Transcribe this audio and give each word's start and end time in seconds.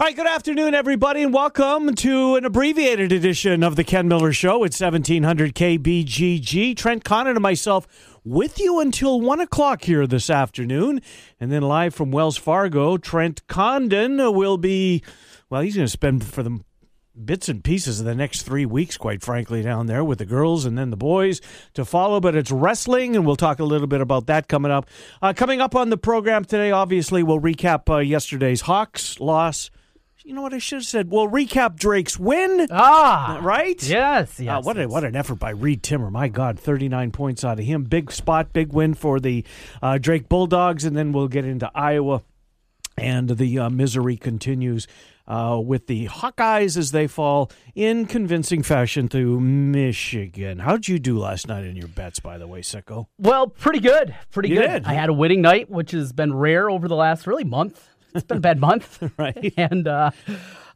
All 0.00 0.06
right, 0.06 0.16
good 0.16 0.26
afternoon, 0.26 0.72
everybody, 0.72 1.22
and 1.22 1.30
welcome 1.30 1.94
to 1.96 2.36
an 2.36 2.46
abbreviated 2.46 3.12
edition 3.12 3.62
of 3.62 3.76
the 3.76 3.84
Ken 3.84 4.08
Miller 4.08 4.32
Show 4.32 4.64
at 4.64 4.72
1700 4.72 5.54
KBGG. 5.54 6.74
Trent 6.74 7.04
Condon 7.04 7.36
and 7.36 7.42
myself 7.42 7.86
with 8.24 8.58
you 8.58 8.80
until 8.80 9.20
1 9.20 9.40
o'clock 9.40 9.82
here 9.82 10.06
this 10.06 10.30
afternoon. 10.30 11.02
And 11.38 11.52
then 11.52 11.60
live 11.60 11.94
from 11.94 12.12
Wells 12.12 12.38
Fargo, 12.38 12.96
Trent 12.96 13.46
Condon 13.46 14.16
will 14.34 14.56
be, 14.56 15.02
well, 15.50 15.60
he's 15.60 15.76
going 15.76 15.84
to 15.84 15.90
spend 15.90 16.24
for 16.24 16.42
the 16.42 16.60
bits 17.22 17.50
and 17.50 17.62
pieces 17.62 18.00
of 18.00 18.06
the 18.06 18.14
next 18.14 18.44
three 18.44 18.64
weeks, 18.64 18.96
quite 18.96 19.20
frankly, 19.20 19.60
down 19.60 19.84
there 19.84 20.02
with 20.02 20.16
the 20.16 20.24
girls 20.24 20.64
and 20.64 20.78
then 20.78 20.88
the 20.88 20.96
boys 20.96 21.42
to 21.74 21.84
follow. 21.84 22.20
But 22.20 22.34
it's 22.34 22.50
wrestling, 22.50 23.16
and 23.16 23.26
we'll 23.26 23.36
talk 23.36 23.58
a 23.58 23.64
little 23.64 23.86
bit 23.86 24.00
about 24.00 24.28
that 24.28 24.48
coming 24.48 24.72
up. 24.72 24.88
Uh, 25.20 25.34
coming 25.34 25.60
up 25.60 25.76
on 25.76 25.90
the 25.90 25.98
program 25.98 26.46
today, 26.46 26.70
obviously, 26.70 27.22
we'll 27.22 27.38
recap 27.38 27.94
uh, 27.94 27.98
yesterday's 27.98 28.62
Hawks 28.62 29.20
loss. 29.20 29.70
You 30.30 30.36
know 30.36 30.42
what 30.42 30.54
I 30.54 30.58
should 30.58 30.76
have 30.76 30.84
said? 30.86 31.10
We'll 31.10 31.26
recap 31.26 31.74
Drake's 31.74 32.16
win. 32.16 32.68
Ah, 32.70 33.40
right? 33.42 33.82
Yes, 33.82 34.38
Uh, 34.38 34.44
yes. 34.44 34.64
what 34.64 34.78
a, 34.78 34.86
what 34.86 35.02
an 35.02 35.16
effort 35.16 35.40
by 35.40 35.50
Reed 35.50 35.82
Timmer! 35.82 36.08
My 36.08 36.28
God, 36.28 36.56
thirty 36.56 36.88
nine 36.88 37.10
points 37.10 37.42
out 37.42 37.58
of 37.58 37.64
him. 37.64 37.82
Big 37.82 38.12
spot, 38.12 38.52
big 38.52 38.72
win 38.72 38.94
for 38.94 39.18
the 39.18 39.44
uh, 39.82 39.98
Drake 39.98 40.28
Bulldogs, 40.28 40.84
and 40.84 40.96
then 40.96 41.10
we'll 41.10 41.26
get 41.26 41.44
into 41.44 41.68
Iowa, 41.74 42.22
and 42.96 43.28
the 43.30 43.58
uh, 43.58 43.70
misery 43.70 44.16
continues 44.16 44.86
uh, 45.26 45.60
with 45.60 45.88
the 45.88 46.06
Hawkeyes 46.06 46.76
as 46.76 46.92
they 46.92 47.08
fall 47.08 47.50
in 47.74 48.06
convincing 48.06 48.62
fashion 48.62 49.08
to 49.08 49.40
Michigan. 49.40 50.60
How'd 50.60 50.86
you 50.86 51.00
do 51.00 51.18
last 51.18 51.48
night 51.48 51.64
in 51.64 51.74
your 51.74 51.88
bets, 51.88 52.20
by 52.20 52.38
the 52.38 52.46
way, 52.46 52.60
Sicko? 52.60 53.06
Well, 53.18 53.48
pretty 53.48 53.80
good. 53.80 54.14
Pretty 54.30 54.50
You 54.50 54.60
good. 54.60 54.68
did. 54.68 54.84
I 54.84 54.92
had 54.94 55.08
a 55.08 55.12
winning 55.12 55.40
night, 55.40 55.68
which 55.68 55.90
has 55.90 56.12
been 56.12 56.32
rare 56.34 56.70
over 56.70 56.86
the 56.86 56.94
last 56.94 57.26
really 57.26 57.42
month. 57.42 57.88
It's 58.14 58.24
been 58.24 58.38
a 58.38 58.40
bad 58.40 58.60
month, 58.60 59.02
Right? 59.18 59.52
and 59.56 59.86
uh, 59.88 60.10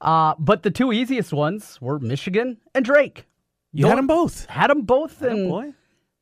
uh, 0.01 0.34
but 0.38 0.62
the 0.62 0.70
two 0.70 0.93
easiest 0.93 1.33
ones 1.33 1.80
were 1.80 1.98
Michigan 1.98 2.59
and 2.74 2.84
Drake. 2.84 3.26
You 3.73 3.87
had 3.87 3.99
them 3.99 4.07
both. 4.07 4.46
Had 4.46 4.71
them 4.71 4.82
both, 4.82 5.23
Oh, 5.23 5.29
and 5.29 5.49
boy. 5.49 5.73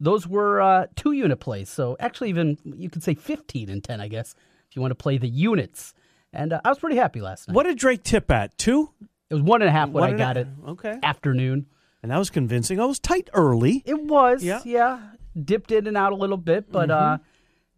those 0.01 0.27
were 0.27 0.61
uh, 0.63 0.87
two 0.97 1.13
unit 1.13 1.39
plays. 1.41 1.69
So 1.69 1.97
actually, 2.01 2.31
even 2.31 2.57
you 2.65 2.89
could 2.89 3.03
say 3.03 3.15
fifteen 3.15 3.69
and 3.69 3.83
ten, 3.85 4.01
I 4.01 4.09
guess, 4.09 4.35
if 4.71 4.77
you 4.77 4.81
want 4.83 4.93
to 4.93 4.97
play 4.97 5.19
the 5.19 5.29
units. 5.29 5.93
And 6.33 6.55
uh, 6.55 6.61
I 6.65 6.71
was 6.71 6.79
pretty 6.79 6.97
happy 6.97 7.21
last 7.21 7.49
night. 7.49 7.55
What 7.55 7.65
did 7.65 7.77
Drake 7.77 8.05
tip 8.05 8.31
at? 8.31 8.57
Two? 8.57 8.91
It 9.29 9.35
was 9.35 9.43
one 9.43 9.61
and 9.63 9.69
a 9.69 9.73
half 9.73 9.91
when 9.91 10.05
I 10.05 10.13
got 10.17 10.37
a- 10.39 10.41
it 10.41 10.49
Okay. 10.69 10.99
afternoon. 11.03 11.67
And 12.03 12.11
that 12.11 12.19
was 12.19 12.31
convincing. 12.31 12.81
I 12.81 12.85
was 12.87 12.99
tight 12.99 13.29
early. 13.35 13.83
It 13.87 14.03
was, 14.03 14.43
Yeah. 14.43 14.61
yeah. 14.65 14.99
Dipped 15.45 15.71
in 15.73 15.87
and 15.87 15.97
out 15.97 16.13
a 16.13 16.17
little 16.17 16.37
bit, 16.37 16.73
but 16.73 16.91
uh, 16.91 17.19
Mm-hmm. 17.19 17.23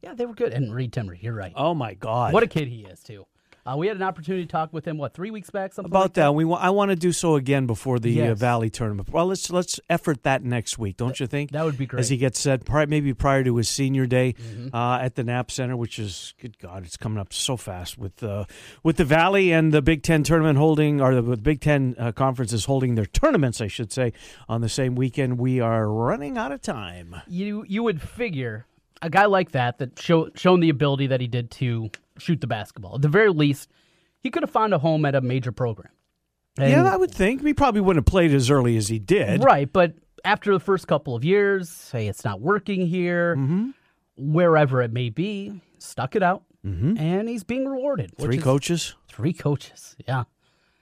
Yeah, 0.04 0.14
they 0.14 0.26
were 0.26 0.34
good. 0.34 0.52
And 0.52 0.74
Reed 0.74 0.92
Timmer, 0.92 1.14
you're 1.14 1.34
right. 1.34 1.52
Oh, 1.56 1.74
my 1.74 1.94
God. 1.94 2.32
What 2.32 2.42
a 2.42 2.46
kid 2.46 2.68
he 2.68 2.84
is 2.84 3.00
too. 3.02 3.26
Uh, 3.66 3.74
we 3.78 3.86
had 3.86 3.96
an 3.96 4.02
opportunity 4.02 4.44
to 4.44 4.52
talk 4.52 4.74
with 4.74 4.86
him. 4.86 4.98
What 4.98 5.14
three 5.14 5.30
weeks 5.30 5.48
back? 5.48 5.72
Something 5.72 5.90
about 5.90 6.02
like 6.02 6.12
that. 6.14 6.34
We 6.34 6.44
wa- 6.44 6.58
I 6.60 6.68
want 6.68 6.90
to 6.90 6.96
do 6.96 7.12
so 7.12 7.34
again 7.36 7.66
before 7.66 7.98
the 7.98 8.20
uh, 8.20 8.34
Valley 8.34 8.68
tournament. 8.68 9.08
Well, 9.08 9.24
let's 9.24 9.48
let's 9.50 9.80
effort 9.88 10.22
that 10.24 10.44
next 10.44 10.78
week, 10.78 10.98
don't 10.98 11.18
you 11.18 11.26
think? 11.26 11.50
That 11.52 11.64
would 11.64 11.78
be 11.78 11.86
great. 11.86 12.02
Mm-hmm. 12.04 12.12
he 12.12 12.18
gets 12.18 12.40
set, 12.40 12.66
pri- 12.66 12.84
maybe 12.84 13.14
prior 13.14 13.42
to 13.42 13.56
his 13.56 13.70
senior 13.70 14.04
day 14.04 14.34
uh, 14.74 14.98
at 15.00 15.14
the 15.14 15.24
Knapp 15.24 15.50
Center, 15.50 15.78
which 15.78 15.98
is 15.98 16.34
good 16.38 16.58
God, 16.58 16.84
it's 16.84 16.98
coming 16.98 17.18
up 17.18 17.32
so 17.32 17.56
fast 17.56 17.96
with 17.96 18.22
uh, 18.22 18.44
with 18.82 18.98
the 18.98 19.04
Valley 19.06 19.50
and 19.50 19.72
the 19.72 19.80
Big 19.80 20.02
Ten 20.02 20.24
tournament 20.24 20.58
holding, 20.58 21.00
or 21.00 21.18
the 21.22 21.36
Big 21.38 21.62
Ten 21.62 21.96
uh, 21.98 22.12
conference 22.12 22.52
is 22.52 22.66
holding 22.66 22.96
their 22.96 23.06
tournaments, 23.06 23.62
I 23.62 23.68
should 23.68 23.94
say, 23.94 24.12
on 24.46 24.60
the 24.60 24.68
same 24.68 24.94
weekend. 24.94 25.38
We 25.38 25.60
are 25.60 25.88
running 25.90 26.36
out 26.36 26.52
of 26.52 26.60
time. 26.60 27.16
You 27.26 27.64
you 27.66 27.82
would 27.82 28.02
figure 28.02 28.66
a 29.04 29.10
guy 29.10 29.26
like 29.26 29.52
that 29.52 29.78
that 29.78 29.98
show, 30.00 30.28
shown 30.34 30.60
the 30.60 30.70
ability 30.70 31.06
that 31.08 31.20
he 31.20 31.26
did 31.26 31.50
to 31.52 31.90
shoot 32.18 32.40
the 32.40 32.46
basketball. 32.46 32.96
At 32.96 33.02
the 33.02 33.08
very 33.08 33.30
least, 33.30 33.70
he 34.20 34.30
could 34.30 34.42
have 34.42 34.50
found 34.50 34.72
a 34.74 34.78
home 34.78 35.04
at 35.04 35.14
a 35.14 35.20
major 35.20 35.52
program. 35.52 35.90
And- 36.58 36.70
yeah, 36.70 36.84
I 36.92 36.96
would 36.96 37.10
think 37.10 37.42
he 37.44 37.52
probably 37.54 37.80
wouldn't 37.80 38.06
have 38.06 38.10
played 38.10 38.32
as 38.32 38.50
early 38.50 38.76
as 38.76 38.88
he 38.88 38.98
did. 38.98 39.42
right. 39.44 39.70
But 39.72 39.94
after 40.24 40.52
the 40.52 40.60
first 40.60 40.86
couple 40.88 41.14
of 41.14 41.24
years, 41.24 41.90
hey, 41.90 42.08
it's 42.08 42.24
not 42.24 42.40
working 42.40 42.86
here. 42.86 43.36
Mm-hmm. 43.36 43.70
Wherever 44.16 44.80
it 44.80 44.92
may 44.92 45.10
be, 45.10 45.60
stuck 45.78 46.14
it 46.14 46.22
out, 46.22 46.44
and 46.62 47.28
he's 47.28 47.42
being 47.44 47.66
rewarded. 47.68 48.12
Mm-hmm. 48.12 48.22
Three 48.24 48.38
coaches, 48.38 48.94
Three 49.08 49.32
coaches. 49.32 49.96
Yeah. 50.08 50.24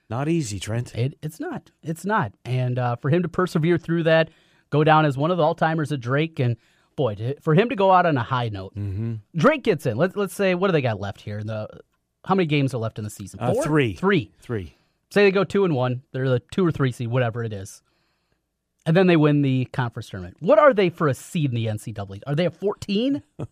not 0.09 0.29
easy, 0.29 0.59
Trent. 0.59 0.93
It, 0.95 1.17
it's 1.23 1.39
not. 1.39 1.71
It's 1.81 2.05
not. 2.05 2.33
And 2.45 2.77
uh, 2.79 2.95
for 2.97 3.09
him 3.09 3.23
to 3.23 3.27
persevere 3.29 3.77
through 3.79 4.03
that, 4.03 4.29
go 4.69 4.83
down 4.83 5.05
as 5.05 5.17
one 5.17 5.31
of 5.31 5.37
the 5.37 5.43
all 5.43 5.55
timers 5.55 5.91
at 5.91 5.99
Drake, 5.99 6.39
and 6.39 6.55
boy, 6.95 7.15
to, 7.15 7.39
for 7.41 7.53
him 7.55 7.69
to 7.69 7.75
go 7.75 7.91
out 7.91 8.05
on 8.05 8.17
a 8.17 8.23
high 8.23 8.49
note, 8.49 8.75
Mm-hmm. 8.75 9.15
Drake 9.35 9.63
gets 9.63 9.85
in. 9.85 9.97
Let's 9.97 10.15
let's 10.15 10.33
say 10.33 10.55
what 10.55 10.67
do 10.67 10.71
they 10.73 10.81
got 10.81 10.99
left 10.99 11.21
here? 11.21 11.43
The 11.43 11.67
how 12.25 12.35
many 12.35 12.45
games 12.47 12.73
are 12.73 12.77
left 12.77 12.97
in 12.97 13.03
the 13.03 13.09
season? 13.09 13.39
Uh, 13.41 13.53
three. 13.61 13.95
Three. 13.95 14.31
Three. 14.39 14.75
Say 15.11 15.23
they 15.23 15.31
go 15.31 15.43
two 15.43 15.65
and 15.65 15.75
one. 15.75 16.03
They're 16.11 16.29
the 16.29 16.39
two 16.51 16.65
or 16.65 16.71
three 16.71 16.91
seed, 16.91 17.09
whatever 17.09 17.43
it 17.43 17.53
is. 17.53 17.81
And 18.85 18.97
then 18.97 19.07
they 19.07 19.15
win 19.15 19.41
the 19.43 19.65
conference 19.65 20.09
tournament. 20.09 20.37
What 20.39 20.59
are 20.59 20.73
they 20.73 20.89
for 20.89 21.07
a 21.07 21.13
seed 21.13 21.51
in 21.51 21.55
the 21.55 21.67
NCAA? 21.67 22.21
Are 22.27 22.35
they 22.35 22.45
a 22.45 22.51
14? 22.51 23.23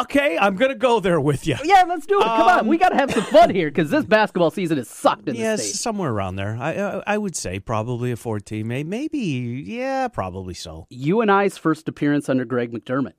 Okay, 0.00 0.38
I'm 0.38 0.56
going 0.56 0.70
to 0.70 0.74
go 0.76 1.00
there 1.00 1.20
with 1.20 1.46
you. 1.46 1.56
Yeah, 1.64 1.84
let's 1.86 2.06
do 2.06 2.18
it. 2.20 2.24
Come 2.24 2.48
on. 2.48 2.66
We 2.66 2.78
got 2.78 2.90
to 2.90 2.96
have 2.96 3.10
some 3.10 3.24
fun 3.24 3.50
here 3.54 3.68
because 3.68 3.90
this 3.90 4.04
basketball 4.04 4.50
season 4.50 4.78
is 4.78 4.88
sucked 4.88 5.28
in 5.28 5.34
Yes, 5.34 5.60
the 5.60 5.64
state. 5.68 5.76
somewhere 5.78 6.10
around 6.10 6.36
there. 6.36 6.56
I 6.58 6.72
I, 6.74 7.02
I 7.14 7.18
would 7.18 7.36
say 7.36 7.58
probably 7.60 8.10
a 8.12 8.16
14, 8.16 8.66
may- 8.66 8.84
maybe 8.84 9.18
yeah, 9.66 10.08
probably 10.08 10.54
so. 10.54 10.86
You 10.90 11.20
and 11.20 11.30
I's 11.30 11.58
first 11.58 11.88
appearance 11.88 12.28
under 12.28 12.44
Greg 12.44 12.72
McDermott. 12.72 13.14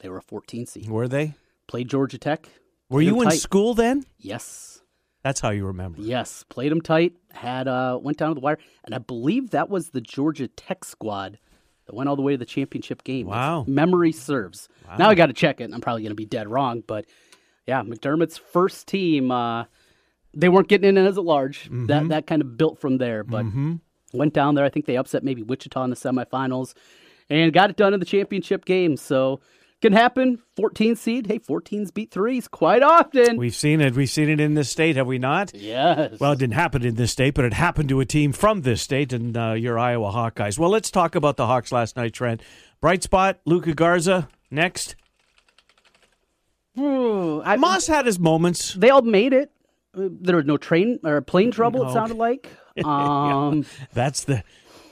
They 0.00 0.08
were 0.08 0.18
a 0.18 0.22
14 0.22 0.66
seed. 0.66 0.88
Were 0.88 1.08
they? 1.08 1.34
Played 1.66 1.88
Georgia 1.88 2.18
Tech. 2.18 2.48
Were 2.90 3.02
you 3.02 3.20
in 3.22 3.28
tight. 3.28 3.38
school 3.38 3.74
then? 3.74 4.04
Yes. 4.18 4.82
That's 5.22 5.40
how 5.40 5.50
you 5.50 5.66
remember. 5.66 6.00
Yes. 6.02 6.44
Played 6.50 6.70
them 6.70 6.82
tight. 6.82 7.14
Had 7.32 7.66
uh 7.66 7.98
went 8.00 8.18
down 8.18 8.28
to 8.28 8.34
the 8.34 8.40
wire. 8.40 8.58
And 8.84 8.94
I 8.94 8.98
believe 8.98 9.50
that 9.50 9.70
was 9.70 9.90
the 9.90 10.00
Georgia 10.02 10.48
Tech 10.48 10.84
squad 10.84 11.38
that 11.86 11.94
went 11.94 12.08
all 12.08 12.16
the 12.16 12.22
way 12.22 12.32
to 12.32 12.38
the 12.38 12.44
championship 12.46 13.04
game. 13.04 13.26
if 13.26 13.30
Wow. 13.32 13.64
memory 13.68 14.12
serves. 14.12 14.68
Now 14.98 15.08
I 15.10 15.14
gotta 15.14 15.32
check 15.32 15.60
it, 15.60 15.64
and 15.64 15.74
I'm 15.74 15.80
probably 15.80 16.02
gonna 16.02 16.14
be 16.14 16.26
dead 16.26 16.48
wrong, 16.48 16.82
but 16.86 17.06
yeah, 17.66 17.82
McDermott's 17.82 18.38
first 18.38 18.86
team, 18.86 19.30
uh 19.30 19.64
they 20.36 20.48
weren't 20.48 20.66
getting 20.68 20.96
in 20.96 21.06
as 21.06 21.16
a 21.16 21.22
large. 21.22 21.64
Mm-hmm. 21.66 21.86
That 21.86 22.08
that 22.08 22.26
kind 22.26 22.42
of 22.42 22.56
built 22.56 22.80
from 22.80 22.98
there, 22.98 23.22
but 23.22 23.44
went 24.12 24.32
down 24.34 24.54
there. 24.54 24.64
I 24.64 24.68
think 24.68 24.86
they 24.86 24.96
upset 24.96 25.22
maybe 25.24 25.42
Wichita 25.42 25.82
in 25.84 25.90
the 25.90 25.96
semifinals 25.96 26.74
and 27.30 27.52
got 27.52 27.70
it 27.70 27.76
done 27.76 27.94
in 27.94 28.00
the 28.00 28.06
championship 28.06 28.64
game. 28.64 28.96
So 28.96 29.40
can 29.84 29.92
happen. 29.92 30.38
14 30.56 30.96
seed. 30.96 31.26
Hey, 31.26 31.38
14s 31.38 31.92
beat 31.92 32.10
threes 32.10 32.48
quite 32.48 32.82
often. 32.82 33.36
We've 33.36 33.54
seen 33.54 33.80
it. 33.82 33.94
We've 33.94 34.08
seen 34.08 34.30
it 34.30 34.40
in 34.40 34.54
this 34.54 34.70
state, 34.70 34.96
have 34.96 35.06
we 35.06 35.18
not? 35.18 35.54
yes. 35.54 36.18
Well, 36.18 36.32
it 36.32 36.38
didn't 36.38 36.54
happen 36.54 36.84
in 36.84 36.94
this 36.94 37.12
state, 37.12 37.34
but 37.34 37.44
it 37.44 37.52
happened 37.52 37.90
to 37.90 38.00
a 38.00 38.06
team 38.06 38.32
from 38.32 38.62
this 38.62 38.80
state, 38.80 39.12
and 39.12 39.36
uh, 39.36 39.52
your 39.52 39.78
Iowa 39.78 40.10
Hawkeyes. 40.10 40.58
Well, 40.58 40.70
let's 40.70 40.90
talk 40.90 41.14
about 41.14 41.36
the 41.36 41.46
Hawks 41.46 41.70
last 41.70 41.96
night, 41.96 42.14
Trent. 42.14 42.42
Bright 42.80 43.02
spot, 43.02 43.40
Luka 43.44 43.74
Garza. 43.74 44.28
Next, 44.50 44.96
Ooh, 46.78 47.42
I, 47.42 47.56
Moss 47.56 47.86
had 47.86 48.06
his 48.06 48.18
moments. 48.18 48.74
they 48.74 48.90
all 48.90 49.02
made 49.02 49.32
it. 49.32 49.50
Uh, 49.96 50.08
There 50.10 50.36
was 50.36 50.46
no 50.46 50.56
train 50.56 50.98
or 51.04 51.20
plane 51.20 51.50
trouble. 51.50 51.86
It 51.88 51.92
sounded 51.92 52.16
like. 52.16 52.48
Um, 52.84 53.64
That's 53.92 54.24
the 54.24 54.42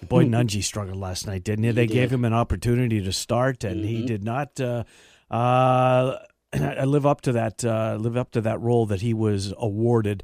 boy 0.08 0.24
Nunge 0.24 0.62
struggled 0.62 0.98
last 0.98 1.26
night, 1.26 1.44
didn't 1.44 1.64
he? 1.64 1.70
They 1.70 1.86
gave 1.86 2.12
him 2.12 2.24
an 2.24 2.32
opportunity 2.32 3.02
to 3.02 3.12
start, 3.12 3.64
and 3.64 3.84
he 3.84 4.04
did 4.04 4.24
not 4.24 4.60
uh, 4.60 4.84
uh, 5.30 6.18
live 6.84 7.06
up 7.06 7.22
to 7.22 7.32
that 7.32 7.64
uh, 7.64 7.96
live 7.98 8.16
up 8.16 8.30
to 8.32 8.40
that 8.42 8.60
role 8.60 8.86
that 8.86 9.00
he 9.00 9.14
was 9.14 9.52
awarded. 9.56 10.22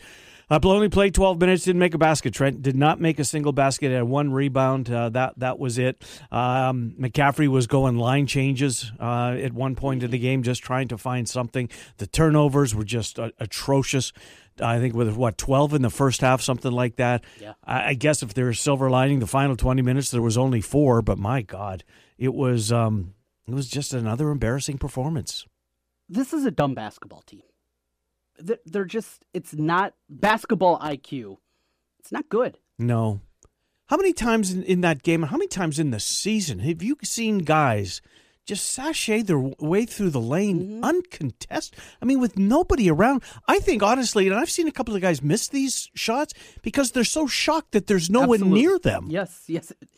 Uh, 0.50 0.58
only 0.64 0.88
played 0.88 1.14
12 1.14 1.40
minutes, 1.40 1.64
didn't 1.64 1.78
make 1.78 1.94
a 1.94 1.98
basket. 1.98 2.32
Trent 2.32 2.62
did 2.62 2.76
not 2.76 3.00
make 3.00 3.18
a 3.18 3.24
single 3.24 3.52
basket. 3.52 3.92
Had 3.92 4.04
one 4.04 4.32
rebound. 4.32 4.90
Uh, 4.90 5.08
that 5.10 5.38
that 5.38 5.58
was 5.58 5.78
it. 5.78 6.02
Um, 6.30 6.94
McCaffery 6.98 7.48
was 7.48 7.66
going 7.66 7.96
line 7.98 8.26
changes 8.26 8.90
uh, 8.98 9.36
at 9.40 9.52
one 9.52 9.74
point 9.74 10.02
in 10.02 10.10
the 10.10 10.18
game, 10.18 10.42
just 10.42 10.62
trying 10.62 10.88
to 10.88 10.98
find 10.98 11.28
something. 11.28 11.68
The 11.98 12.06
turnovers 12.06 12.74
were 12.74 12.84
just 12.84 13.18
uh, 13.18 13.30
atrocious. 13.38 14.12
I 14.60 14.80
think 14.80 14.94
with 14.94 15.14
what 15.14 15.38
12 15.38 15.74
in 15.74 15.82
the 15.82 15.90
first 15.90 16.20
half, 16.20 16.40
something 16.40 16.72
like 16.72 16.96
that. 16.96 17.22
Yeah. 17.40 17.52
I, 17.64 17.90
I 17.90 17.94
guess 17.94 18.22
if 18.22 18.34
there's 18.34 18.58
silver 18.58 18.90
lining, 18.90 19.20
the 19.20 19.26
final 19.26 19.54
20 19.56 19.82
minutes 19.82 20.10
there 20.10 20.22
was 20.22 20.36
only 20.36 20.60
four, 20.60 21.00
but 21.02 21.16
my 21.18 21.42
God, 21.42 21.84
it 22.16 22.34
was 22.34 22.72
um, 22.72 23.14
it 23.46 23.54
was 23.54 23.68
just 23.68 23.94
another 23.94 24.30
embarrassing 24.30 24.78
performance. 24.78 25.46
this 26.08 26.32
is 26.32 26.44
a 26.44 26.50
dumb 26.50 26.74
basketball 26.74 27.22
team. 27.22 27.42
They're, 28.38 28.58
they're 28.64 28.84
just. 28.84 29.24
It's 29.34 29.54
not 29.54 29.94
basketball 30.08 30.78
IQ. 30.78 31.38
It's 31.98 32.12
not 32.12 32.28
good. 32.28 32.58
No. 32.78 33.20
How 33.86 33.96
many 33.96 34.12
times 34.12 34.52
in, 34.52 34.62
in 34.64 34.82
that 34.82 35.02
game, 35.02 35.22
and 35.22 35.30
how 35.30 35.38
many 35.38 35.48
times 35.48 35.78
in 35.78 35.90
the 35.90 36.00
season 36.00 36.58
have 36.60 36.82
you 36.82 36.96
seen 37.02 37.38
guys 37.38 38.02
just 38.44 38.70
sashay 38.70 39.22
their 39.22 39.38
way 39.38 39.84
through 39.86 40.10
the 40.10 40.20
lane 40.20 40.60
mm-hmm. 40.60 40.84
uncontested? 40.84 41.78
I 42.00 42.04
mean, 42.04 42.20
with 42.20 42.38
nobody 42.38 42.90
around. 42.90 43.22
I 43.46 43.60
think, 43.60 43.82
honestly, 43.82 44.26
and 44.26 44.36
I've 44.36 44.50
seen 44.50 44.68
a 44.68 44.72
couple 44.72 44.94
of 44.94 45.00
guys 45.00 45.22
miss 45.22 45.48
these 45.48 45.90
shots 45.94 46.34
because 46.62 46.92
they're 46.92 47.04
so 47.04 47.26
shocked 47.26 47.72
that 47.72 47.86
there's 47.86 48.10
no 48.10 48.26
one 48.26 48.50
near 48.50 48.78
them. 48.78 49.06
Yes, 49.08 49.44
yes, 49.46 49.70
it 49.70 49.88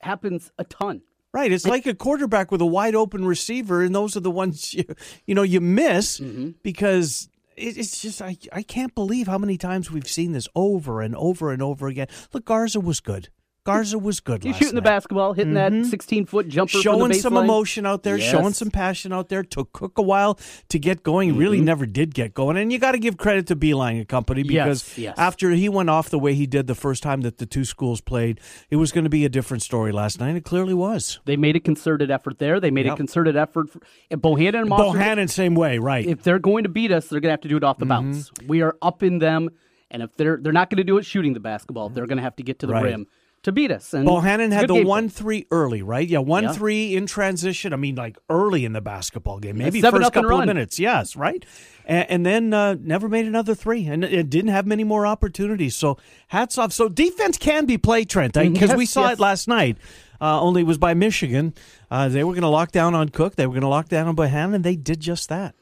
happens 0.00 0.52
a 0.58 0.64
ton. 0.64 1.00
Right. 1.32 1.52
It's 1.52 1.66
like 1.66 1.86
a 1.86 1.94
quarterback 1.94 2.50
with 2.50 2.60
a 2.60 2.66
wide 2.66 2.94
open 2.94 3.24
receiver, 3.24 3.82
and 3.82 3.94
those 3.94 4.16
are 4.16 4.20
the 4.20 4.30
ones 4.30 4.74
you, 4.74 4.84
you 5.26 5.34
know 5.34 5.42
you 5.42 5.60
miss 5.60 6.20
mm-hmm. 6.20 6.50
because 6.62 7.28
it, 7.32 7.39
it's 7.56 8.00
just 8.00 8.22
I 8.22 8.36
I 8.52 8.62
can't 8.62 8.94
believe 8.94 9.26
how 9.26 9.38
many 9.38 9.56
times 9.56 9.90
we've 9.90 10.08
seen 10.08 10.32
this 10.32 10.48
over 10.54 11.00
and 11.00 11.14
over 11.16 11.52
and 11.52 11.62
over 11.62 11.88
again. 11.88 12.08
Look, 12.32 12.44
Garza 12.44 12.80
was 12.80 13.00
good. 13.00 13.28
Garza 13.64 13.98
was 13.98 14.20
good. 14.20 14.42
He's 14.42 14.52
last 14.52 14.58
shooting 14.60 14.74
the 14.74 14.82
basketball, 14.82 15.34
hitting 15.34 15.52
that 15.54 15.72
16 15.86 16.24
foot 16.26 16.48
jumper, 16.48 16.72
from 16.72 16.80
showing 16.82 17.08
the 17.12 17.14
some 17.18 17.36
emotion 17.36 17.84
out 17.84 18.02
there, 18.04 18.18
showing 18.18 18.54
some 18.54 18.70
passion 18.70 19.12
out 19.12 19.28
there. 19.28 19.42
Took 19.42 19.72
Cook 19.72 19.98
a 19.98 20.02
while 20.02 20.38
to 20.70 20.78
get 20.78 21.02
going. 21.02 21.30
Mm-hmm. 21.30 21.38
Really 21.38 21.60
never 21.60 21.84
did 21.84 22.14
get 22.14 22.32
going. 22.32 22.56
And 22.56 22.72
you 22.72 22.78
got 22.78 22.92
to 22.92 22.98
give 22.98 23.18
credit 23.18 23.46
to 23.48 23.56
Beilein 23.56 23.98
and 23.98 24.08
Company 24.08 24.42
because 24.42 24.88
Yes, 24.96 24.98
yes. 24.98 25.18
after 25.18 25.50
he 25.50 25.68
went 25.68 25.90
off 25.90 26.08
the 26.08 26.18
way 26.18 26.34
he 26.34 26.46
did 26.46 26.66
the 26.68 26.74
first 26.74 27.02
time 27.02 27.20
that 27.20 27.36
the 27.38 27.44
two 27.46 27.64
schools 27.66 28.00
played, 28.00 28.40
it 28.70 28.76
was 28.76 28.92
going 28.92 29.04
to 29.04 29.10
be 29.10 29.24
a 29.26 29.28
different 29.28 29.62
story 29.62 29.92
last 29.92 30.20
night. 30.20 30.34
It 30.36 30.44
clearly 30.44 30.74
was. 30.74 31.20
They 31.26 31.36
made 31.36 31.54
a 31.56 31.60
concerted 31.60 32.10
effort 32.10 32.38
there. 32.38 32.60
They 32.60 32.70
made 32.70 32.86
Yep. 32.86 32.94
a 32.94 32.96
concerted 32.96 33.36
effort. 33.36 33.68
For, 33.70 33.80
and 34.10 34.22
Bohannon 34.22 34.60
and 34.60 34.68
Monster, 34.70 34.98
Bohannon, 34.98 35.28
same 35.28 35.54
way, 35.54 35.76
right? 35.78 36.06
if 36.06 36.22
they're 36.22 36.38
going 36.38 36.62
to 36.64 36.70
beat 36.70 36.92
us, 36.92 37.08
they're 37.08 37.20
going 37.20 37.28
to 37.28 37.32
have 37.34 37.40
to 37.42 37.48
do 37.48 37.56
it 37.58 37.64
off 37.64 37.76
the 37.78 37.84
Mm-hmm. 37.84 38.12
bounce. 38.12 38.30
We 38.46 38.62
are 38.62 38.76
up 38.80 39.02
in 39.02 39.18
them, 39.18 39.50
and 39.90 40.02
if 40.02 40.16
they're 40.16 40.38
they're 40.40 40.52
not 40.52 40.70
going 40.70 40.78
to 40.78 40.84
do 40.84 40.96
it 40.96 41.04
shooting 41.04 41.34
the 41.34 41.40
basketball, 41.40 41.88
they're 41.90 42.06
going 42.06 42.16
to 42.18 42.22
have 42.22 42.36
to 42.36 42.42
get 42.42 42.58
to 42.60 42.66
the 42.66 42.72
Right. 42.72 42.84
rim 42.84 43.06
to 43.42 43.52
beat 43.52 43.70
us. 43.70 43.94
And 43.94 44.06
Bohannon 44.06 44.52
had 44.52 44.68
the 44.68 44.84
one 44.84 45.08
three 45.08 45.46
early, 45.50 45.80
right? 45.82 46.06
Yeah, 46.06 46.18
one 46.18 46.44
Yeah. 46.44 46.52
three 46.52 46.94
in 46.94 47.06
transition. 47.06 47.72
I 47.72 47.76
mean, 47.76 47.94
like 47.94 48.18
early 48.28 48.64
in 48.64 48.72
the 48.72 48.80
basketball 48.80 49.38
game, 49.38 49.56
maybe 49.58 49.80
seven 49.80 50.00
first 50.02 50.12
couple 50.12 50.38
of 50.38 50.46
minutes. 50.46 50.78
Yes, 50.78 51.16
right. 51.16 51.44
And, 51.86 52.10
and 52.10 52.26
then 52.26 52.52
uh, 52.54 52.76
never 52.80 53.08
made 53.08 53.26
another 53.26 53.54
three, 53.54 53.86
and 53.86 54.04
it 54.04 54.28
didn't 54.30 54.50
have 54.50 54.66
many 54.66 54.84
more 54.84 55.06
opportunities. 55.06 55.74
So 55.76 55.96
hats 56.28 56.58
off. 56.58 56.72
So 56.72 56.88
defense 56.88 57.38
can 57.38 57.64
be 57.66 57.78
played, 57.78 58.10
Trent, 58.10 58.34
because 58.34 58.70
Yes, 58.70 58.76
we 58.76 58.86
saw 58.86 59.04
yes. 59.04 59.14
it 59.14 59.20
last 59.20 59.48
night. 59.48 59.78
Uh, 60.20 60.38
only 60.38 60.60
it 60.60 60.66
was 60.66 60.76
by 60.76 60.92
Michigan. 60.92 61.54
Uh, 61.90 62.10
they 62.10 62.22
were 62.24 62.32
going 62.34 62.42
to 62.42 62.48
lock 62.48 62.72
down 62.72 62.94
on 62.94 63.08
Cook. 63.08 63.36
They 63.36 63.46
were 63.46 63.54
going 63.54 63.62
to 63.62 63.68
lock 63.68 63.88
down 63.88 64.06
on 64.06 64.14
Bohannon, 64.14 64.56
and 64.56 64.64
they 64.64 64.76
did 64.76 65.00
just 65.00 65.30
that. 65.30 65.54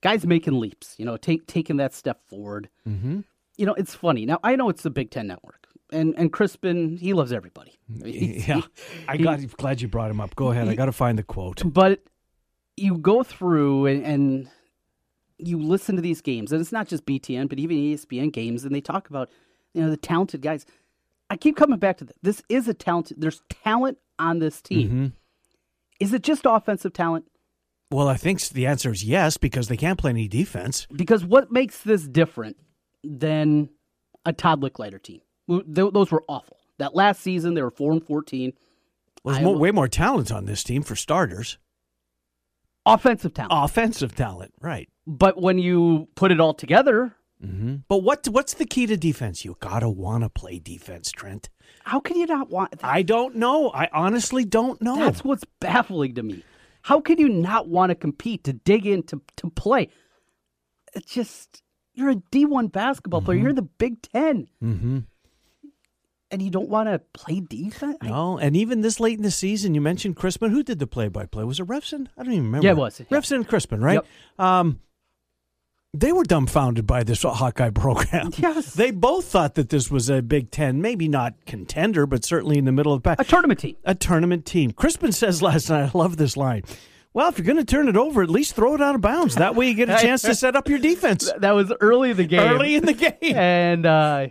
guys 0.00 0.24
making 0.24 0.60
leaps. 0.60 0.94
You 0.96 1.04
know, 1.04 1.16
take 1.16 1.44
taking 1.48 1.78
that 1.78 1.92
step 1.92 2.20
forward. 2.28 2.68
Mm-hmm. 2.88 3.20
You 3.56 3.66
know, 3.66 3.74
it's 3.74 3.96
funny. 3.96 4.26
Now 4.26 4.38
I 4.44 4.54
know 4.54 4.68
it's 4.68 4.82
the 4.84 4.90
Big 4.90 5.10
Ten 5.10 5.26
Network, 5.26 5.57
and 5.92 6.14
and 6.18 6.32
Crispin 6.32 6.96
he 6.96 7.12
loves 7.12 7.32
everybody. 7.32 7.78
He's- 8.04 8.46
Yeah, 8.48 8.60
I 9.06 9.16
got 9.16 9.40
glad 9.56 9.80
you 9.80 9.88
brought 9.88 10.10
him 10.10 10.20
up. 10.20 10.34
Go 10.36 10.50
ahead. 10.50 10.68
I 10.68 10.74
got 10.74 10.86
to 10.86 10.92
find 10.92 11.18
the 11.18 11.22
quote. 11.22 11.62
but 11.64 12.02
you 12.76 12.96
go 12.98 13.22
through 13.22 13.86
and, 13.86 14.04
and 14.04 14.48
you 15.38 15.58
listen 15.58 15.96
to 15.96 16.02
these 16.02 16.20
games, 16.20 16.52
and 16.52 16.60
it's 16.60 16.72
not 16.72 16.86
just 16.88 17.04
BTN, 17.06 17.48
but 17.48 17.58
even 17.58 17.76
ESPN 17.76 18.32
games, 18.32 18.64
and 18.64 18.74
they 18.74 18.80
talk 18.80 19.08
about 19.08 19.30
you 19.74 19.82
know 19.82 19.90
the 19.90 19.96
talented 19.96 20.42
guys. 20.42 20.66
I 21.30 21.36
keep 21.36 21.56
coming 21.56 21.78
back 21.78 21.98
to 21.98 22.04
this. 22.04 22.16
This 22.22 22.42
is 22.48 22.68
a 22.68 22.74
talent. 22.74 23.12
There's 23.16 23.42
talent 23.64 23.98
on 24.18 24.38
this 24.38 24.62
team. 24.62 24.88
Mm-hmm. 24.88 25.06
Is 26.00 26.12
it 26.12 26.22
just 26.22 26.42
offensive 26.46 26.92
talent? 26.92 27.26
Well, 27.90 28.08
I 28.08 28.16
think 28.16 28.40
the 28.48 28.66
answer 28.66 28.90
is 28.92 29.02
yes 29.04 29.36
because 29.36 29.68
they 29.68 29.76
can't 29.76 29.98
play 29.98 30.10
any 30.10 30.28
defense. 30.28 30.86
Because 30.94 31.24
what 31.24 31.50
makes 31.50 31.80
this 31.82 32.06
different 32.06 32.56
than 33.02 33.70
a 34.24 34.32
Todd 34.32 34.60
Lickliter 34.60 35.02
team? 35.02 35.20
Th- 35.48 35.64
Those 35.92 36.10
were 36.10 36.24
awful. 36.28 36.58
That 36.78 36.94
last 36.94 37.22
season, 37.22 37.54
they 37.54 37.62
were 37.62 37.70
four 37.70 37.92
and 37.92 38.04
fourteen. 38.04 38.52
Well, 39.24 39.34
there's 39.34 39.44
more, 39.44 39.56
way 39.56 39.70
more 39.72 39.88
talent 39.88 40.30
on 40.30 40.44
this 40.44 40.62
team 40.62 40.82
for 40.82 40.94
starters. 40.94 41.58
Offensive 42.86 43.34
talent. 43.34 43.52
Offensive 43.54 44.14
talent, 44.14 44.54
right? 44.60 44.88
But 45.06 45.40
when 45.40 45.58
you 45.58 46.08
put 46.14 46.30
it 46.30 46.40
all 46.40 46.54
together, 46.54 47.14
Mm-hmm. 47.44 47.76
But 47.88 47.98
what 47.98 48.26
what's 48.28 48.54
the 48.54 48.66
key 48.66 48.86
to 48.86 48.96
defense? 48.96 49.44
You 49.44 49.56
gotta 49.60 49.88
want 49.88 50.24
to 50.24 50.28
play 50.28 50.58
defense, 50.58 51.12
Trent. 51.12 51.48
how 51.84 52.00
can 52.00 52.16
you 52.16 52.26
not 52.26 52.50
want? 52.50 52.72
That? 52.72 52.84
I 52.84 53.02
don't 53.02 53.36
know. 53.36 53.70
I 53.70 53.88
honestly 53.92 54.44
don't 54.44 54.82
know. 54.82 54.96
That's 54.96 55.22
what's 55.22 55.44
baffling 55.60 56.14
to 56.16 56.22
me. 56.22 56.42
How 56.82 57.00
can 57.00 57.18
you 57.18 57.28
not 57.28 57.68
want 57.68 57.90
to 57.90 57.94
compete, 57.94 58.44
to 58.44 58.52
dig 58.52 58.86
in, 58.86 59.02
to, 59.04 59.20
to 59.36 59.50
play? 59.50 59.88
It's 60.94 61.12
just, 61.12 61.62
you're 61.92 62.10
a 62.10 62.16
D1 62.16 62.72
basketball 62.72 63.20
player. 63.20 63.38
You're 63.38 63.50
in 63.50 63.56
the 63.56 63.62
Big 63.62 64.00
10 64.00 64.48
mm-hmm. 64.62 64.98
And 66.30 66.42
you 66.42 66.50
don't 66.50 66.68
want 66.68 66.88
to 66.90 66.98
play 67.14 67.40
defense? 67.40 67.96
I- 68.02 68.08
No, 68.08 68.36
and 68.38 68.54
even 68.56 68.82
this 68.82 69.00
late 69.00 69.16
in 69.16 69.22
the 69.22 69.30
season, 69.30 69.74
you 69.74 69.80
mentioned 69.80 70.16
Crispin. 70.16 70.50
Who 70.50 70.62
did 70.62 70.78
the 70.78 70.86
play-by-play? 70.86 71.44
Was 71.44 71.58
it 71.60 71.66
Revsine? 71.66 72.08
I 72.18 72.22
don't 72.22 72.32
even 72.34 72.44
remember. 72.46 72.66
Yeah, 72.66 72.72
it 72.72 72.76
was, 72.76 73.00
yeah. 73.00 73.06
Revsine 73.18 73.36
and 73.36 73.48
Crispin, 73.48 73.80
right? 73.82 73.94
Yep. 73.94 74.06
Um, 74.46 74.80
they 75.94 76.12
were 76.12 76.24
dumbfounded 76.24 76.86
by 76.86 77.02
this 77.02 77.22
Hawkeye 77.22 77.70
program. 77.74 78.30
Yes. 78.36 78.74
they 78.74 78.90
both 78.90 79.24
thought 79.24 79.54
that 79.54 79.70
this 79.70 79.90
was 79.90 80.10
a 80.10 80.20
Big 80.20 80.50
Ten, 80.50 80.82
maybe 80.82 81.08
not 81.08 81.32
contender, 81.46 82.06
but 82.06 82.26
certainly 82.26 82.58
in 82.58 82.66
the 82.66 82.72
middle 82.72 82.92
of 82.92 83.02
the 83.02 83.08
pack. 83.08 83.20
a 83.20 83.24
tournament 83.24 83.60
team. 83.60 83.76
a 83.84 83.94
tournament 83.94 84.44
team. 84.44 84.72
Crispin 84.72 85.12
says 85.12 85.40
last 85.40 85.70
night, 85.70 85.90
I 85.94 85.98
love 85.98 86.18
this 86.18 86.36
line. 86.36 86.62
Well, 87.14 87.30
if 87.30 87.38
you're 87.38 87.46
going 87.46 87.56
to 87.56 87.64
turn 87.64 87.88
it 87.88 87.96
over, 87.96 88.22
at 88.22 88.28
least 88.28 88.54
throw 88.54 88.74
it 88.74 88.82
out 88.82 88.94
of 88.94 89.00
bounds. 89.00 89.36
That 89.36 89.54
way 89.54 89.66
you 89.68 89.74
get 89.74 89.88
a 89.88 89.96
chance 90.00 90.20
to 90.22 90.34
set 90.34 90.54
up 90.54 90.68
your 90.68 90.78
defense 90.78 91.32
That 91.38 91.52
was 91.52 91.72
early 91.80 92.10
in 92.10 92.18
the 92.18 92.26
game. 92.26 92.40
early 92.40 92.74
in 92.74 92.84
the 92.84 92.92
game. 93.20 93.34
And 93.34 93.86
uh, 93.86 94.26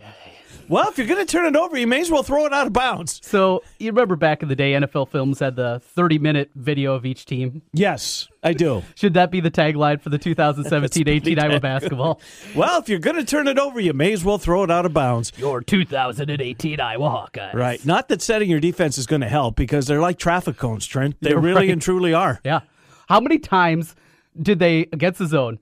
Well, 0.69 0.89
if 0.89 0.97
you're 0.97 1.07
going 1.07 1.25
to 1.25 1.31
turn 1.31 1.45
it 1.45 1.55
over, 1.55 1.77
you 1.77 1.87
may 1.87 2.01
as 2.01 2.11
well 2.11 2.23
throw 2.23 2.45
it 2.45 2.53
out 2.53 2.67
of 2.67 2.73
bounds. 2.73 3.21
so 3.23 3.63
you 3.79 3.87
remember 3.89 4.15
back 4.15 4.43
in 4.43 4.49
the 4.49 4.55
day, 4.55 4.73
NFL 4.73 5.09
Films 5.09 5.39
had 5.39 5.55
the 5.55 5.79
30 5.83 6.19
minute 6.19 6.51
video 6.55 6.93
of 6.93 7.05
each 7.05 7.25
team. 7.25 7.61
Yes, 7.71 8.27
I 8.43 8.53
do. 8.53 8.83
Should 8.95 9.13
that 9.13 9.31
be 9.31 9.39
the 9.39 9.51
tagline 9.51 10.01
for 10.01 10.09
the 10.09 10.17
2017 10.19 11.07
18 11.07 11.39
Iowa 11.39 11.59
basketball? 11.61 12.19
Well, 12.55 12.79
if 12.79 12.89
you're 12.89 12.99
going 12.99 13.15
to 13.15 13.23
turn 13.23 13.47
it 13.47 13.57
over, 13.57 13.79
you 13.79 13.93
may 13.93 14.11
as 14.11 14.25
well 14.25 14.37
throw 14.37 14.63
it 14.63 14.71
out 14.71 14.85
of 14.85 14.93
bounds. 14.93 15.31
Your 15.37 15.61
2018 15.61 16.79
Iowa 16.81 17.09
Hawkeyes. 17.09 17.53
Right. 17.53 17.85
Not 17.85 18.09
that 18.09 18.21
setting 18.21 18.49
your 18.49 18.59
defense 18.59 18.97
is 18.97 19.05
going 19.05 19.21
to 19.21 19.29
help 19.29 19.55
because 19.55 19.87
they're 19.87 20.01
like 20.01 20.17
traffic 20.19 20.57
cones, 20.57 20.85
Trent. 20.85 21.15
They 21.21 21.29
You're 21.29 21.39
really 21.39 21.61
right. 21.61 21.69
and 21.69 21.81
truly 21.81 22.13
are. 22.13 22.41
Yeah. 22.43 22.61
How 23.07 23.19
many 23.19 23.39
times 23.39 23.95
did 24.39 24.59
they 24.59 24.81
against 24.91 25.19
the 25.19 25.27
zone 25.27 25.59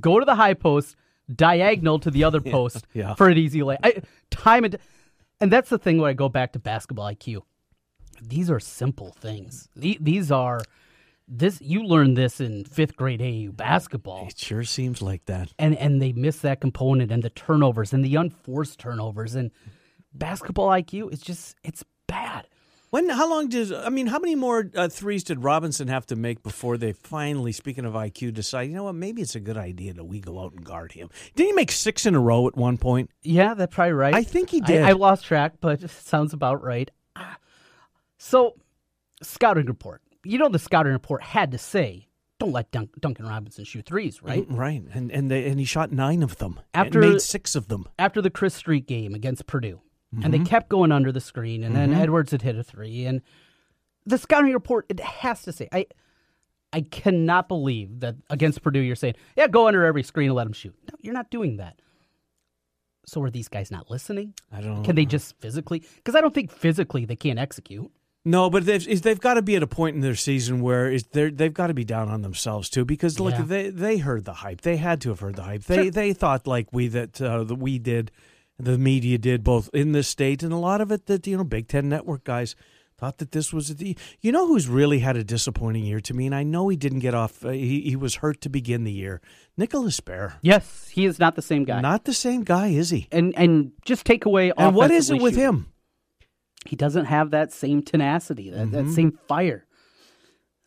go 0.00 0.18
to 0.18 0.24
the 0.26 0.34
high 0.34 0.54
post, 0.54 0.96
diagonal 1.34 1.98
to 2.00 2.10
the 2.10 2.24
other 2.24 2.40
post 2.56 2.86
yeah. 2.94 3.14
for 3.14 3.28
an 3.28 3.38
easy 3.38 3.62
lay? 3.62 3.76
I, 3.82 4.02
time 4.30 4.64
it, 4.64 4.80
and 5.40 5.52
that's 5.52 5.68
the 5.70 5.78
thing 5.78 5.98
when 5.98 6.10
I 6.10 6.14
go 6.14 6.28
back 6.28 6.52
to 6.52 6.58
basketball 6.58 7.06
IQ. 7.12 7.42
These 8.20 8.50
are 8.50 8.58
simple 8.60 9.12
things. 9.20 9.68
These 9.76 10.32
are 10.32 10.60
this 11.28 11.60
you 11.60 11.84
learn 11.84 12.14
this 12.14 12.40
in 12.40 12.64
fifth 12.64 12.96
grade 12.96 13.20
AU 13.22 13.52
basketball, 13.52 14.26
It 14.28 14.38
sure 14.38 14.64
seems 14.64 15.02
like 15.02 15.26
that. 15.26 15.52
and 15.58 15.76
and 15.76 16.00
they 16.02 16.12
miss 16.12 16.38
that 16.40 16.60
component 16.60 17.12
and 17.12 17.22
the 17.22 17.30
turnovers 17.30 17.92
and 17.92 18.04
the 18.04 18.16
unforced 18.16 18.78
turnovers 18.80 19.34
and 19.34 19.50
basketball 20.12 20.68
IQ. 20.68 21.12
It's 21.12 21.22
just 21.22 21.56
it's 21.62 21.84
bad. 22.06 22.48
When? 22.90 23.08
How 23.10 23.28
long 23.28 23.48
did? 23.48 23.72
I 23.72 23.90
mean, 23.90 24.06
how 24.06 24.18
many 24.18 24.34
more 24.34 24.70
uh, 24.74 24.88
threes 24.88 25.22
did 25.24 25.42
Robinson 25.44 25.88
have 25.88 26.06
to 26.06 26.16
make 26.16 26.42
before 26.42 26.76
they 26.78 26.92
finally, 26.92 27.52
speaking 27.52 27.84
of 27.84 27.92
IQ, 27.94 28.32
decide? 28.34 28.62
You 28.62 28.74
know 28.76 28.84
what? 28.84 28.94
Maybe 28.94 29.20
it's 29.22 29.34
a 29.34 29.40
good 29.40 29.58
idea 29.58 29.92
that 29.92 30.04
we 30.04 30.20
go 30.20 30.40
out 30.40 30.52
and 30.52 30.64
guard 30.64 30.92
him. 30.92 31.10
Didn't 31.34 31.48
he 31.48 31.52
make 31.52 31.70
six 31.70 32.06
in 32.06 32.14
a 32.14 32.20
row 32.20 32.46
at 32.46 32.56
one 32.56 32.78
point? 32.78 33.10
Yeah, 33.22 33.54
that's 33.54 33.74
probably 33.74 33.92
right. 33.92 34.14
I 34.14 34.22
think 34.22 34.50
he 34.50 34.60
did. 34.60 34.82
I, 34.82 34.90
I 34.90 34.92
lost 34.92 35.24
track, 35.24 35.54
but 35.60 35.82
it 35.82 35.90
sounds 35.90 36.32
about 36.32 36.62
right. 36.62 36.90
So, 38.16 38.54
scouting 39.22 39.66
report. 39.66 40.02
You 40.24 40.38
know, 40.38 40.48
the 40.48 40.58
scouting 40.58 40.92
report 40.92 41.22
had 41.22 41.52
to 41.52 41.58
say, 41.58 42.08
"Don't 42.38 42.52
let 42.52 42.70
Dun- 42.70 42.90
Duncan 42.98 43.26
Robinson 43.26 43.64
shoot 43.64 43.86
threes, 43.86 44.22
right?" 44.22 44.44
Right, 44.48 44.82
and 44.92 45.12
and 45.12 45.30
they, 45.30 45.48
and 45.48 45.58
he 45.60 45.64
shot 45.64 45.92
nine 45.92 46.22
of 46.22 46.38
them. 46.38 46.60
After- 46.74 47.00
and 47.02 47.12
made 47.12 47.20
six 47.20 47.54
of 47.54 47.68
them. 47.68 47.86
After 47.98 48.20
the 48.20 48.30
Chris 48.30 48.54
Street 48.54 48.86
game 48.86 49.14
against 49.14 49.46
Purdue, 49.46 49.80
and 50.12 50.22
Mm-hmm. 50.22 50.30
they 50.30 50.38
kept 50.38 50.68
going 50.68 50.90
under 50.92 51.12
the 51.12 51.20
screen, 51.20 51.62
and 51.64 51.76
then 51.76 51.92
Edwards 51.92 52.32
had 52.32 52.42
hit 52.42 52.56
a 52.56 52.62
three, 52.62 53.04
and 53.04 53.20
the 54.06 54.16
scouting 54.18 54.52
report 54.52 54.86
it 54.88 55.00
has 55.00 55.42
to 55.42 55.52
say, 55.52 55.68
I. 55.72 55.86
I 56.70 56.82
cannot 56.82 57.48
believe 57.48 58.00
that 58.00 58.16
against 58.28 58.60
Purdue 58.62 58.80
you're 58.80 58.94
saying, 58.94 59.14
yeah, 59.38 59.46
go 59.48 59.68
under 59.68 59.86
every 59.86 60.02
screen 60.02 60.26
and 60.28 60.34
let 60.36 60.44
them 60.44 60.52
shoot. 60.52 60.74
No, 60.92 60.98
you're 61.00 61.14
not 61.14 61.30
doing 61.30 61.56
that. 61.56 61.80
So 63.06 63.22
are 63.22 63.30
these 63.30 63.48
guys 63.48 63.70
not 63.70 63.90
listening? 63.90 64.34
I 64.52 64.60
don't. 64.60 64.76
Know. 64.76 64.82
Can 64.82 64.94
they 64.94 65.06
just 65.06 65.34
physically? 65.40 65.82
Because 65.96 66.14
I 66.14 66.20
don't 66.20 66.34
think 66.34 66.52
physically 66.52 67.06
they 67.06 67.16
can't 67.16 67.38
execute. 67.38 67.90
No, 68.26 68.50
but 68.50 68.66
they've 68.66 69.02
they've 69.02 69.18
got 69.20 69.34
to 69.34 69.42
be 69.42 69.56
at 69.56 69.62
a 69.62 69.66
point 69.66 69.94
in 69.96 70.02
their 70.02 70.14
season 70.14 70.60
where 70.60 70.90
is 70.90 71.04
they're 71.04 71.30
they've 71.30 71.54
got 71.54 71.68
to 71.68 71.74
be 71.74 71.84
down 71.84 72.10
on 72.10 72.20
themselves 72.20 72.68
too 72.68 72.84
because 72.84 73.18
look 73.18 73.32
Yeah. 73.32 73.42
they 73.46 73.70
they 73.70 73.96
heard 73.98 74.26
the 74.26 74.34
hype 74.34 74.60
they 74.60 74.76
had 74.76 75.00
to 75.02 75.08
have 75.08 75.20
heard 75.20 75.36
the 75.36 75.44
hype 75.44 75.64
they 75.64 75.84
Sure. 75.84 75.90
they 75.90 76.12
thought 76.12 76.46
like 76.46 76.68
we 76.70 76.88
that 76.88 77.18
uh, 77.22 77.44
that 77.44 77.54
we 77.54 77.78
did 77.78 78.10
the 78.58 78.76
media 78.78 79.18
did 79.18 79.44
both 79.44 79.70
in 79.72 79.92
this 79.92 80.08
state 80.08 80.42
and 80.42 80.52
a 80.52 80.56
lot 80.56 80.80
of 80.80 80.90
it 80.90 81.06
that 81.06 81.26
you 81.26 81.36
know 81.36 81.44
Big 81.44 81.68
Ten 81.68 81.88
Network 81.88 82.24
guys 82.24 82.56
thought 82.98 83.18
that 83.18 83.30
this 83.30 83.52
was 83.52 83.76
the 83.76 83.96
you 84.20 84.32
know 84.32 84.48
who's 84.48 84.66
really 84.68 84.98
had 84.98 85.16
a 85.16 85.22
disappointing 85.22 85.84
year 85.84 86.00
to 86.00 86.12
me 86.14 86.26
and 86.26 86.34
I 86.34 86.42
know 86.42 86.68
he 86.68 86.76
didn't 86.76 86.98
get 86.98 87.14
off 87.14 87.44
uh, 87.44 87.50
he 87.50 87.82
he 87.82 87.94
was 87.96 88.16
hurt 88.16 88.40
to 88.40 88.48
begin 88.48 88.82
the 88.84 88.92
year 88.92 89.20
Nicholas 89.56 90.00
Baer 90.00 90.34
Yes, 90.42 90.88
he 90.88 91.04
is 91.06 91.18
not 91.20 91.36
the 91.36 91.42
same 91.42 91.64
guy. 91.64 91.80
not 91.80 92.04
the 92.04 92.12
same 92.14 92.42
guy 92.42 92.68
is 92.68 92.90
he 92.90 93.06
and 93.12 93.32
and 93.36 93.70
just 93.84 94.04
take 94.04 94.24
away. 94.24 94.52
and 94.56 94.74
what 94.74 94.90
is 94.90 95.10
it 95.10 95.22
with 95.22 95.34
shooting. 95.34 95.48
him 95.48 95.72
He 96.66 96.74
doesn't 96.74 97.04
have 97.04 97.30
that 97.30 97.52
same 97.52 97.82
tenacity, 97.82 98.50
that, 98.50 98.66
Mm-hmm. 98.66 98.86
that 98.88 98.92
same 98.92 99.12
fire. 99.28 99.64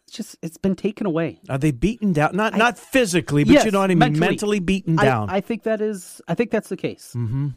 It's 0.08 0.16
just 0.16 0.38
it's 0.42 0.58
been 0.58 0.76
taken 0.76 1.06
away. 1.08 1.40
are 1.50 1.58
they 1.58 1.72
beaten 1.72 2.14
down 2.14 2.36
not 2.38 2.56
not 2.56 2.78
physically 2.78 3.44
but 3.44 3.52
Yes, 3.54 3.66
you 3.66 3.72
know 3.72 3.80
what 3.80 3.92
I 3.92 3.96
mean 3.96 4.00
mentally. 4.00 4.28
mentally 4.30 4.60
beaten 4.60 4.98
I- 5.00 5.04
down 5.04 5.30
I, 5.30 5.42
think 5.42 5.64
that 5.64 5.82
is. 5.82 6.22
I 6.30 6.34
think 6.36 6.52
that's 6.52 6.70
the 6.70 6.78
case. 6.78 7.14
mm-hmm. 7.16 7.50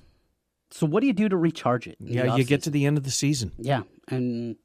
So 0.76 0.86
what 0.86 1.02
do 1.02 1.06
you 1.06 1.12
do 1.12 1.28
to 1.28 1.36
recharge 1.36 1.86
it? 1.86 1.96
Yeah, 2.00 2.34
you 2.34 2.42
get 2.42 2.62
to 2.64 2.70
the 2.70 2.84
end 2.84 2.98
of 2.98 3.04
the 3.04 3.10
season. 3.12 3.52
yeah, 3.58 3.82
and 4.08 4.56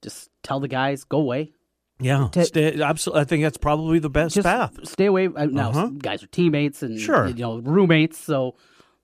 just 0.00 0.30
tell 0.42 0.60
the 0.60 0.68
guys 0.68 1.04
go 1.04 1.18
away. 1.18 1.52
Yeah, 2.00 2.28
To- 2.32 2.44
stay, 2.46 2.80
absolutely. 2.80 3.20
I 3.20 3.24
think 3.24 3.42
that's 3.42 3.58
probably 3.58 3.98
the 3.98 4.08
best 4.08 4.34
Just 4.34 4.46
path. 4.46 4.72
stay 4.88 5.04
away. 5.06 5.28
Now, 5.28 5.68
Uh-huh. 5.68 5.90
guys 5.98 6.22
are 6.22 6.26
teammates 6.28 6.82
and 6.82 6.98
Sure. 6.98 7.26
you 7.28 7.34
know 7.34 7.58
roommates, 7.58 8.16
so 8.18 8.56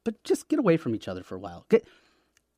but 0.04 0.24
just 0.24 0.48
get 0.48 0.58
away 0.58 0.78
from 0.78 0.94
each 0.94 1.06
other 1.06 1.22
for 1.22 1.34
a 1.34 1.38
while. 1.38 1.66
Get- 1.68 1.86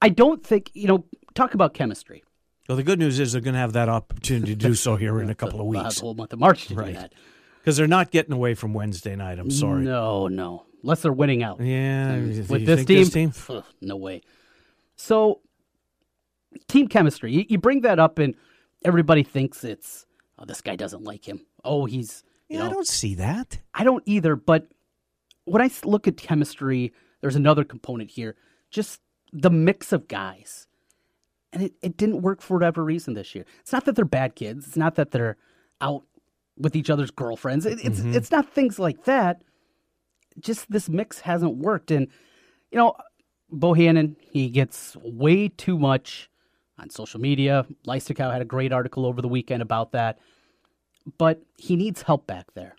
I 0.00 0.08
don't 0.08 0.42
think 0.46 0.70
you 0.72 0.86
know. 0.86 1.04
Talk 1.34 1.54
about 1.54 1.74
chemistry. 1.74 2.22
Well, 2.68 2.76
the 2.76 2.82
good 2.84 2.98
news 3.00 3.18
is 3.18 3.32
they're 3.32 3.40
going 3.40 3.54
to 3.54 3.60
have 3.60 3.72
that 3.72 3.88
opportunity 3.88 4.54
to 4.54 4.68
do 4.68 4.74
so 4.74 4.94
here 4.96 5.20
in 5.20 5.28
a 5.30 5.34
couple 5.42 5.60
of 5.60 5.66
We'll 5.66 5.78
have 5.78 5.86
weeks 5.86 5.96
the 5.96 6.02
whole 6.02 6.14
month 6.14 6.32
of 6.32 6.38
March 6.38 6.68
to 6.68 6.74
Right. 6.76 6.86
do 6.86 6.92
that. 6.94 7.12
because 7.58 7.76
they're 7.76 7.86
not 7.88 8.10
getting 8.12 8.32
away 8.32 8.54
from 8.54 8.72
Wednesday 8.72 9.14
night. 9.16 9.38
I'm 9.40 9.50
sorry. 9.50 9.82
No, 9.84 10.28
no, 10.28 10.64
unless 10.82 11.02
they're 11.02 11.12
winning 11.12 11.42
out. 11.42 11.60
Yeah, 11.60 12.12
And 12.12 12.48
with 12.48 12.66
this 12.66 12.84
team, 12.84 13.06
team? 13.06 13.32
ugh, 13.48 13.64
no 13.80 13.96
way. 13.96 14.22
So, 14.96 15.40
team 16.68 16.88
chemistry. 16.88 17.32
You, 17.32 17.44
you 17.48 17.58
bring 17.58 17.82
that 17.82 17.98
up, 17.98 18.18
and 18.18 18.34
everybody 18.84 19.22
thinks 19.22 19.64
it's 19.64 20.06
oh, 20.38 20.44
this 20.44 20.60
guy 20.60 20.76
doesn't 20.76 21.04
like 21.04 21.26
him. 21.28 21.46
Oh, 21.64 21.84
he's 21.86 22.22
you 22.48 22.58
Yeah, 22.58 22.66
I 22.66 22.68
don't 22.68 22.86
see 22.86 23.14
that. 23.16 23.58
I 23.74 23.84
don't 23.84 24.02
either. 24.06 24.36
But 24.36 24.68
when 25.44 25.62
I 25.62 25.70
look 25.84 26.08
at 26.08 26.16
chemistry, 26.16 26.92
there's 27.20 27.36
another 27.36 27.64
component 27.64 28.10
here. 28.10 28.36
Just 28.70 29.00
the 29.32 29.50
mix 29.50 29.92
of 29.92 30.08
guys, 30.08 30.66
and 31.52 31.62
it, 31.62 31.74
it 31.82 31.96
didn't 31.96 32.22
work 32.22 32.42
for 32.42 32.54
whatever 32.54 32.84
reason 32.84 33.14
this 33.14 33.34
year. 33.34 33.44
It's 33.60 33.72
not 33.72 33.84
that 33.84 33.96
they're 33.96 34.04
bad 34.04 34.34
kids. 34.34 34.66
It's 34.66 34.76
not 34.76 34.96
that 34.96 35.10
they're 35.10 35.36
out 35.80 36.04
with 36.56 36.76
each 36.76 36.90
other's 36.90 37.10
girlfriends. 37.10 37.66
It, 37.66 37.84
it's 37.84 38.00
mm-hmm. 38.00 38.14
it's 38.14 38.30
not 38.30 38.52
things 38.52 38.78
like 38.78 39.04
that. 39.04 39.42
Just 40.38 40.70
this 40.70 40.88
mix 40.88 41.20
hasn't 41.20 41.56
worked, 41.56 41.90
and 41.90 42.08
you 42.70 42.78
know, 42.78 42.94
Bohannon 43.52 44.16
he 44.20 44.48
gets 44.48 44.96
way 44.96 45.48
too 45.48 45.78
much 45.78 46.30
on 46.78 46.90
social 46.90 47.20
media. 47.20 47.66
Leistikow 47.86 48.32
had 48.32 48.42
a 48.42 48.46
great 48.46 48.72
article 48.72 49.06
over 49.06 49.20
the 49.20 49.28
weekend 49.28 49.62
about 49.62 49.92
that, 49.92 50.18
but 51.18 51.42
he 51.56 51.76
needs 51.76 52.02
help 52.02 52.26
back 52.26 52.46
there. 52.54 52.76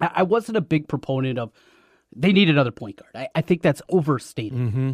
I, 0.00 0.10
I 0.16 0.22
wasn't 0.22 0.56
a 0.56 0.62
big 0.62 0.88
proponent 0.88 1.38
of 1.38 1.52
they 2.14 2.32
need 2.32 2.48
another 2.48 2.70
point 2.70 2.96
guard. 2.96 3.10
I, 3.14 3.28
I 3.34 3.40
think 3.42 3.62
that's 3.62 3.82
overstated. 3.88 4.58
Mm-hmm. 4.58 4.92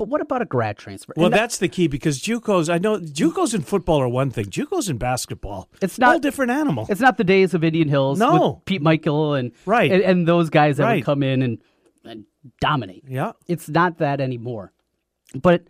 But 0.00 0.08
what 0.08 0.22
about 0.22 0.40
a 0.40 0.46
grad 0.46 0.78
transfer? 0.78 1.12
Well, 1.14 1.28
that- 1.28 1.36
that's 1.36 1.58
the 1.58 1.68
key 1.68 1.86
because 1.86 2.20
JUCOs. 2.22 2.72
I 2.72 2.78
know 2.78 2.98
JUCOs 2.98 3.54
in 3.54 3.60
football 3.60 4.00
are 4.00 4.08
one 4.08 4.30
thing. 4.30 4.46
JUCOs 4.46 4.88
in 4.88 4.96
basketball, 4.96 5.68
It's 5.82 5.98
not- 5.98 6.12
whole 6.12 6.18
different 6.20 6.52
animal. 6.52 6.86
It's 6.88 7.02
not 7.02 7.18
the 7.18 7.24
days 7.24 7.52
of 7.52 7.62
Indian 7.62 7.86
Hills 7.88 8.18
No. 8.18 8.52
with 8.54 8.64
Pete 8.64 8.80
Michael 8.80 9.34
and 9.34 9.52
Right. 9.66 9.92
and, 9.92 10.00
and 10.02 10.26
those 10.26 10.48
guys 10.48 10.78
that 10.78 10.84
Right. 10.84 10.94
would 10.96 11.04
come 11.04 11.22
in 11.22 11.42
and, 11.42 11.58
and 12.06 12.24
dominate. 12.62 13.04
Yeah, 13.06 13.32
It's 13.46 13.68
not 13.68 13.98
that 13.98 14.22
anymore. 14.22 14.72
But 15.34 15.64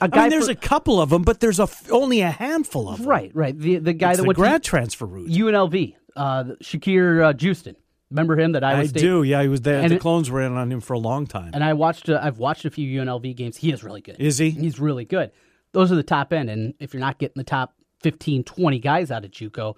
a 0.00 0.04
I 0.04 0.06
guy 0.06 0.20
mean, 0.22 0.30
there's 0.30 0.46
for- 0.46 0.52
a 0.52 0.54
couple 0.54 1.00
of 1.00 1.10
them, 1.10 1.22
but 1.22 1.40
there's 1.40 1.58
a 1.58 1.64
f- 1.64 1.90
only 1.90 2.20
a 2.20 2.30
handful 2.30 2.88
of 2.88 2.98
them. 2.98 3.08
right, 3.08 3.32
right. 3.34 3.58
The 3.58 3.78
the 3.78 3.92
guy 3.94 4.10
It's 4.10 4.18
that 4.18 4.22
the 4.22 4.26
went 4.28 4.38
grad 4.38 4.62
transfer 4.62 5.06
route. 5.06 5.28
UNLV, 5.28 5.96
uh, 6.14 6.44
Shakur 6.62 7.24
uh, 7.24 7.32
Juiston. 7.32 7.74
Remember 8.10 8.38
him 8.38 8.52
that 8.52 8.62
Iowa 8.62 8.80
I 8.82 8.86
State? 8.86 9.00
do. 9.00 9.22
Yeah, 9.24 9.42
he 9.42 9.48
was 9.48 9.62
there. 9.62 9.80
And 9.80 9.90
the 9.90 9.96
it- 9.96 10.00
clones 10.00 10.30
were 10.30 10.40
in 10.42 10.52
on 10.52 10.70
him 10.70 10.80
for 10.80 10.92
a 10.94 10.98
long 10.98 11.26
time. 11.26 11.50
And 11.54 11.64
I 11.64 11.72
watched. 11.72 12.08
Uh, 12.08 12.20
I've 12.22 12.38
watched 12.38 12.64
a 12.64 12.70
few 12.70 13.00
UNLV 13.02 13.34
games. 13.36 13.56
He 13.56 13.72
is 13.72 13.82
really 13.82 14.00
good. 14.00 14.16
Is 14.20 14.38
he? 14.38 14.50
He's 14.50 14.78
really 14.78 15.04
good. 15.04 15.32
Those 15.72 15.90
are 15.90 15.96
the 15.96 16.02
top 16.02 16.32
end. 16.32 16.48
And 16.48 16.74
if 16.78 16.94
you're 16.94 17.00
not 17.00 17.18
getting 17.18 17.34
the 17.36 17.44
top 17.44 17.74
15, 18.02 18.44
20 18.44 18.78
guys 18.78 19.10
out 19.10 19.24
of 19.24 19.30
JUCO, 19.32 19.74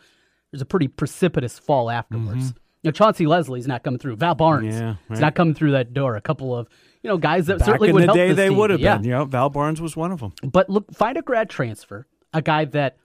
there's 0.53 0.61
a 0.63 0.67
pretty 0.67 0.89
precipitous 0.89 1.59
fall 1.59 1.91
afterwards. 1.91 2.53
You 2.83 2.89
know, 2.89 2.93
Chauncey 2.93 3.27
Leslie's 3.27 3.67
not 3.67 3.83
coming 3.83 3.99
through. 3.99 4.17
Val 4.17 4.35
Barnes 4.35 4.75
Mm-hmm. 4.75 4.85
Yeah, 5.11 5.15
is 5.15 5.21
not 5.21 5.35
coming 5.35 5.55
through 5.55 5.73
that 5.73 5.93
door. 5.95 6.15
A 6.17 6.21
couple 6.21 6.57
of 6.57 6.69
you 7.03 7.09
know 7.09 7.17
guys 7.17 7.47
that 7.47 7.59
Back 7.59 7.67
certainly 7.67 7.89
in 7.89 7.95
would 7.95 8.03
the 8.03 8.07
help 8.07 8.17
day, 8.17 8.33
they 8.33 8.49
team. 8.51 8.59
would 8.59 8.71
have 8.71 8.81
yeah. 8.81 8.99
been. 8.99 9.05
Yeah, 9.11 9.25
Val 9.25 9.51
Barnes 9.51 9.81
was 9.81 9.97
one 9.97 10.13
of 10.13 10.21
them. 10.21 10.33
But 10.45 10.69
look, 10.71 10.93
find 10.95 11.17
a 11.17 11.23
grad 11.23 11.49
transfer, 11.51 12.07
a 12.33 12.43
guy 12.43 12.67
that 12.67 12.97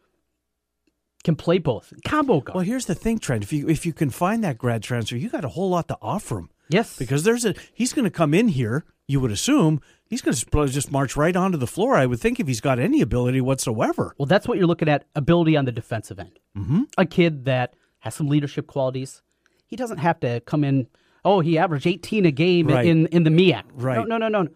can 1.23 1.35
play 1.35 1.57
both 1.57 1.93
combo 2.05 2.41
guard. 2.41 2.55
Well, 2.55 2.63
here's 2.65 2.85
the 2.85 2.95
thing, 2.95 3.19
Trent. 3.19 3.43
If 3.43 3.53
you 3.53 3.67
if 3.69 3.85
you 3.85 3.93
can 3.93 4.09
find 4.09 4.43
that 4.43 4.57
grad 4.57 4.83
transfer, 4.83 5.15
you 5.17 5.29
got 5.29 5.45
a 5.45 5.49
whole 5.49 5.69
lot 5.69 5.87
to 5.87 5.97
offer 6.01 6.39
him 6.39 6.49
yes, 6.69 6.97
because 6.97 7.23
there's 7.23 7.45
a 7.45 7.53
he's 7.73 7.93
going 7.93 8.05
to 8.05 8.11
come 8.11 8.33
in 8.33 8.49
here. 8.49 8.85
You 9.07 9.19
would 9.19 9.31
assume 9.31 9.81
he's 10.05 10.21
going 10.21 10.33
to 10.33 10.67
just 10.67 10.91
march 10.91 11.17
right 11.17 11.35
onto 11.35 11.57
the 11.57 11.67
floor. 11.67 11.95
I 11.95 12.05
would 12.05 12.19
think 12.21 12.39
if 12.39 12.47
he's 12.47 12.61
got 12.61 12.79
any 12.79 13.01
ability 13.01 13.41
whatsoever. 13.41 14.15
Well, 14.17 14.25
that's 14.25 14.47
what 14.47 14.57
you're 14.57 14.67
looking 14.67 14.87
at 14.87 15.05
ability 15.13 15.57
on 15.57 15.65
the 15.65 15.73
defensive 15.73 16.19
end. 16.19 16.39
Mm-hmm. 16.57 16.83
A 16.97 17.05
kid 17.05 17.43
that 17.45 17.75
has 17.99 18.15
some 18.15 18.27
leadership 18.27 18.65
qualities. 18.67 19.21
He 19.65 19.75
doesn't 19.75 19.97
have 19.97 20.19
to 20.21 20.39
come 20.41 20.63
in. 20.63 20.87
Oh, 21.25 21.39
he 21.41 21.57
averaged 21.57 21.85
18 21.87 22.25
a 22.25 22.31
game 22.31 22.67
Right. 22.67 22.85
in 22.85 23.07
in 23.07 23.23
the 23.23 23.29
MEAC. 23.29 23.63
Right. 23.73 24.07
No, 24.07 24.17
no, 24.17 24.27
no, 24.29 24.43
no. 24.43 24.49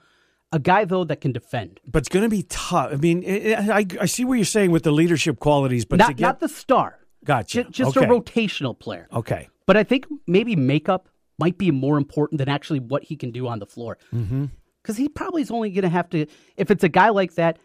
A 0.51 0.59
guy 0.59 0.85
though 0.85 1.03
that 1.03 1.21
can 1.21 1.31
defend. 1.31 1.79
But 1.85 1.99
it's 1.99 2.09
going 2.09 2.23
to 2.23 2.29
be 2.29 2.43
tough. 2.43 2.93
I 2.93 2.95
mean, 2.95 3.23
I, 3.27 3.85
I, 3.99 4.05
see 4.05 4.23
what 4.23 4.35
you're 4.35 4.45
saying 4.45 4.71
with 4.71 4.83
the 4.83 4.91
leadership 4.91 5.39
qualities, 5.39 5.83
but 5.83 5.97
to 5.97 6.03
Not 6.03 6.15
get 6.15 6.23
not 6.23 6.39
the 6.39 6.47
star. 6.47 6.99
gotcha. 7.25 7.63
Ju- 7.63 7.69
just 7.69 7.97
okay. 7.97 8.05
a 8.05 8.09
rotational 8.09 8.77
player. 8.77 9.07
Okay. 9.11 9.49
But 9.65 9.75
I 9.75 9.83
think 9.83 10.05
maybe 10.25 10.55
makeup 10.55 11.09
might 11.37 11.57
be 11.57 11.71
more 11.71 11.97
important 11.97 12.39
than 12.39 12.49
actually 12.49 12.79
what 12.79 13.03
he 13.03 13.15
can 13.15 13.31
do 13.31 13.47
on 13.47 13.59
the 13.59 13.65
floor. 13.65 13.97
Mm-hmm. 14.13 14.45
Because 14.81 14.97
he 14.97 15.09
probably 15.09 15.41
is 15.41 15.51
only 15.51 15.69
going 15.69 15.83
to 15.83 15.89
have 15.89 16.09
to, 16.11 16.25
if 16.55 16.71
it's 16.71 16.83
a 16.83 16.89
guy 16.89 17.09
like 17.09 17.35
that, 17.35 17.59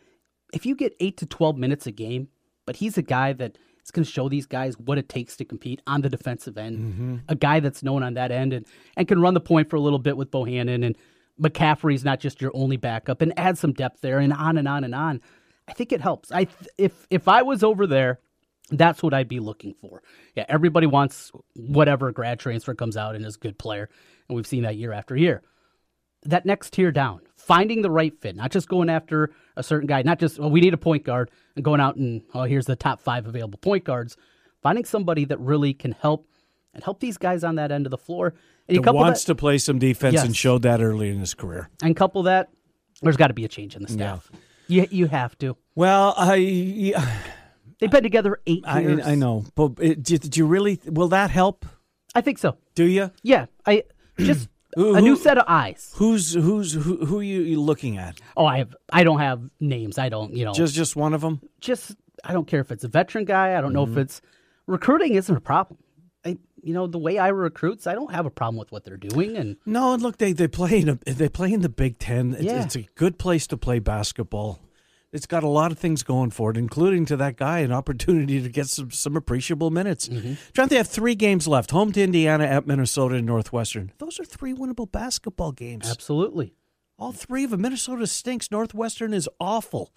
if 0.53 0.67
you 0.67 0.75
get 0.75 0.95
eight 0.99 1.17
to 1.19 1.27
12 1.27 1.57
minutes 1.57 1.87
a 1.87 1.93
game, 1.93 2.29
but 2.67 2.77
he's 2.77 2.99
a 2.99 3.03
guy 3.03 3.33
that 3.35 3.57
is 3.85 3.91
going 3.91 4.05
to 4.05 4.11
show 4.11 4.29
these 4.29 4.47
guys 4.47 4.79
what 4.79 4.99
it 4.99 5.09
takes 5.09 5.37
to 5.37 5.45
compete 5.45 5.81
on 5.87 6.03
the 6.03 6.09
defensive 6.09 6.59
end, 6.59 6.79
mm-hmm. 6.79 7.17
a 7.29 7.35
guy 7.35 7.61
that's 7.61 7.83
known 7.83 8.03
on 8.03 8.15
that 8.15 8.31
end 8.31 8.53
and, 8.53 8.67
and 8.97 9.09
can 9.09 9.21
run 9.21 9.35
the 9.35 9.41
point 9.41 9.71
for 9.71 9.77
a 9.77 9.81
little 9.81 9.99
bit 9.99 10.17
with 10.17 10.31
Bohannon 10.31 10.85
and 10.85 10.97
McCaffery's 11.41 12.05
not 12.05 12.21
just 12.21 12.41
your 12.41 12.51
only 12.55 12.77
backup 12.77 13.23
and 13.23 13.33
add 13.39 13.59
some 13.59 13.73
depth 13.73 14.01
there 14.01 14.19
and 14.19 14.33
on 14.33 14.59
and 14.59 14.69
on 14.69 14.85
and 14.85 14.95
on. 14.95 15.21
I 15.69 15.73
think 15.73 15.93
it 15.93 16.01
helps. 16.01 16.31
I 16.33 16.45
th- 16.45 16.71
if 16.79 17.07
if 17.11 17.29
I 17.29 17.43
was 17.43 17.63
over 17.63 17.87
there, 17.87 18.19
that's 18.71 19.03
what 19.03 19.15
I'd 19.15 19.29
be 19.29 19.41
looking 19.41 19.75
for. 19.81 20.03
Yeah, 20.35 20.45
everybody 20.49 20.87
wants 20.87 21.31
whatever 21.55 22.11
grad 22.13 22.39
transfer 22.39 22.75
comes 22.75 22.97
out 22.97 23.15
and 23.15 23.25
is 23.25 23.37
a 23.37 23.39
good 23.39 23.59
player, 23.59 23.89
and 24.29 24.37
we've 24.37 24.47
seen 24.47 24.65
that 24.65 24.77
year 24.77 24.93
after 24.93 25.17
year. 25.17 25.43
That 26.25 26.47
next 26.47 26.73
tier 26.73 26.93
down, 26.93 27.21
finding 27.37 27.83
the 27.83 27.91
right 27.91 28.17
fit, 28.21 28.37
not 28.37 28.53
just 28.53 28.69
going 28.69 28.89
after 28.89 29.31
a 29.57 29.63
certain 29.63 29.87
guy, 29.89 30.03
not 30.03 30.19
just 30.19 30.39
well, 30.39 30.51
we 30.51 30.61
need 30.61 30.75
a 30.75 30.79
point 30.79 31.05
guard 31.05 31.31
and 31.57 31.65
going 31.65 31.81
out 31.81 31.97
and 31.97 32.23
oh, 32.35 32.45
here's 32.45 32.67
the 32.67 32.77
top 32.77 33.01
five 33.01 33.27
available 33.27 33.59
point 33.59 33.85
guards. 33.85 34.17
Finding 34.63 34.85
somebody 34.85 35.25
that 35.25 35.41
really 35.41 35.75
can 35.75 35.93
help 35.93 36.29
and 36.75 36.83
help 36.85 37.01
these 37.01 37.19
guys 37.19 37.45
on 37.45 37.57
that 37.57 37.71
end 37.73 37.87
of 37.87 37.91
the 37.91 37.99
floor. 37.99 38.35
And 38.69 38.77
you 38.77 38.83
couple 38.83 39.01
wants 39.01 39.25
that, 39.25 39.33
to 39.33 39.35
play 39.35 39.59
some 39.59 39.79
defense 39.79 40.21
and 40.21 40.31
Yes. 40.31 40.37
showed 40.37 40.63
that 40.63 40.81
early 40.81 41.11
in 41.11 41.19
his 41.19 41.35
career. 41.35 41.69
and 41.83 41.95
couple 41.97 42.23
that, 42.25 42.49
there's 43.03 43.17
got 43.17 43.29
to 43.29 43.35
be 43.35 43.45
a 43.45 43.49
change 43.49 43.75
in 43.77 43.83
the 43.83 43.89
staff. 43.89 44.31
You 44.69 44.87
you 44.91 45.07
have 45.07 45.37
to. 45.39 45.57
Well, 45.75 46.15
I 46.17 46.95
They've 47.81 47.91
been 47.91 48.05
together 48.05 48.41
eight 48.47 48.63
I, 48.65 48.81
years. 48.81 49.07
I 49.07 49.17
know, 49.17 49.45
but 49.57 49.73
it, 49.81 50.03
did, 50.05 50.37
you 50.37 50.47
really? 50.47 50.79
Will 50.87 51.09
that 51.09 51.31
help? 51.31 51.67
I 52.15 52.21
think 52.21 52.39
so. 52.39 52.57
Do 52.77 52.85
you? 52.85 53.11
Yeah, 53.25 53.47
I 53.67 53.83
just 54.19 54.49
a 54.77 55.01
new 55.01 55.17
set 55.17 55.37
of 55.37 55.45
eyes. 55.49 55.93
Who's 55.97 56.33
who's 56.35 56.75
who? 56.75 57.05
Who 57.05 57.19
are 57.19 57.23
you 57.25 57.61
looking 57.61 57.99
at? 57.99 58.21
Oh, 58.37 58.47
I 58.47 58.59
have. 58.59 58.75
I 58.93 59.03
don't 59.03 59.19
have 59.19 59.43
names. 59.59 59.99
I 59.99 60.09
don't. 60.09 60.33
You 60.33 60.45
know, 60.45 60.53
just, 60.53 60.75
Just 60.75 60.95
one 60.95 61.13
of 61.13 61.21
them. 61.23 61.41
Just 61.61 61.97
I 62.25 62.33
don't 62.33 62.47
care 62.47 62.61
if 62.61 62.71
it's 62.71 62.85
a 62.85 62.89
veteran 62.89 63.25
guy. 63.25 63.59
I 63.59 63.61
don't 63.61 63.73
know 63.73 63.85
Mm-hmm. 63.85 63.99
if 63.99 64.05
it's 64.05 64.21
recruiting 64.69 65.15
isn't 65.15 65.37
a 65.37 65.41
problem. 65.41 65.79
You 66.63 66.73
know, 66.75 66.87
the 66.87 66.99
way 66.99 67.19
I 67.19 67.29
recruits, 67.29 67.87
I 67.87 67.95
don't 67.95 68.13
have 68.13 68.25
a 68.25 68.31
problem 68.31 68.57
with 68.59 68.71
what 68.71 68.85
they're 68.85 68.97
doing, 68.97 69.37
and 69.37 69.57
No, 69.67 69.93
and 69.95 70.03
look, 70.03 70.19
they 70.19 70.33
they 70.33 70.49
play 70.49 70.81
in 70.81 70.89
a, 70.89 70.95
they 71.05 71.29
play 71.29 71.53
in 71.53 71.61
the 71.63 71.69
Big 71.69 71.99
Ten. 71.99 72.35
It's, 72.35 72.43
Yeah. 72.45 72.63
it's 72.65 72.77
a 72.77 72.87
good 72.95 73.19
place 73.19 73.47
to 73.49 73.57
play 73.57 73.79
basketball. 73.81 74.61
It's 75.13 75.27
got 75.27 75.43
a 75.43 75.49
lot 75.49 75.73
of 75.73 75.79
things 75.79 76.03
going 76.03 76.31
for 76.31 76.51
it, 76.53 76.57
including 76.57 77.05
to 77.07 77.17
that 77.19 77.37
guy 77.37 77.59
an 77.59 77.71
opportunity 77.73 78.41
to 78.41 78.49
get 78.49 78.67
some 78.69 78.91
some 78.91 79.17
appreciable 79.17 79.71
minutes. 79.71 80.09
Mm-hmm. 80.09 80.35
John, 80.55 80.69
they 80.69 80.77
have 80.77 80.89
three 80.89 81.15
games 81.17 81.47
left: 81.49 81.71
home 81.73 81.93
to 81.93 82.03
Indiana, 82.03 82.45
at 82.45 82.67
Minnesota, 82.67 83.17
and 83.17 83.27
Northwestern. 83.27 83.93
Those 83.99 84.19
are 84.21 84.25
three 84.25 84.55
winnable 84.55 84.91
basketball 84.91 85.53
games. 85.53 85.91
absolutely. 85.91 86.55
All 86.99 87.13
three 87.13 87.43
of 87.45 87.51
them. 87.51 87.63
Minnesota 87.63 88.07
stinks. 88.07 88.51
Northwestern 88.53 89.13
is 89.13 89.29
awful. 89.41 89.93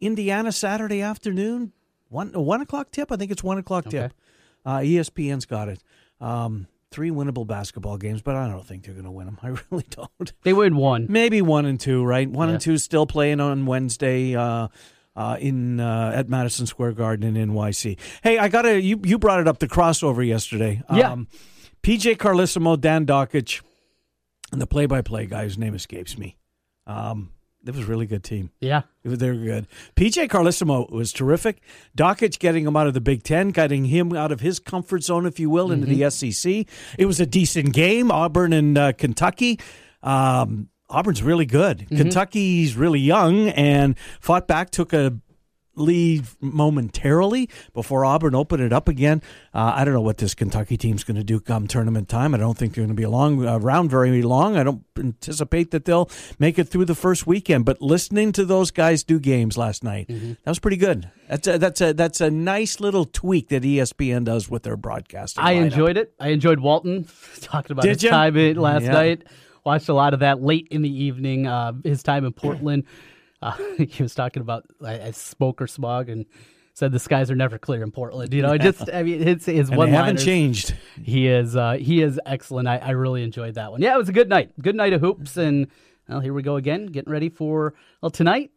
Indiana 0.00 0.50
Saturday 0.52 1.00
afternoon, 1.00 1.72
one 2.08 2.32
one 2.32 2.60
o'clock 2.60 2.90
tip. 2.90 3.12
I 3.12 3.16
think 3.16 3.30
it's 3.30 3.44
one 3.44 3.58
o'clock 3.58 3.88
tip. 3.88 4.12
Uh, 4.66 4.78
ESPN's 4.78 5.46
got 5.46 5.68
it. 5.68 5.82
Um, 6.20 6.66
three 6.90 7.10
winnable 7.10 7.46
basketball 7.46 7.96
games, 7.98 8.22
but 8.22 8.34
I 8.34 8.48
don't 8.48 8.66
think 8.66 8.84
they're 8.84 8.94
going 8.94 9.04
to 9.04 9.10
win 9.10 9.26
them. 9.26 9.38
I 9.42 9.48
really 9.70 9.84
don't. 9.90 10.32
They 10.42 10.52
win 10.52 10.76
one. 10.76 11.06
Maybe 11.08 11.42
one 11.42 11.66
and 11.66 11.78
two, 11.78 12.04
right? 12.04 12.28
One 12.28 12.48
Yeah. 12.48 12.54
and 12.54 12.60
two 12.62 12.78
still 12.78 13.06
playing 13.06 13.40
on 13.40 13.66
Wednesday. 13.66 14.34
Uh, 14.34 14.68
uh, 15.16 15.36
in 15.40 15.80
uh, 15.80 16.12
at 16.14 16.28
Madison 16.28 16.64
Square 16.64 16.92
Garden 16.92 17.36
in 17.36 17.50
NYC. 17.50 17.98
Hey, 18.22 18.38
I 18.38 18.46
got 18.46 18.62
to 18.62 18.80
you. 18.80 19.00
You 19.02 19.18
brought 19.18 19.40
it 19.40 19.48
up 19.48 19.58
the 19.58 19.66
crossover 19.66 20.24
yesterday. 20.24 20.80
Yeah. 20.94 21.10
Um, 21.10 21.26
PJ 21.82 22.18
Carlesimo, 22.18 22.80
Dan 22.80 23.04
Dakich, 23.04 23.60
and 24.52 24.60
the 24.62 24.66
play-by-play 24.68 25.26
guy 25.26 25.42
whose 25.42 25.58
name 25.58 25.74
escapes 25.74 26.16
me. 26.16 26.36
Um, 26.86 27.30
it 27.68 27.74
was 27.74 27.84
a 27.84 27.86
really 27.86 28.06
good 28.06 28.24
team. 28.24 28.50
Yeah, 28.60 28.82
was- 29.04 29.18
They 29.18 29.28
were 29.30 29.36
good. 29.36 29.66
PJ 29.94 30.28
Carlesimo 30.28 30.90
was 30.90 31.12
terrific. 31.12 31.60
Dakich 31.96 32.38
getting 32.38 32.66
him 32.66 32.76
out 32.76 32.86
of 32.86 32.94
the 32.94 33.00
Big 33.00 33.22
Ten, 33.22 33.50
getting 33.50 33.84
him 33.86 34.14
out 34.16 34.32
of 34.32 34.40
his 34.40 34.58
comfort 34.58 35.04
zone, 35.04 35.26
if 35.26 35.38
you 35.38 35.50
will, 35.50 35.70
into 35.70 35.86
the 35.86 36.10
SEC. 36.10 36.66
It 36.98 37.06
was 37.06 37.20
a 37.20 37.26
decent 37.26 37.72
game. 37.74 38.10
Auburn 38.10 38.52
and 38.52 38.76
uh, 38.76 38.92
Kentucky. 38.92 39.60
Um, 40.02 40.68
Auburn's 40.90 41.22
really 41.22 41.44
good. 41.46 41.86
Kentucky's 41.88 42.74
really 42.76 43.00
young 43.00 43.48
and 43.50 43.98
fought 44.20 44.48
back, 44.48 44.70
took 44.70 44.92
a 44.94 45.18
leave 45.78 46.36
momentarily 46.40 47.48
before 47.72 48.04
Auburn 48.04 48.34
open 48.34 48.60
it 48.60 48.72
up 48.72 48.88
again. 48.88 49.22
Uh, 49.54 49.72
I 49.74 49.84
don't 49.84 49.94
know 49.94 50.00
what 50.00 50.18
this 50.18 50.34
Kentucky 50.34 50.76
team's 50.76 51.04
going 51.04 51.16
to 51.16 51.24
do 51.24 51.40
come 51.40 51.66
tournament 51.66 52.08
time. 52.08 52.34
I 52.34 52.38
don't 52.38 52.56
think 52.56 52.74
they're 52.74 52.82
going 52.82 52.94
to 52.96 53.00
be 53.00 53.06
long, 53.06 53.46
uh, 53.46 53.58
around 53.58 53.90
very 53.90 54.22
long. 54.22 54.56
I 54.56 54.62
don't 54.62 54.84
anticipate 54.98 55.70
that 55.70 55.84
they'll 55.84 56.10
make 56.38 56.58
it 56.58 56.64
through 56.64 56.84
the 56.84 56.94
first 56.94 57.26
weekend. 57.26 57.64
But 57.64 57.80
listening 57.80 58.32
to 58.32 58.44
those 58.44 58.70
guys 58.70 59.04
do 59.04 59.18
games 59.18 59.56
last 59.56 59.84
night, 59.84 60.08
mm-hmm. 60.08 60.32
that 60.42 60.50
was 60.50 60.58
pretty 60.58 60.76
good. 60.76 61.10
That's 61.28 61.46
a, 61.46 61.58
that's 61.58 61.80
a 61.80 61.92
that's 61.92 62.20
a 62.20 62.30
nice 62.30 62.80
little 62.80 63.04
tweak 63.04 63.48
that 63.48 63.62
ESPN 63.62 64.24
does 64.24 64.48
with 64.48 64.62
their 64.62 64.76
broadcasting. 64.76 65.44
I 65.44 65.54
lineup. 65.54 65.64
enjoyed 65.64 65.96
it. 65.96 66.14
I 66.18 66.28
enjoyed 66.28 66.60
Walton 66.60 67.06
talking 67.40 67.72
about 67.72 67.82
Did 67.82 67.96
his 67.96 68.02
you? 68.02 68.10
time 68.10 68.34
last 68.54 68.84
yeah. 68.84 68.92
night. 68.92 69.24
Watched 69.64 69.88
a 69.88 69.94
lot 69.94 70.14
of 70.14 70.20
that 70.20 70.42
late 70.42 70.68
in 70.70 70.82
the 70.82 71.04
evening. 71.04 71.46
Uh, 71.46 71.72
his 71.84 72.02
time 72.02 72.24
in 72.24 72.32
Portland. 72.34 72.84
Uh, 73.40 73.56
he 73.78 74.02
was 74.02 74.14
talking 74.14 74.40
about 74.40 74.64
uh, 74.84 75.12
smoke 75.12 75.60
or 75.60 75.66
smog 75.66 76.08
and 76.08 76.26
said 76.74 76.92
the 76.92 76.98
skies 76.98 77.30
are 77.30 77.36
never 77.36 77.58
clear 77.58 77.82
in 77.82 77.90
Portland. 77.90 78.32
You 78.32 78.42
know, 78.42 78.52
it 78.52 78.62
just 78.62 78.88
I 78.92 79.02
mean 79.02 79.26
it's 79.26 79.46
his 79.46 79.70
one 79.70 79.88
haven't 79.88 80.18
changed. 80.18 80.74
He 81.02 81.26
is 81.26 81.56
uh, 81.56 81.72
he 81.72 82.02
is 82.02 82.20
excellent. 82.24 82.68
I, 82.68 82.78
I 82.78 82.90
really 82.90 83.22
enjoyed 83.22 83.54
that 83.54 83.70
one. 83.70 83.82
Yeah, 83.82 83.94
it 83.94 83.98
was 83.98 84.08
a 84.08 84.12
good 84.12 84.28
night. 84.28 84.52
Good 84.60 84.76
night 84.76 84.92
of 84.92 85.00
hoops 85.00 85.36
and 85.36 85.68
well, 86.08 86.20
here 86.20 86.32
we 86.32 86.42
go 86.42 86.56
again, 86.56 86.86
getting 86.86 87.12
ready 87.12 87.28
for 87.28 87.74
well 88.00 88.10
tonight. 88.10 88.50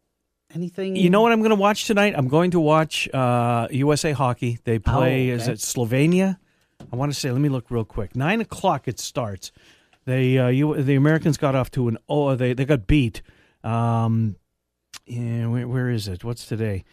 Anything? 0.54 0.96
You 0.96 1.10
know 1.10 1.22
what 1.22 1.32
I'm 1.32 1.40
going 1.40 1.52
to 1.52 1.56
watch 1.56 1.86
tonight? 1.86 2.14
I'm 2.16 2.28
going 2.28 2.52
to 2.52 2.60
watch 2.60 3.10
uh, 3.14 3.68
USA 3.72 4.12
Hockey. 4.12 4.60
They 4.66 4.80
play. 4.80 4.94
Oh, 4.94 5.02
okay. 5.02 5.30
Is 5.30 5.48
it 5.48 5.60
Slovenia? 5.60 6.38
I 6.92 6.96
want 6.96 7.12
to 7.14 7.18
say. 7.18 7.32
Let 7.32 7.40
me 7.40 7.50
look 7.50 7.72
real 7.72 7.86
quick. 7.86 8.16
Nine 8.16 8.42
o'clock 8.42 8.88
it 8.88 9.00
starts. 9.00 9.52
They 10.06 10.38
uh, 10.38 10.48
you, 10.48 10.82
the 10.82 10.96
Americans 10.96 11.38
got 11.38 11.56
off 11.56 11.72
to 11.72 11.88
an 11.88 11.98
oh 12.10 12.36
they 12.36 12.54
they 12.54 12.66
got 12.66 12.88
beat. 12.88 13.22
Um, 13.64 14.36
yeah, 15.12 15.48
where, 15.48 15.68
where 15.68 15.89
is 15.89 16.08
it? 16.08 16.24
What's 16.24 16.46
today? 16.48 16.84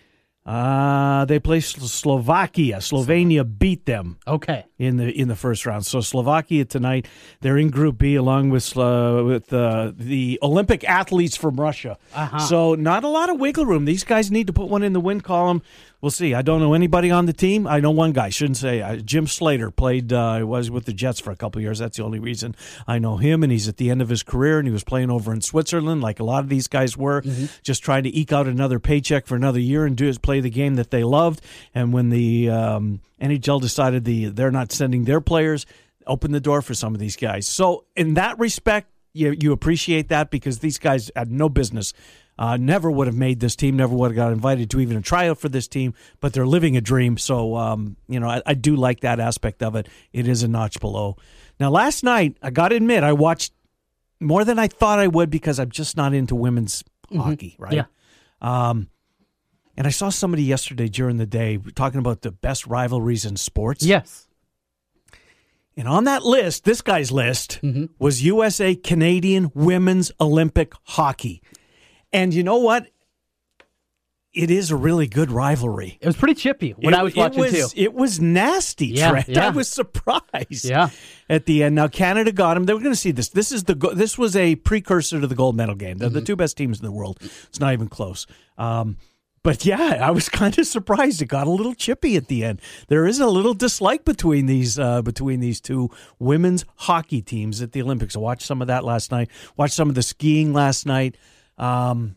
Uh, 0.44 1.24
they 1.26 1.38
play 1.38 1.60
Slovakia. 1.60 2.78
Slovenia 2.78 3.44
beat 3.44 3.86
them. 3.86 4.18
Okay. 4.26 4.64
In 4.78 4.96
the 4.96 5.10
in 5.10 5.26
the 5.26 5.34
first 5.34 5.66
round. 5.66 5.86
So 5.86 6.00
Slovakia 6.00 6.64
tonight, 6.64 7.08
they're 7.40 7.58
in 7.58 7.68
Group 7.68 7.98
B 7.98 8.14
along 8.14 8.50
with 8.50 8.76
uh, 8.76 9.24
with 9.26 9.52
uh, 9.52 9.90
the 9.96 10.38
Olympic 10.40 10.84
athletes 10.84 11.36
from 11.36 11.56
Russia. 11.56 11.98
Uh-huh. 12.14 12.38
So 12.38 12.74
not 12.76 13.02
a 13.02 13.08
lot 13.08 13.28
of 13.28 13.40
wiggle 13.40 13.66
room. 13.66 13.86
These 13.86 14.04
guys 14.04 14.30
need 14.30 14.46
to 14.46 14.52
put 14.52 14.68
one 14.68 14.84
in 14.84 14.92
the 14.92 15.00
win 15.00 15.20
column 15.20 15.62
we'll 16.00 16.10
see. 16.10 16.34
I 16.34 16.42
don't 16.42 16.60
know 16.60 16.74
anybody 16.74 17.10
on 17.10 17.26
the 17.26 17.32
team. 17.32 17.66
I 17.66 17.80
know 17.80 17.90
one 17.90 18.12
guy. 18.12 18.28
Shouldn't 18.28 18.56
say 18.56 18.80
uh, 18.80 18.96
Jim 18.96 19.26
Slater 19.26 19.70
played. 19.70 20.12
Uh, 20.12 20.40
was 20.42 20.70
with 20.70 20.84
the 20.84 20.92
Jets 20.92 21.20
for 21.20 21.30
a 21.30 21.36
couple 21.36 21.60
years. 21.60 21.78
That's 21.78 21.96
the 21.96 22.04
only 22.04 22.18
reason 22.18 22.54
I 22.86 22.98
know 22.98 23.16
him. 23.16 23.42
And 23.42 23.52
he's 23.52 23.68
at 23.68 23.76
the 23.76 23.90
end 23.90 24.02
of 24.02 24.08
his 24.08 24.22
career, 24.22 24.58
and 24.58 24.66
he 24.66 24.72
was 24.72 24.84
playing 24.84 25.10
over 25.10 25.32
in 25.32 25.40
Switzerland, 25.40 26.00
like 26.00 26.20
a 26.20 26.24
lot 26.24 26.44
of 26.44 26.48
these 26.48 26.68
guys 26.68 26.96
were, 26.96 27.22
mm-hmm. 27.22 27.46
just 27.62 27.82
trying 27.82 28.04
to 28.04 28.16
eke 28.16 28.32
out 28.32 28.46
another 28.46 28.78
paycheck 28.78 29.26
for 29.26 29.36
another 29.36 29.60
year 29.60 29.84
and 29.84 29.96
do 29.96 30.08
is 30.08 30.18
play 30.18 30.40
the 30.40 30.50
game 30.50 30.76
that 30.76 30.90
they 30.90 31.04
loved. 31.04 31.40
And 31.74 31.92
when 31.92 32.10
the 32.10 32.50
um, 32.50 33.00
NHL 33.20 33.60
decided 33.60 34.04
the 34.04 34.26
they're 34.26 34.50
not 34.50 34.72
sending 34.72 35.04
their 35.04 35.20
players, 35.20 35.66
opened 36.06 36.34
the 36.34 36.40
door 36.40 36.62
for 36.62 36.74
some 36.74 36.94
of 36.94 37.00
these 37.00 37.16
guys. 37.16 37.48
So 37.48 37.84
in 37.96 38.14
that 38.14 38.38
respect, 38.38 38.90
you 39.12 39.34
you 39.38 39.52
appreciate 39.52 40.08
that 40.08 40.30
because 40.30 40.60
these 40.60 40.78
guys 40.78 41.10
had 41.16 41.30
no 41.30 41.48
business 41.48 41.92
uh, 42.38 42.56
never 42.56 42.90
would 42.90 43.08
have 43.08 43.16
made 43.16 43.40
this 43.40 43.56
team, 43.56 43.76
never 43.76 43.94
would 43.94 44.12
have 44.12 44.16
got 44.16 44.32
invited 44.32 44.70
to 44.70 44.80
even 44.80 44.96
a 44.96 45.02
tryout 45.02 45.38
for 45.38 45.48
this 45.48 45.66
team, 45.66 45.92
but 46.20 46.32
they're 46.32 46.46
living 46.46 46.76
a 46.76 46.80
dream. 46.80 47.18
So, 47.18 47.56
um, 47.56 47.96
you 48.06 48.20
know, 48.20 48.28
I, 48.28 48.42
I, 48.46 48.54
do 48.54 48.76
like 48.76 49.00
that 49.00 49.18
aspect 49.18 49.62
of 49.62 49.74
it. 49.74 49.88
It 50.12 50.28
is 50.28 50.44
a 50.44 50.48
notch 50.48 50.78
below. 50.78 51.16
Now, 51.58 51.70
last 51.70 52.04
night, 52.04 52.36
I 52.40 52.50
got 52.50 52.68
to 52.68 52.76
admit, 52.76 53.02
I 53.02 53.12
watched 53.12 53.52
more 54.20 54.44
than 54.44 54.58
I 54.58 54.68
thought 54.68 55.00
I 55.00 55.08
would 55.08 55.30
because 55.30 55.58
I'm 55.58 55.70
just 55.70 55.96
not 55.96 56.14
into 56.14 56.36
women's 56.36 56.84
mm-hmm. 57.10 57.18
hockey, 57.18 57.56
right? 57.58 57.72
Yeah. 57.72 57.84
Um, 58.40 58.88
and 59.78 59.86
I 59.86 59.90
saw 59.90 60.08
somebody 60.08 60.42
yesterday 60.42 60.88
during 60.88 61.18
the 61.18 61.26
day 61.26 61.56
talking 61.76 62.00
about 62.00 62.22
the 62.22 62.32
best 62.32 62.66
rivalries 62.66 63.24
in 63.24 63.36
sports. 63.36 63.84
Yes. 63.84 64.26
And 65.76 65.86
on 65.86 66.02
that 66.02 66.24
list, 66.24 66.64
this 66.64 66.82
guy's 66.82 67.12
list 67.12 67.60
mm-hmm. 67.62 67.84
was 67.96 68.24
USA 68.24 68.74
Canadian 68.74 69.52
Women's 69.54 70.10
Olympic 70.20 70.72
Hockey. 70.82 71.42
And 72.12 72.34
you 72.34 72.42
know 72.42 72.58
what? 72.58 72.88
It 74.32 74.50
is 74.50 74.72
a 74.72 74.76
really 74.76 75.06
good 75.06 75.30
rivalry. 75.30 75.96
It 76.00 76.06
was 76.06 76.16
pretty 76.16 76.34
chippy 76.34 76.72
when 76.72 76.92
it, 76.92 76.96
I 76.96 77.04
was 77.04 77.14
watching 77.14 77.44
it 77.44 77.52
was, 77.52 77.72
too. 77.72 77.80
It 77.80 77.94
was 77.94 78.20
nasty, 78.20 78.88
yeah, 78.88 79.10
Trent. 79.10 79.28
Yeah. 79.28 79.46
I 79.46 79.50
was 79.50 79.68
surprised. 79.68 80.64
Yeah. 80.64 80.90
At 81.30 81.46
the 81.46 81.62
end, 81.62 81.76
now 81.76 81.86
Canada 81.86 82.32
got 82.32 82.54
them. 82.54 82.64
They 82.64 82.74
were 82.74 82.80
going 82.80 82.92
to 82.92 83.00
see 83.00 83.12
this. 83.12 83.28
This 83.28 83.52
is 83.52 83.64
the 83.64 83.74
this 83.94 84.18
was 84.18 84.34
a 84.34 84.56
precursor 84.56 85.20
to 85.20 85.26
the 85.28 85.36
gold 85.36 85.54
medal 85.56 85.76
game. 85.76 85.98
They're 85.98 86.08
mm-hmm. 86.08 86.18
the 86.18 86.24
two 86.24 86.36
best 86.36 86.56
teams 86.56 86.80
in 86.80 86.84
the 86.84 86.92
world. 86.92 87.18
It's 87.20 87.60
not 87.60 87.72
even 87.72 87.86
close. 87.86 88.26
Um, 88.58 88.96
but 89.42 89.64
yeah, 89.64 89.98
I 90.00 90.10
was 90.10 90.28
kind 90.28 90.58
of 90.58 90.66
surprised. 90.66 91.22
It 91.22 91.26
got 91.26 91.46
a 91.46 91.50
little 91.50 91.74
chippy 91.74 92.16
at 92.16 92.28
the 92.28 92.44
end. 92.44 92.60
There 92.88 93.06
is 93.06 93.20
a 93.20 93.26
little 93.26 93.54
dislike 93.54 94.04
between 94.04 94.46
these 94.46 94.78
uh, 94.78 95.02
between 95.02 95.40
these 95.40 95.60
two 95.60 95.90
women's 96.18 96.64
hockey 96.76 97.22
teams 97.22 97.62
at 97.62 97.72
the 97.72 97.82
Olympics. 97.82 98.16
I 98.16 98.20
watched 98.20 98.42
some 98.42 98.60
of 98.60 98.68
that 98.68 98.84
last 98.84 99.10
night. 99.10 99.30
Watched 99.56 99.74
some 99.74 99.88
of 99.88 99.94
the 99.94 100.02
skiing 100.02 100.52
last 100.52 100.86
night. 100.86 101.16
Um, 101.56 102.16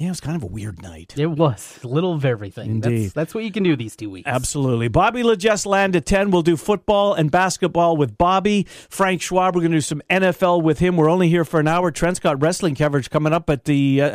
yeah, 0.00 0.06
it 0.06 0.10
was 0.12 0.20
kind 0.20 0.34
of 0.34 0.42
a 0.42 0.46
weird 0.46 0.80
night. 0.80 1.12
It 1.18 1.26
was 1.26 1.78
a 1.82 1.86
little 1.86 2.14
of 2.14 2.24
everything. 2.24 2.70
Indeed, 2.70 3.02
that's, 3.02 3.12
that's 3.12 3.34
what 3.34 3.44
you 3.44 3.52
can 3.52 3.62
do 3.62 3.76
these 3.76 3.94
two 3.94 4.08
weeks. 4.08 4.26
Absolutely. 4.26 4.88
Bobby 4.88 5.22
La 5.22 5.34
Gesse 5.34 5.66
land 5.66 5.94
at 5.94 6.06
ten. 6.06 6.30
We'll 6.30 6.40
do 6.40 6.56
football 6.56 7.12
and 7.12 7.30
basketball 7.30 7.98
with 7.98 8.16
Bobby. 8.16 8.66
Frank 8.88 9.20
Schwab. 9.20 9.54
We're 9.54 9.60
going 9.60 9.72
to 9.72 9.76
do 9.76 9.82
some 9.82 10.00
NFL 10.08 10.62
with 10.62 10.78
him. 10.78 10.96
We're 10.96 11.10
only 11.10 11.28
here 11.28 11.44
for 11.44 11.60
an 11.60 11.68
hour. 11.68 11.90
Trent's 11.90 12.18
got 12.18 12.40
wrestling 12.40 12.76
coverage 12.76 13.10
coming 13.10 13.34
up 13.34 13.50
at 13.50 13.66
the 13.66 14.00
uh, 14.00 14.06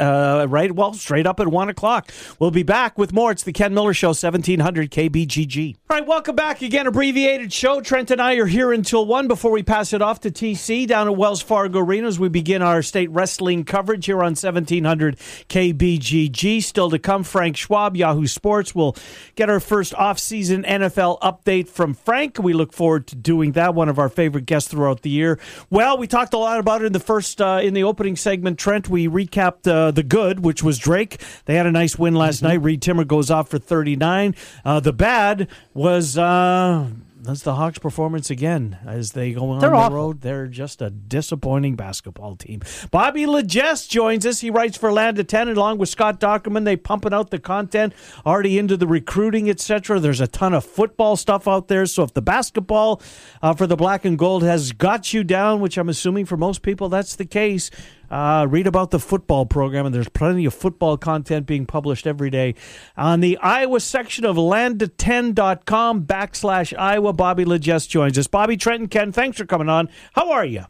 uh, 0.41 0.45
right. 0.47 0.71
Well, 0.71 0.93
straight 0.95 1.27
up 1.27 1.39
at 1.39 1.49
one 1.49 1.69
o'clock. 1.69 2.11
We'll 2.39 2.49
be 2.49 2.63
back 2.63 2.97
with 2.97 3.13
more. 3.13 3.29
It's 3.29 3.43
the 3.43 3.53
Ken 3.53 3.71
Miller 3.71 3.93
Show, 3.93 4.13
seventeen 4.13 4.61
hundred 4.61 4.89
KBGG. 4.89 5.75
All 5.87 5.97
right, 5.97 6.07
welcome 6.07 6.35
back 6.35 6.63
again. 6.63 6.87
Abbreviated 6.87 7.53
show. 7.53 7.79
Trent 7.79 8.09
and 8.09 8.19
I 8.19 8.37
are 8.37 8.47
here 8.47 8.73
until 8.73 9.05
one 9.05 9.27
before 9.27 9.51
we 9.51 9.61
pass 9.61 9.93
it 9.93 10.01
off 10.01 10.19
to 10.21 10.31
TC 10.31 10.87
down 10.87 11.07
at 11.07 11.15
Wells 11.15 11.43
Fargo 11.43 11.81
Arena 11.81 12.07
as 12.07 12.19
we 12.19 12.27
begin 12.27 12.63
our 12.63 12.81
state 12.81 13.11
wrestling 13.11 13.65
coverage 13.65 14.07
here 14.07 14.23
on 14.23 14.33
seventeen 14.33 14.83
hundred 14.83 15.17
KBGG. 15.47 15.74
BGG. 15.77 16.63
Still 16.63 16.89
to 16.89 16.99
come, 16.99 17.23
Frank 17.23 17.57
Schwab, 17.57 17.95
Yahoo 17.95 18.27
Sports. 18.27 18.73
will 18.73 18.95
get 19.35 19.49
our 19.49 19.59
first 19.59 19.93
off-season 19.95 20.63
NFL 20.63 21.19
update 21.19 21.67
from 21.67 21.93
Frank. 21.93 22.39
We 22.39 22.53
look 22.53 22.73
forward 22.73 23.07
to 23.07 23.15
doing 23.15 23.53
that. 23.53 23.75
One 23.75 23.89
of 23.89 23.99
our 23.99 24.09
favorite 24.09 24.45
guests 24.45 24.69
throughout 24.69 25.01
the 25.01 25.09
year. 25.09 25.39
Well, 25.69 25.97
we 25.97 26.07
talked 26.07 26.33
a 26.33 26.37
lot 26.37 26.59
about 26.59 26.81
it 26.81 26.85
in 26.85 26.93
the 26.93 26.99
first 26.99 27.41
uh, 27.41 27.59
in 27.61 27.73
the 27.73 27.83
opening 27.83 28.15
segment. 28.15 28.59
Trent, 28.59 28.89
we 28.89 29.07
recapped 29.07 29.67
uh, 29.67 29.91
the 29.91 30.03
good, 30.03 30.41
which 30.41 30.63
was 30.63 30.77
Drake. 30.77 31.21
They 31.45 31.55
had 31.55 31.65
a 31.65 31.71
nice 31.71 31.97
win 31.97 32.15
last 32.15 32.37
mm-hmm. 32.37 32.47
night. 32.47 32.61
Reed 32.61 32.81
Timmer 32.81 33.03
goes 33.03 33.29
off 33.29 33.49
for 33.49 33.59
39. 33.59 34.35
Uh, 34.63 34.79
the 34.79 34.93
bad 34.93 35.47
was 35.73 36.17
uh, 36.17 36.87
that's 37.25 37.41
the 37.43 37.55
Hawks' 37.55 37.79
performance 37.79 38.29
again 38.29 38.77
as 38.85 39.11
they 39.11 39.33
go 39.33 39.49
on 39.49 39.59
They're 39.59 39.69
the 39.69 39.75
awful. 39.75 39.95
road. 39.95 40.21
They're 40.21 40.47
just 40.47 40.81
a 40.81 40.89
disappointing 40.89 41.75
basketball 41.75 42.35
team. 42.35 42.61
Bobby 42.91 43.25
La 43.25 43.41
Gesse 43.41 43.87
joins 43.87 44.25
us. 44.25 44.41
He 44.41 44.49
writes 44.49 44.77
for 44.77 44.91
Land 44.91 45.19
of 45.19 45.27
Ten 45.27 45.47
along 45.49 45.77
with 45.77 45.89
Scott 45.89 46.19
Dochterman. 46.19 46.65
They 46.65 46.75
pumping 46.75 47.13
out 47.13 47.31
the 47.31 47.39
content 47.39 47.93
already 48.25 48.57
into 48.57 48.77
the 48.77 48.87
recruiting, 48.87 49.49
etc. 49.49 49.99
There's 49.99 50.21
a 50.21 50.27
ton 50.27 50.53
of 50.53 50.63
football 50.65 51.15
stuff 51.15 51.47
out 51.47 51.67
there. 51.67 51.85
So 51.85 52.03
if 52.03 52.13
the 52.13 52.21
basketball 52.21 53.01
uh, 53.41 53.53
for 53.53 53.67
the 53.67 53.75
black 53.75 54.05
and 54.05 54.17
gold 54.17 54.43
has 54.43 54.71
got 54.71 55.13
you 55.13 55.23
down, 55.23 55.59
which 55.59 55.77
I'm 55.77 55.89
assuming 55.89 56.25
for 56.25 56.37
most 56.37 56.61
people 56.61 56.89
that's 56.89 57.15
the 57.15 57.25
case, 57.25 57.69
uh, 58.09 58.45
read 58.49 58.67
about 58.67 58.91
the 58.91 58.99
football 58.99 59.45
program, 59.45 59.85
and 59.85 59.93
there's 59.93 60.09
plenty 60.09 60.45
of 60.45 60.53
football 60.53 60.97
content 60.97 61.45
being 61.45 61.65
published 61.65 62.07
every 62.07 62.29
day 62.29 62.55
on 62.97 63.19
the 63.19 63.37
Iowa 63.37 63.79
section 63.79 64.25
of 64.25 64.35
land10.com 64.35 66.05
backslash 66.05 66.77
Iowa. 66.77 67.13
Bobby 67.13 67.45
La 67.45 67.57
Gesse 67.57 67.87
joins 67.87 68.17
us. 68.17 68.27
Bobby 68.27 68.57
Trenton, 68.57 68.87
Ken, 68.87 69.11
thanks 69.11 69.37
for 69.37 69.45
coming 69.45 69.69
on. 69.69 69.89
How 70.13 70.31
are 70.31 70.45
you? 70.45 70.65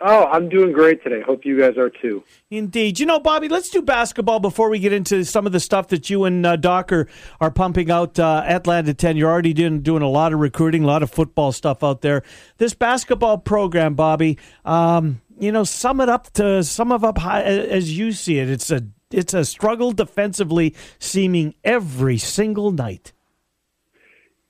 Oh, 0.00 0.26
I'm 0.26 0.48
doing 0.48 0.72
great 0.72 1.02
today. 1.02 1.22
Hope 1.22 1.44
you 1.44 1.58
guys 1.58 1.76
are 1.76 1.90
too. 1.90 2.22
Indeed. 2.50 3.00
You 3.00 3.06
know, 3.06 3.18
Bobby, 3.18 3.48
let's 3.48 3.68
do 3.68 3.82
basketball 3.82 4.38
before 4.38 4.70
we 4.70 4.78
get 4.78 4.92
into 4.92 5.24
some 5.24 5.44
of 5.44 5.50
the 5.50 5.58
stuff 5.58 5.88
that 5.88 6.08
you 6.08 6.24
and 6.24 6.46
uh, 6.46 6.54
Doc 6.54 6.92
are, 6.92 7.08
are 7.40 7.50
pumping 7.50 7.90
out 7.90 8.16
uh, 8.16 8.44
at 8.46 8.68
Land 8.68 8.88
of 8.88 8.96
10. 8.96 9.16
You're 9.16 9.30
already 9.30 9.52
doing, 9.52 9.80
doing 9.80 10.02
a 10.02 10.08
lot 10.08 10.32
of 10.32 10.38
recruiting, 10.38 10.84
a 10.84 10.86
lot 10.86 11.02
of 11.02 11.10
football 11.10 11.50
stuff 11.50 11.82
out 11.82 12.02
there. 12.02 12.22
This 12.58 12.74
basketball 12.74 13.38
program, 13.38 13.94
Bobby, 13.94 14.38
um, 14.64 15.20
you 15.38 15.52
know, 15.52 15.64
sum 15.64 16.00
it 16.00 16.08
up 16.08 16.32
to 16.34 16.62
sum 16.62 16.92
of 16.92 17.04
up 17.04 17.18
high, 17.18 17.42
as 17.42 17.96
you 17.96 18.12
see 18.12 18.38
it. 18.38 18.50
It's 18.50 18.70
a 18.70 18.82
it's 19.10 19.34
a 19.34 19.44
struggle 19.44 19.92
defensively, 19.92 20.74
seeming 20.98 21.54
every 21.64 22.18
single 22.18 22.70
night. 22.70 23.12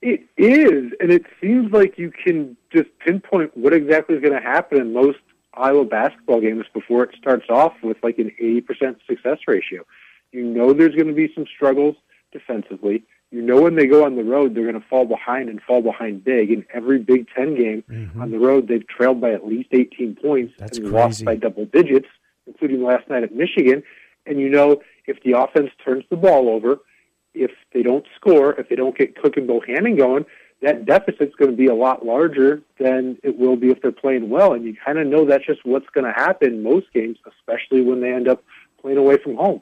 It 0.01 0.21
is, 0.37 0.93
and 0.99 1.11
it 1.11 1.23
seems 1.41 1.71
like 1.71 1.97
you 1.97 2.11
can 2.11 2.55
just 2.71 2.87
pinpoint 2.99 3.55
what 3.55 3.73
exactly 3.73 4.15
is 4.15 4.21
going 4.21 4.33
to 4.33 4.41
happen 4.41 4.79
in 4.79 4.93
most 4.93 5.19
Iowa 5.53 5.83
basketball 5.85 6.39
games 6.39 6.65
before 6.73 7.03
it 7.03 7.15
starts 7.17 7.45
off 7.49 7.73
with 7.83 7.97
like 8.01 8.17
an 8.17 8.31
80% 8.41 8.95
success 9.07 9.39
ratio. 9.47 9.83
You 10.31 10.43
know 10.43 10.73
there's 10.73 10.95
going 10.95 11.07
to 11.07 11.13
be 11.13 11.31
some 11.35 11.45
struggles 11.53 11.95
defensively 12.31 13.03
you 13.31 13.41
know 13.41 13.61
when 13.61 13.75
they 13.75 13.85
go 13.85 14.05
on 14.05 14.15
the 14.15 14.23
road, 14.23 14.55
they're 14.55 14.63
going 14.63 14.81
to 14.81 14.87
fall 14.87 15.05
behind 15.05 15.49
and 15.49 15.61
fall 15.61 15.81
behind 15.81 16.23
big. 16.23 16.51
In 16.51 16.65
every 16.73 16.99
Big 16.99 17.27
Ten 17.35 17.55
game 17.55 17.83
mm-hmm. 17.89 18.21
on 18.21 18.31
the 18.31 18.39
road, 18.39 18.67
they've 18.67 18.87
trailed 18.87 19.21
by 19.21 19.31
at 19.31 19.45
least 19.45 19.69
18 19.71 20.15
points 20.15 20.53
That's 20.57 20.77
and 20.77 20.87
crazy. 20.87 20.97
lost 20.97 21.25
by 21.25 21.35
double 21.35 21.65
digits, 21.65 22.07
including 22.47 22.83
last 22.83 23.07
night 23.09 23.23
at 23.23 23.35
Michigan. 23.35 23.83
And 24.25 24.39
you 24.39 24.49
know 24.49 24.81
if 25.05 25.21
the 25.23 25.37
offense 25.37 25.69
turns 25.83 26.03
the 26.09 26.15
ball 26.15 26.49
over 26.49 26.79
if 27.33 27.51
they 27.73 27.83
don't 27.83 28.05
score, 28.15 28.53
if 28.59 28.69
they 28.69 28.75
don't 28.75 28.97
get 28.97 29.15
Cook 29.15 29.37
and 29.37 29.47
Bohannon 29.47 29.97
going, 29.97 30.25
that 30.61 30.85
deficit's 30.85 31.35
going 31.35 31.51
to 31.51 31.57
be 31.57 31.67
a 31.67 31.75
lot 31.75 32.05
larger 32.05 32.61
than 32.79 33.17
it 33.23 33.37
will 33.37 33.55
be 33.55 33.69
if 33.69 33.81
they're 33.81 33.91
playing 33.91 34.29
well. 34.29 34.53
And 34.53 34.65
you 34.65 34.75
kind 34.83 34.99
of 34.99 35.07
know 35.07 35.25
that's 35.25 35.45
just 35.45 35.61
what's 35.63 35.87
going 35.93 36.05
to 36.05 36.11
happen 36.11 36.63
most 36.63 36.87
games, 36.93 37.17
especially 37.25 37.81
when 37.81 38.01
they 38.01 38.11
end 38.11 38.27
up 38.27 38.43
playing 38.81 38.97
away 38.97 39.17
from 39.17 39.35
home. 39.35 39.61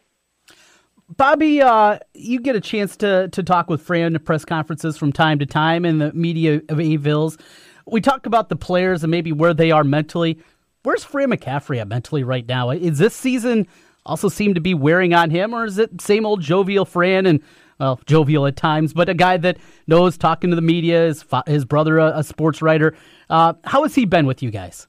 Bobby, 1.16 1.62
uh, 1.62 2.00
you 2.14 2.40
get 2.40 2.56
a 2.56 2.62
chance 2.62 2.98
to 2.98 3.30
to 3.30 3.44
talk 3.44 3.70
with 3.70 3.82
Fran 3.82 4.16
at 4.16 4.26
press 4.26 4.44
conferences 4.44 4.98
from 4.98 5.14
time 5.14 5.40
to 5.40 5.46
time 5.46 5.86
in 5.86 6.00
the 6.00 6.12
media 6.14 6.56
of 6.70 6.78
Avilles. 6.80 7.40
We 7.86 8.02
talk 8.02 8.26
about 8.26 8.50
the 8.50 8.58
players 8.58 9.04
and 9.04 9.12
maybe 9.12 9.32
where 9.32 9.54
they 9.54 9.72
are 9.72 9.86
mentally. 9.86 10.40
Where's 10.84 11.04
Fran 11.04 11.30
McCaffery 11.30 11.80
at 11.80 11.88
mentally 11.88 12.24
right 12.24 12.46
now? 12.46 12.72
Is 12.72 12.98
this 12.98 13.16
season 13.16 13.68
also 14.06 14.28
seem 14.28 14.54
to 14.54 14.62
be 14.62 14.74
wearing 14.74 15.14
on 15.14 15.30
him, 15.30 15.54
or 15.54 15.66
is 15.66 15.78
it 15.78 16.02
same 16.02 16.26
old 16.26 16.42
jovial 16.42 16.84
Fran 16.84 17.26
and 17.26 17.42
well, 17.80 18.00
jovial 18.06 18.46
at 18.48 18.56
times, 18.56 18.94
but 18.94 19.08
a 19.08 19.14
guy 19.14 19.38
that 19.38 19.58
knows 19.86 20.18
talking 20.18 20.50
to 20.50 20.56
the 20.56 20.62
media, 20.62 21.02
his, 21.02 21.24
his 21.46 21.64
brother, 21.64 22.00
a, 22.00 22.20
a 22.20 22.24
sports 22.24 22.62
writer. 22.62 22.96
Uh, 23.30 23.54
how 23.66 23.84
has 23.84 23.96
he 23.96 24.06
been 24.06 24.26
with 24.26 24.42
you 24.42 24.52
guys? 24.52 24.88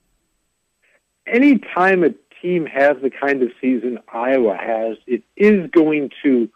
Anytime 1.26 2.04
a 2.04 2.14
team 2.42 2.66
has 2.66 2.96
the 3.02 3.10
kind 3.10 3.42
of 3.42 3.50
season 3.60 3.98
Iowa 4.12 4.56
has, 4.56 4.96
it 5.06 5.22
is 5.36 5.70
going 5.70 6.10
to 6.22 6.48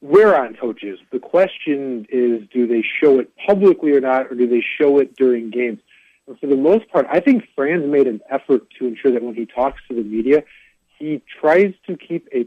wear 0.00 0.40
on 0.40 0.54
coaches. 0.54 0.98
The 1.10 1.18
question 1.18 2.06
is, 2.10 2.42
do 2.52 2.66
they 2.66 2.82
show 3.00 3.18
it 3.18 3.30
publicly 3.46 3.92
or 3.92 4.00
not, 4.00 4.26
or 4.26 4.34
do 4.34 4.48
they 4.48 4.64
show 4.78 4.98
it 4.98 5.16
during 5.16 5.50
games? 5.50 5.80
And 6.26 6.38
for 6.38 6.46
the 6.46 6.56
most 6.56 6.88
part, 6.90 7.06
I 7.10 7.20
think 7.20 7.44
Fran's 7.56 7.90
made 7.90 8.06
an 8.06 8.20
effort 8.30 8.62
to 8.78 8.86
ensure 8.86 9.12
that 9.12 9.22
when 9.22 9.34
he 9.34 9.46
talks 9.46 9.80
to 9.88 9.94
the 9.94 10.02
media, 10.02 10.44
he 10.98 11.22
tries 11.40 11.74
to 11.86 11.96
keep 11.96 12.28
a 12.32 12.46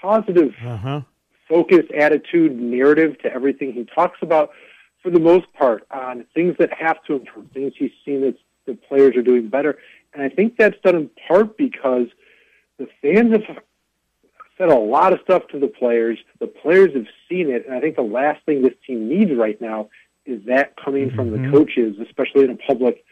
positive 0.00 0.54
uh-huh 0.64 1.02
focused 1.50 1.90
attitude, 1.90 2.58
narrative 2.58 3.18
to 3.18 3.30
everything 3.30 3.72
he 3.72 3.84
talks 3.84 4.18
about, 4.22 4.50
for 5.02 5.10
the 5.10 5.18
most 5.18 5.52
part, 5.52 5.84
on 5.90 6.24
things 6.32 6.54
that 6.58 6.72
have 6.72 7.02
to 7.04 7.14
improve, 7.14 7.50
things 7.52 7.72
he's 7.76 7.90
seen 8.04 8.20
that 8.20 8.36
the 8.66 8.74
players 8.74 9.16
are 9.16 9.22
doing 9.22 9.48
better. 9.48 9.76
And 10.14 10.22
I 10.22 10.28
think 10.28 10.56
that's 10.56 10.76
done 10.82 10.96
in 10.96 11.10
part 11.28 11.56
because 11.56 12.06
the 12.78 12.88
fans 13.00 13.32
have 13.32 13.58
said 14.58 14.68
a 14.68 14.74
lot 14.74 15.12
of 15.12 15.20
stuff 15.22 15.42
to 15.52 15.58
the 15.58 15.68
players. 15.68 16.18
The 16.38 16.46
players 16.46 16.94
have 16.94 17.06
seen 17.28 17.50
it, 17.50 17.66
and 17.66 17.74
I 17.74 17.80
think 17.80 17.96
the 17.96 18.02
last 18.02 18.44
thing 18.44 18.62
this 18.62 18.74
team 18.86 19.08
needs 19.08 19.32
right 19.32 19.60
now 19.60 19.88
is 20.26 20.44
that 20.46 20.74
coming 20.82 21.08
mm-hmm. 21.08 21.16
from 21.16 21.30
the 21.30 21.38
mm-hmm. 21.38 21.52
coaches, 21.52 21.96
especially 22.00 22.44
in 22.44 22.50
a 22.50 22.56
public 22.56 23.04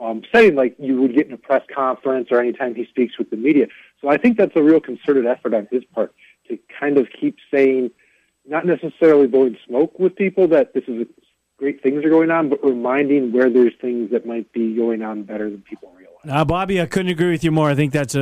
um, 0.00 0.22
setting 0.32 0.54
like 0.54 0.74
you 0.78 1.00
would 1.00 1.14
get 1.14 1.26
in 1.26 1.32
a 1.32 1.36
press 1.36 1.62
conference 1.74 2.28
or 2.30 2.40
anytime 2.40 2.74
he 2.74 2.86
speaks 2.86 3.18
with 3.18 3.30
the 3.30 3.36
media. 3.36 3.66
So 4.00 4.08
I 4.08 4.16
think 4.16 4.36
that's 4.36 4.56
a 4.56 4.62
real 4.62 4.80
concerted 4.80 5.26
effort 5.26 5.54
on 5.54 5.68
his 5.70 5.84
part 5.94 6.14
to 6.48 6.58
kind 6.80 6.98
of 6.98 7.08
keep 7.20 7.36
saying, 7.52 7.90
not 8.46 8.66
necessarily 8.66 9.28
blowing 9.28 9.56
smoke 9.66 9.98
with 9.98 10.16
people 10.16 10.48
that 10.48 10.74
this 10.74 10.84
is 10.88 11.06
great 11.56 11.82
things 11.82 12.04
are 12.04 12.10
going 12.10 12.30
on, 12.30 12.48
but 12.48 12.64
reminding 12.64 13.32
where 13.32 13.48
there's 13.48 13.74
things 13.80 14.10
that 14.10 14.26
might 14.26 14.52
be 14.52 14.74
going 14.74 15.02
on 15.02 15.22
better 15.22 15.48
than 15.48 15.62
people 15.62 15.88
realize. 15.90 16.01
Uh, 16.28 16.44
Bobby, 16.44 16.80
I 16.80 16.86
couldn't 16.86 17.10
agree 17.10 17.32
with 17.32 17.42
you 17.42 17.50
more. 17.50 17.68
I 17.68 17.74
think 17.74 17.92
that's 17.92 18.14
a, 18.14 18.20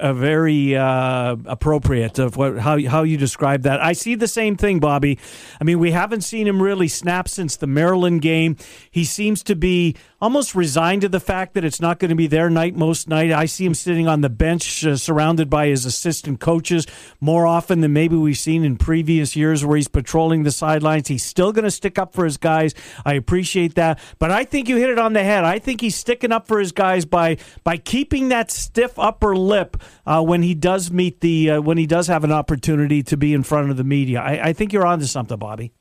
a, 0.00 0.12
a 0.12 0.14
very 0.14 0.74
uh, 0.74 1.36
appropriate 1.44 2.18
of 2.18 2.38
what 2.38 2.56
how 2.56 2.82
how 2.86 3.02
you 3.02 3.18
describe 3.18 3.64
that. 3.64 3.78
I 3.82 3.92
see 3.92 4.14
the 4.14 4.26
same 4.26 4.56
thing, 4.56 4.80
Bobby. 4.80 5.18
I 5.60 5.64
mean, 5.64 5.78
we 5.78 5.90
haven't 5.90 6.22
seen 6.22 6.46
him 6.46 6.62
really 6.62 6.88
snap 6.88 7.28
since 7.28 7.56
the 7.56 7.66
Maryland 7.66 8.22
game. 8.22 8.56
He 8.90 9.04
seems 9.04 9.42
to 9.42 9.54
be 9.54 9.96
almost 10.18 10.54
resigned 10.54 11.02
to 11.02 11.10
the 11.10 11.20
fact 11.20 11.52
that 11.52 11.62
it's 11.62 11.78
not 11.78 11.98
going 11.98 12.08
to 12.08 12.14
be 12.14 12.26
their 12.26 12.48
night 12.48 12.74
most 12.74 13.06
night. 13.06 13.30
I 13.30 13.44
see 13.44 13.66
him 13.66 13.74
sitting 13.74 14.08
on 14.08 14.22
the 14.22 14.30
bench, 14.30 14.86
uh, 14.86 14.96
surrounded 14.96 15.50
by 15.50 15.66
his 15.66 15.84
assistant 15.84 16.40
coaches 16.40 16.86
more 17.20 17.46
often 17.46 17.82
than 17.82 17.92
maybe 17.92 18.16
we've 18.16 18.38
seen 18.38 18.64
in 18.64 18.78
previous 18.78 19.36
years, 19.36 19.62
where 19.62 19.76
he's 19.76 19.88
patrolling 19.88 20.44
the 20.44 20.52
sidelines. 20.52 21.08
He's 21.08 21.24
still 21.24 21.52
going 21.52 21.64
to 21.64 21.70
stick 21.70 21.98
up 21.98 22.14
for 22.14 22.24
his 22.24 22.38
guys. 22.38 22.72
I 23.04 23.12
appreciate 23.12 23.74
that, 23.74 23.98
but 24.18 24.30
I 24.30 24.44
think 24.44 24.70
you 24.70 24.78
hit 24.78 24.88
it 24.88 24.98
on 24.98 25.12
the 25.12 25.22
head. 25.22 25.44
I 25.44 25.58
think 25.58 25.82
he's 25.82 25.96
sticking 25.96 26.32
up 26.32 26.46
for 26.46 26.58
his 26.58 26.72
guys 26.72 27.04
by 27.04 27.36
by 27.64 27.76
keeping 27.76 28.28
that 28.28 28.50
stiff 28.50 28.98
upper 28.98 29.36
lip 29.36 29.76
uh, 30.06 30.22
when 30.22 30.42
he 30.42 30.54
does 30.54 30.90
meet 30.90 31.20
the 31.20 31.50
uh, 31.50 31.60
when 31.60 31.78
he 31.78 31.86
does 31.86 32.06
have 32.06 32.24
an 32.24 32.32
opportunity 32.32 33.02
to 33.02 33.16
be 33.16 33.34
in 33.34 33.42
front 33.42 33.70
of 33.70 33.76
the 33.76 33.84
media. 33.84 34.20
I, 34.20 34.48
I 34.48 34.52
think 34.52 34.72
you're 34.72 34.86
onto 34.86 35.06
something, 35.06 35.38
Bobby. 35.38 35.72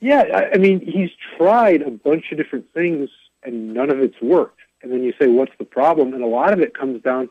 Yeah, 0.00 0.48
I 0.52 0.58
mean, 0.58 0.80
he's 0.80 1.10
tried 1.38 1.82
a 1.82 1.90
bunch 1.90 2.26
of 2.30 2.38
different 2.38 2.66
things 2.74 3.08
and 3.42 3.72
none 3.72 3.90
of 3.90 4.00
it's 4.00 4.20
worked. 4.20 4.60
And 4.82 4.92
then 4.92 5.02
you 5.02 5.12
say, 5.18 5.28
what's 5.28 5.52
the 5.58 5.64
problem? 5.64 6.12
And 6.12 6.22
a 6.22 6.26
lot 6.26 6.52
of 6.52 6.60
it 6.60 6.76
comes 6.76 7.02
down 7.02 7.30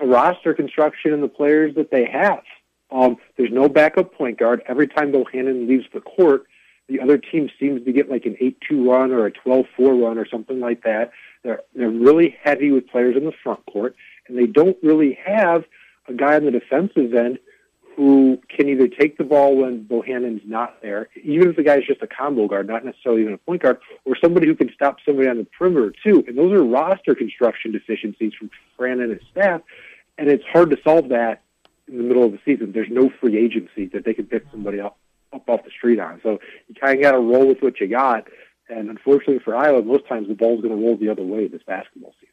to 0.00 0.06
roster 0.06 0.52
construction 0.52 1.12
and 1.12 1.22
the 1.22 1.28
players 1.28 1.74
that 1.76 1.90
they 1.90 2.04
have. 2.04 2.42
Um, 2.90 3.16
there's 3.36 3.52
no 3.52 3.68
backup 3.68 4.14
point 4.14 4.38
guard. 4.38 4.62
Every 4.66 4.88
time 4.88 5.12
Bohannon 5.12 5.68
leaves 5.68 5.86
the 5.94 6.00
court, 6.00 6.44
the 6.88 7.00
other 7.00 7.16
team 7.16 7.48
seems 7.58 7.84
to 7.84 7.92
get 7.92 8.10
like 8.10 8.26
an 8.26 8.36
8-2 8.70 8.86
run 8.86 9.12
or 9.12 9.26
a 9.26 9.32
12-4 9.32 9.66
run 9.78 10.18
or 10.18 10.26
something 10.26 10.60
like 10.60 10.82
that. 10.82 11.12
They're 11.44 11.62
they're 11.74 11.90
really 11.90 12.36
heavy 12.42 12.70
with 12.70 12.88
players 12.88 13.16
in 13.16 13.24
the 13.24 13.32
front 13.42 13.64
court, 13.66 13.96
and 14.28 14.38
they 14.38 14.46
don't 14.46 14.76
really 14.82 15.18
have 15.24 15.64
a 16.08 16.12
guy 16.12 16.36
on 16.36 16.44
the 16.44 16.50
defensive 16.50 17.14
end 17.14 17.38
who 17.96 18.40
can 18.48 18.68
either 18.68 18.88
take 18.88 19.18
the 19.18 19.24
ball 19.24 19.56
when 19.56 19.82
Bohannon's 19.82 20.40
not 20.46 20.80
there, 20.80 21.08
even 21.22 21.50
if 21.50 21.56
the 21.56 21.62
guy's 21.62 21.84
just 21.84 22.00
a 22.02 22.06
combo 22.06 22.48
guard, 22.48 22.66
not 22.66 22.84
necessarily 22.84 23.20
even 23.22 23.34
a 23.34 23.38
point 23.38 23.62
guard, 23.62 23.78
or 24.04 24.16
somebody 24.16 24.46
who 24.46 24.54
can 24.54 24.70
stop 24.74 24.96
somebody 25.04 25.28
on 25.28 25.36
the 25.36 25.46
perimeter 25.58 25.92
too. 26.02 26.24
And 26.26 26.38
those 26.38 26.52
are 26.52 26.64
roster 26.64 27.14
construction 27.14 27.72
deficiencies 27.72 28.32
from 28.38 28.50
Fran 28.76 29.00
and 29.00 29.12
his 29.12 29.20
staff, 29.30 29.60
and 30.16 30.28
it's 30.28 30.44
hard 30.52 30.70
to 30.70 30.78
solve 30.82 31.10
that 31.10 31.42
in 31.88 31.98
the 31.98 32.04
middle 32.04 32.24
of 32.24 32.32
the 32.32 32.38
season. 32.44 32.72
There's 32.72 32.88
no 32.90 33.10
free 33.20 33.36
agency 33.36 33.86
that 33.92 34.04
they 34.04 34.14
can 34.14 34.26
pick 34.26 34.44
somebody 34.50 34.80
up 34.80 34.96
up 35.32 35.48
off 35.48 35.64
the 35.64 35.70
street 35.70 35.98
on. 35.98 36.20
So 36.22 36.38
you 36.68 36.74
kind 36.74 36.96
of 36.96 37.02
got 37.02 37.12
to 37.12 37.18
roll 37.18 37.46
with 37.46 37.62
what 37.62 37.80
you 37.80 37.88
got. 37.88 38.26
And 38.74 38.88
unfortunately 38.88 39.40
for 39.44 39.54
Iowa, 39.54 39.82
most 39.82 40.06
times 40.08 40.28
the 40.28 40.34
ball's 40.34 40.62
going 40.62 40.76
to 40.76 40.82
roll 40.82 40.96
the 40.96 41.08
other 41.08 41.22
way 41.22 41.46
this 41.46 41.62
basketball 41.66 42.14
season. 42.20 42.28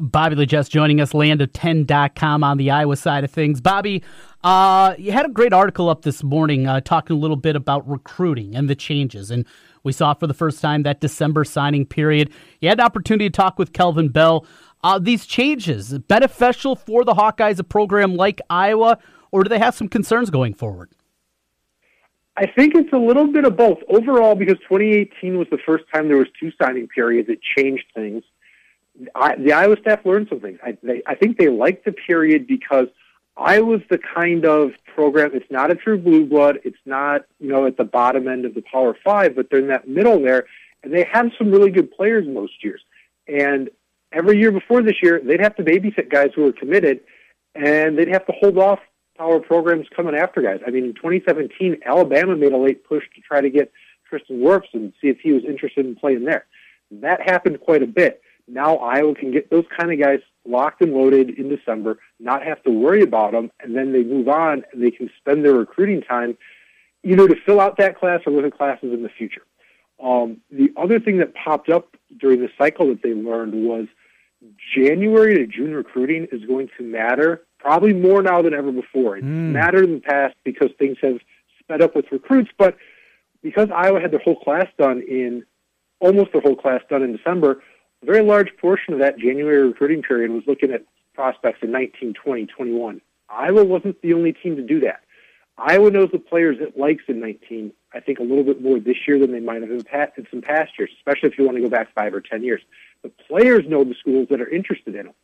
Bobby 0.00 0.36
La 0.36 0.44
Gesse 0.44 0.68
joining 0.68 1.00
us, 1.00 1.12
land10.com 1.12 2.44
on 2.44 2.58
the 2.58 2.70
Iowa 2.70 2.96
side 2.96 3.24
of 3.24 3.30
things. 3.30 3.60
Bobby, 3.60 4.02
uh, 4.44 4.94
you 4.98 5.12
had 5.12 5.24
a 5.24 5.30
great 5.30 5.54
article 5.54 5.88
up 5.88 6.02
this 6.02 6.22
morning 6.22 6.66
uh, 6.66 6.80
talking 6.80 7.16
a 7.16 7.18
little 7.18 7.36
bit 7.36 7.56
about 7.56 7.88
recruiting 7.88 8.54
and 8.54 8.68
the 8.68 8.74
changes. 8.74 9.30
And 9.30 9.46
we 9.84 9.92
saw 9.92 10.12
for 10.12 10.26
the 10.26 10.34
first 10.34 10.60
time 10.60 10.82
that 10.82 11.00
December 11.00 11.44
signing 11.44 11.86
period. 11.86 12.30
You 12.60 12.68
had 12.68 12.78
an 12.78 12.84
opportunity 12.84 13.30
to 13.30 13.32
talk 13.32 13.58
with 13.58 13.72
Kelvin 13.72 14.08
Bell. 14.08 14.44
Uh, 14.84 14.98
these 14.98 15.24
changes, 15.24 15.98
beneficial 16.00 16.76
for 16.76 17.04
the 17.04 17.14
Hawkeyes, 17.14 17.58
a 17.58 17.64
program 17.64 18.16
like 18.16 18.40
Iowa, 18.50 18.98
or 19.30 19.44
do 19.44 19.48
they 19.48 19.58
have 19.58 19.74
some 19.74 19.88
concerns 19.88 20.28
going 20.30 20.52
forward? 20.52 20.90
I 22.36 22.46
think 22.46 22.74
it's 22.74 22.92
a 22.92 22.98
little 22.98 23.32
bit 23.32 23.44
of 23.44 23.56
both. 23.56 23.78
Overall, 23.88 24.34
because 24.34 24.58
2018 24.68 25.38
was 25.38 25.48
the 25.50 25.58
first 25.64 25.84
time 25.92 26.08
there 26.08 26.18
was 26.18 26.28
two 26.38 26.52
signing 26.60 26.86
periods, 26.86 27.28
it 27.30 27.40
changed 27.56 27.84
things. 27.94 28.22
I, 29.14 29.36
the 29.36 29.52
Iowa 29.52 29.76
staff 29.80 30.04
learned 30.04 30.28
some 30.28 30.40
things. 30.40 30.58
I, 30.62 30.76
they, 30.82 31.02
I 31.06 31.14
think 31.14 31.38
they 31.38 31.48
liked 31.48 31.84
the 31.84 31.92
period 31.92 32.46
because 32.46 32.88
Iowa's 33.36 33.82
the 33.90 33.98
kind 33.98 34.44
of 34.44 34.72
program. 34.94 35.30
It's 35.34 35.50
not 35.50 35.70
a 35.70 35.74
true 35.74 35.98
blue 35.98 36.26
blood. 36.26 36.58
It's 36.64 36.78
not 36.84 37.26
you 37.38 37.48
know 37.48 37.66
at 37.66 37.76
the 37.76 37.84
bottom 37.84 38.28
end 38.28 38.44
of 38.44 38.54
the 38.54 38.62
Power 38.62 38.96
Five, 39.04 39.36
but 39.36 39.48
they're 39.50 39.60
in 39.60 39.68
that 39.68 39.88
middle 39.88 40.20
there, 40.20 40.46
and 40.82 40.92
they 40.92 41.04
have 41.04 41.30
some 41.38 41.50
really 41.50 41.70
good 41.70 41.90
players 41.92 42.26
most 42.26 42.64
years. 42.64 42.82
And 43.28 43.70
every 44.12 44.38
year 44.38 44.52
before 44.52 44.82
this 44.82 45.02
year, 45.02 45.20
they'd 45.22 45.40
have 45.40 45.56
to 45.56 45.64
babysit 45.64 46.10
guys 46.10 46.30
who 46.34 46.44
were 46.44 46.52
committed, 46.52 47.00
and 47.54 47.98
they'd 47.98 48.08
have 48.08 48.26
to 48.26 48.32
hold 48.32 48.56
off 48.58 48.80
power 49.16 49.40
programs 49.40 49.86
coming 49.94 50.14
after 50.14 50.42
guys. 50.42 50.60
I 50.66 50.70
mean, 50.70 50.84
in 50.84 50.94
2017, 50.94 51.78
Alabama 51.84 52.36
made 52.36 52.52
a 52.52 52.58
late 52.58 52.84
push 52.84 53.04
to 53.14 53.20
try 53.20 53.40
to 53.40 53.50
get 53.50 53.72
Tristan 54.08 54.40
Wirfs 54.40 54.72
and 54.72 54.92
see 55.00 55.08
if 55.08 55.18
he 55.20 55.32
was 55.32 55.44
interested 55.44 55.86
in 55.86 55.96
playing 55.96 56.24
there. 56.24 56.46
That 56.90 57.20
happened 57.20 57.60
quite 57.60 57.82
a 57.82 57.86
bit. 57.86 58.22
Now 58.48 58.76
Iowa 58.76 59.14
can 59.14 59.32
get 59.32 59.50
those 59.50 59.64
kind 59.76 59.92
of 59.92 59.98
guys 59.98 60.20
locked 60.44 60.80
and 60.80 60.92
loaded 60.92 61.30
in 61.30 61.48
December, 61.48 61.98
not 62.20 62.44
have 62.44 62.62
to 62.62 62.70
worry 62.70 63.02
about 63.02 63.32
them, 63.32 63.50
and 63.60 63.76
then 63.76 63.92
they 63.92 64.04
move 64.04 64.28
on 64.28 64.62
and 64.72 64.82
they 64.82 64.90
can 64.90 65.10
spend 65.18 65.44
their 65.44 65.54
recruiting 65.54 66.02
time 66.02 66.36
either 67.02 67.26
to 67.26 67.36
fill 67.44 67.60
out 67.60 67.76
that 67.78 67.98
class 67.98 68.20
or 68.26 68.32
look 68.32 68.44
at 68.44 68.56
classes 68.56 68.92
in 68.92 69.02
the 69.02 69.08
future. 69.08 69.42
Um, 70.02 70.38
the 70.50 70.72
other 70.76 71.00
thing 71.00 71.18
that 71.18 71.34
popped 71.34 71.70
up 71.70 71.96
during 72.18 72.40
the 72.40 72.50
cycle 72.58 72.88
that 72.88 73.02
they 73.02 73.14
learned 73.14 73.54
was 73.54 73.86
January 74.74 75.36
to 75.36 75.46
June 75.46 75.74
recruiting 75.74 76.28
is 76.30 76.44
going 76.44 76.68
to 76.76 76.84
matter 76.84 77.45
probably 77.58 77.92
more 77.92 78.22
now 78.22 78.42
than 78.42 78.54
ever 78.54 78.72
before. 78.72 79.16
It 79.16 79.24
mm. 79.24 79.52
mattered 79.52 79.84
in 79.84 79.94
the 79.94 80.00
past 80.00 80.34
because 80.44 80.70
things 80.78 80.98
have 81.02 81.18
sped 81.60 81.82
up 81.82 81.96
with 81.96 82.06
recruits, 82.12 82.50
but 82.56 82.76
because 83.42 83.68
Iowa 83.74 84.00
had 84.00 84.10
their 84.10 84.20
whole 84.20 84.36
class 84.36 84.66
done 84.78 85.02
in 85.02 85.44
almost 86.00 86.32
their 86.32 86.42
whole 86.42 86.56
class 86.56 86.82
done 86.88 87.02
in 87.02 87.16
December, 87.16 87.62
a 88.02 88.06
very 88.06 88.22
large 88.22 88.56
portion 88.60 88.94
of 88.94 89.00
that 89.00 89.18
January 89.18 89.66
recruiting 89.66 90.02
period 90.02 90.30
was 90.30 90.42
looking 90.46 90.70
at 90.70 90.84
prospects 91.14 91.60
in 91.62 91.70
19, 91.72 92.14
20, 92.14 92.46
21. 92.46 93.00
Iowa 93.28 93.64
wasn't 93.64 94.00
the 94.02 94.12
only 94.12 94.32
team 94.32 94.56
to 94.56 94.62
do 94.62 94.80
that. 94.80 95.00
Iowa 95.58 95.90
knows 95.90 96.10
the 96.12 96.18
players 96.18 96.58
it 96.60 96.78
likes 96.78 97.04
in 97.08 97.18
19, 97.20 97.72
I 97.94 98.00
think 98.00 98.18
a 98.18 98.22
little 98.22 98.44
bit 98.44 98.60
more 98.60 98.78
this 98.78 98.96
year 99.08 99.18
than 99.18 99.32
they 99.32 99.40
might 99.40 99.62
have 99.62 99.70
in, 99.70 99.82
past, 99.82 100.12
in 100.18 100.26
some 100.30 100.42
past 100.42 100.72
years, 100.78 100.90
especially 100.98 101.30
if 101.30 101.38
you 101.38 101.46
want 101.46 101.56
to 101.56 101.62
go 101.62 101.70
back 101.70 101.88
five 101.94 102.12
or 102.12 102.20
10 102.20 102.44
years. 102.44 102.60
The 103.02 103.08
players 103.08 103.64
know 103.66 103.82
the 103.82 103.94
schools 103.98 104.28
that 104.30 104.40
are 104.40 104.48
interested 104.48 104.94
in 104.94 105.06
them. 105.06 105.14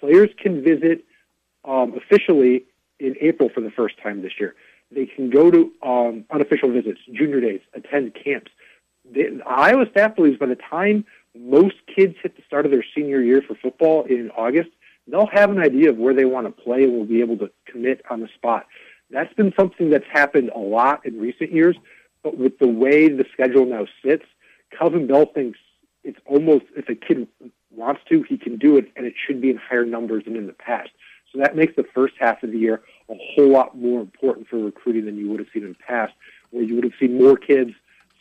Players 0.00 0.30
can 0.38 0.62
visit 0.64 1.04
um, 1.64 1.94
officially 1.96 2.64
in 3.00 3.16
April 3.20 3.48
for 3.48 3.60
the 3.60 3.70
first 3.70 3.96
time 4.02 4.22
this 4.22 4.32
year. 4.38 4.54
They 4.90 5.06
can 5.06 5.30
go 5.30 5.50
to 5.50 5.72
um, 5.82 6.24
unofficial 6.30 6.70
visits, 6.70 7.00
junior 7.12 7.40
days, 7.40 7.60
attend 7.74 8.14
camps. 8.22 8.50
The, 9.10 9.40
Iowa 9.46 9.86
staff 9.90 10.16
believes 10.16 10.38
by 10.38 10.46
the 10.46 10.56
time 10.56 11.04
most 11.36 11.74
kids 11.94 12.14
hit 12.22 12.36
the 12.36 12.42
start 12.46 12.64
of 12.64 12.70
their 12.70 12.84
senior 12.94 13.20
year 13.20 13.42
for 13.42 13.54
football 13.54 14.04
in 14.04 14.30
August, 14.36 14.70
they'll 15.06 15.26
have 15.26 15.50
an 15.50 15.58
idea 15.58 15.90
of 15.90 15.96
where 15.96 16.14
they 16.14 16.24
want 16.24 16.46
to 16.46 16.62
play 16.62 16.84
and 16.84 16.92
will 16.92 17.04
be 17.04 17.20
able 17.20 17.36
to 17.38 17.50
commit 17.66 18.02
on 18.08 18.20
the 18.20 18.28
spot. 18.34 18.66
That's 19.10 19.32
been 19.34 19.52
something 19.56 19.90
that's 19.90 20.06
happened 20.10 20.50
a 20.54 20.58
lot 20.58 21.04
in 21.04 21.20
recent 21.20 21.52
years, 21.52 21.76
but 22.22 22.38
with 22.38 22.58
the 22.58 22.68
way 22.68 23.08
the 23.08 23.24
schedule 23.32 23.66
now 23.66 23.86
sits, 24.04 24.24
Kelvin 24.76 25.06
Bell 25.06 25.26
thinks 25.26 25.58
it's 26.02 26.18
almost 26.26 26.64
if 26.76 26.88
a 26.88 26.94
kid 26.94 27.28
wants 27.70 28.00
to, 28.08 28.22
he 28.22 28.38
can 28.38 28.56
do 28.56 28.76
it, 28.76 28.90
and 28.96 29.06
it 29.06 29.14
should 29.26 29.40
be 29.40 29.50
in 29.50 29.56
higher 29.56 29.84
numbers 29.84 30.24
than 30.24 30.36
in 30.36 30.46
the 30.46 30.52
past. 30.52 30.90
So 31.34 31.40
that 31.40 31.56
makes 31.56 31.74
the 31.74 31.84
first 31.94 32.14
half 32.18 32.42
of 32.44 32.52
the 32.52 32.58
year 32.58 32.80
a 33.10 33.14
whole 33.34 33.50
lot 33.50 33.76
more 33.76 34.00
important 34.00 34.46
for 34.48 34.58
recruiting 34.58 35.04
than 35.04 35.16
you 35.16 35.28
would 35.30 35.40
have 35.40 35.48
seen 35.52 35.64
in 35.64 35.70
the 35.70 35.84
past, 35.86 36.12
where 36.50 36.62
you 36.62 36.76
would 36.76 36.84
have 36.84 36.92
seen 36.98 37.18
more 37.18 37.36
kids 37.36 37.72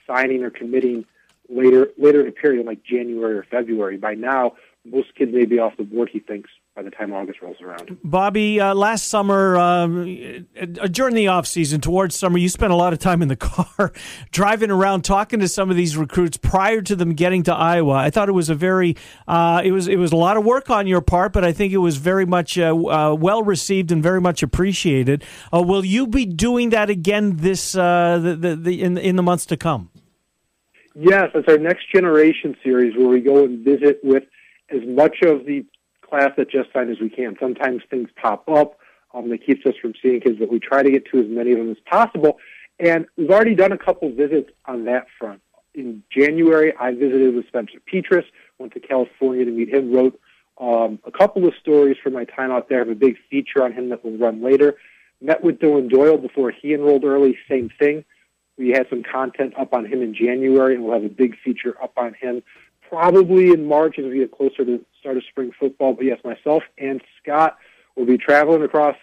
signing 0.08 0.44
or 0.44 0.50
committing 0.50 1.06
later 1.48 1.90
later 1.98 2.22
in 2.22 2.26
the 2.26 2.32
period, 2.32 2.66
like 2.66 2.84
January 2.84 3.38
or 3.38 3.44
February. 3.44 3.98
By 3.98 4.16
now, 4.16 4.54
most 4.84 5.14
kids 5.14 5.32
may 5.32 5.46
be 5.46 5.60
off 5.60 5.78
the 5.78 5.84
board. 5.84 6.10
He 6.12 6.20
thinks 6.20 6.50
by 6.76 6.82
the 6.82 6.90
time 6.90 7.14
August 7.14 7.42
rolls 7.42 7.58
around. 7.62 7.98
Bobby, 8.04 8.60
uh, 8.60 8.74
last 8.74 9.08
summer, 9.08 9.58
um, 9.58 10.48
uh, 10.60 10.66
during 10.88 11.14
the 11.14 11.28
off 11.28 11.46
season, 11.46 11.82
towards 11.82 12.16
summer, 12.16 12.40
you 12.40 12.50
spent 12.50 12.74
a 12.74 12.76
lot 12.76 12.94
of 12.94 13.00
time 13.00 13.22
in 13.22 13.28
the 13.28 13.36
car 13.38 13.92
driving 14.32 14.72
around 14.72 15.04
talking 15.04 15.40
to 15.40 15.48
some 15.48 15.70
of 15.70 15.76
these 15.76 15.96
recruits 15.96 16.38
prior 16.38 16.82
to 16.82 16.96
them 16.96 17.14
getting 17.14 17.44
to 17.44 17.54
Iowa. 17.54 17.94
I 17.94 18.10
thought 18.10 18.28
it 18.28 18.34
was 18.34 18.50
a 18.50 18.56
very, 18.56 18.96
uh, 19.28 19.62
it 19.64 19.72
was 19.72 19.88
it 19.88 19.98
was 19.98 20.12
a 20.12 20.16
lot 20.16 20.36
of 20.36 20.44
work 20.44 20.70
on 20.70 20.88
your 20.88 21.02
part, 21.02 21.32
but 21.32 21.46
I 21.46 21.52
think 21.52 21.74
it 21.74 21.78
was 21.78 21.98
very 21.98 22.26
much 22.26 22.58
uh, 22.58 22.76
uh 22.76 23.14
well 23.14 23.44
received 23.44 23.92
and 23.92 24.02
very 24.02 24.22
much 24.22 24.42
appreciated. 24.42 25.24
Uh, 25.54 25.62
will 25.62 25.86
you 25.86 26.08
be 26.08 26.26
doing 26.26 26.72
that 26.72 26.90
again 26.90 27.38
this 27.38 27.74
the, 27.74 28.38
the, 28.40 28.56
the, 28.56 28.82
in 28.82 28.98
in 28.98 29.16
the 29.16 29.24
months 29.24 29.46
to 29.48 29.58
come? 29.58 29.92
Yes, 30.96 31.30
it's 31.34 31.48
our 31.48 31.58
next 31.58 31.92
generation 31.92 32.56
series 32.64 32.96
where 32.96 33.08
we 33.08 33.20
go 33.20 33.46
and 33.46 33.64
visit 33.64 34.00
with 34.04 34.24
as 34.70 34.82
much 34.86 35.18
of 35.24 35.46
the 35.46 35.66
class 36.14 36.30
that 36.38 36.48
just 36.48 36.72
signed 36.72 36.92
as 36.92 37.00
we 37.00 37.10
can. 37.10 37.36
Sometimes 37.40 37.82
things 37.90 38.08
pop 38.22 38.48
up 38.48 38.78
um, 39.16 39.30
that 39.30 39.44
keeps 39.44 39.66
us 39.66 39.74
from 39.82 39.94
seeing 40.00 40.22
kids, 40.22 40.38
but 40.38 40.52
we 40.52 40.60
try 40.60 40.84
to 40.84 40.92
get 40.92 41.06
to 41.12 41.20
as 41.20 41.26
many 41.28 41.54
of 41.54 41.58
them 41.58 41.72
as 41.72 41.78
possible. 41.90 42.38
And 42.80 43.08
we've 43.18 43.32
already 43.32 43.56
done 43.56 43.72
a 43.72 43.80
couple 43.80 44.12
visits 44.12 44.52
on 44.68 44.86
that 44.86 45.08
front. 45.18 45.42
In 45.74 46.04
January, 46.16 46.72
I 46.80 46.92
visited 46.92 47.34
with 47.34 47.48
Spencer 47.48 47.80
Petras, 47.92 48.26
went 48.60 48.74
to 48.74 48.80
California 48.80 49.44
to 49.46 49.52
meet 49.52 49.74
him, 49.74 49.92
wrote 49.92 50.20
um, 50.62 51.00
a 51.04 51.12
couple 51.12 51.48
of 51.48 51.56
stories 51.60 51.98
from 52.04 52.14
my 52.14 52.26
time 52.26 52.52
out 52.52 52.70
there. 52.70 52.78
I 52.78 52.82
have 52.82 52.90
a 52.90 52.96
big 52.96 53.16
feature 53.32 53.64
on 53.64 53.74
him 53.74 53.90
that 53.90 54.06
will 54.06 54.16
run 54.16 54.44
later. 54.44 54.76
Met 55.20 55.44
with 55.44 55.60
Dillon 55.60 55.88
Doyle 55.88 56.18
before 56.20 56.52
he 56.52 56.76
enrolled 56.76 57.06
early, 57.06 57.40
same 57.50 57.72
thing. 57.80 58.06
We 58.56 58.70
had 58.70 58.86
some 58.88 59.02
content 59.02 59.56
up 59.60 59.74
on 59.74 59.88
him 59.88 60.04
in 60.04 60.14
January, 60.14 60.76
and 60.76 60.84
we'll 60.84 60.94
have 60.94 61.06
a 61.06 61.10
big 61.10 61.38
feature 61.44 61.76
up 61.82 61.94
on 61.98 62.14
him 62.14 62.44
probably 62.94 63.50
in 63.50 63.66
March 63.66 63.98
as 63.98 64.06
we 64.06 64.20
get 64.20 64.32
closer 64.32 64.64
to 64.64 64.80
start 65.00 65.18
of 65.18 65.24
spring 65.28 65.52
football. 65.60 65.94
But 65.94 66.06
yes, 66.06 66.20
myself 66.24 66.62
and 66.78 67.02
Scott 67.20 67.58
will 67.96 68.06
be 68.06 68.20
traveling 68.20 68.62
across 68.62 68.96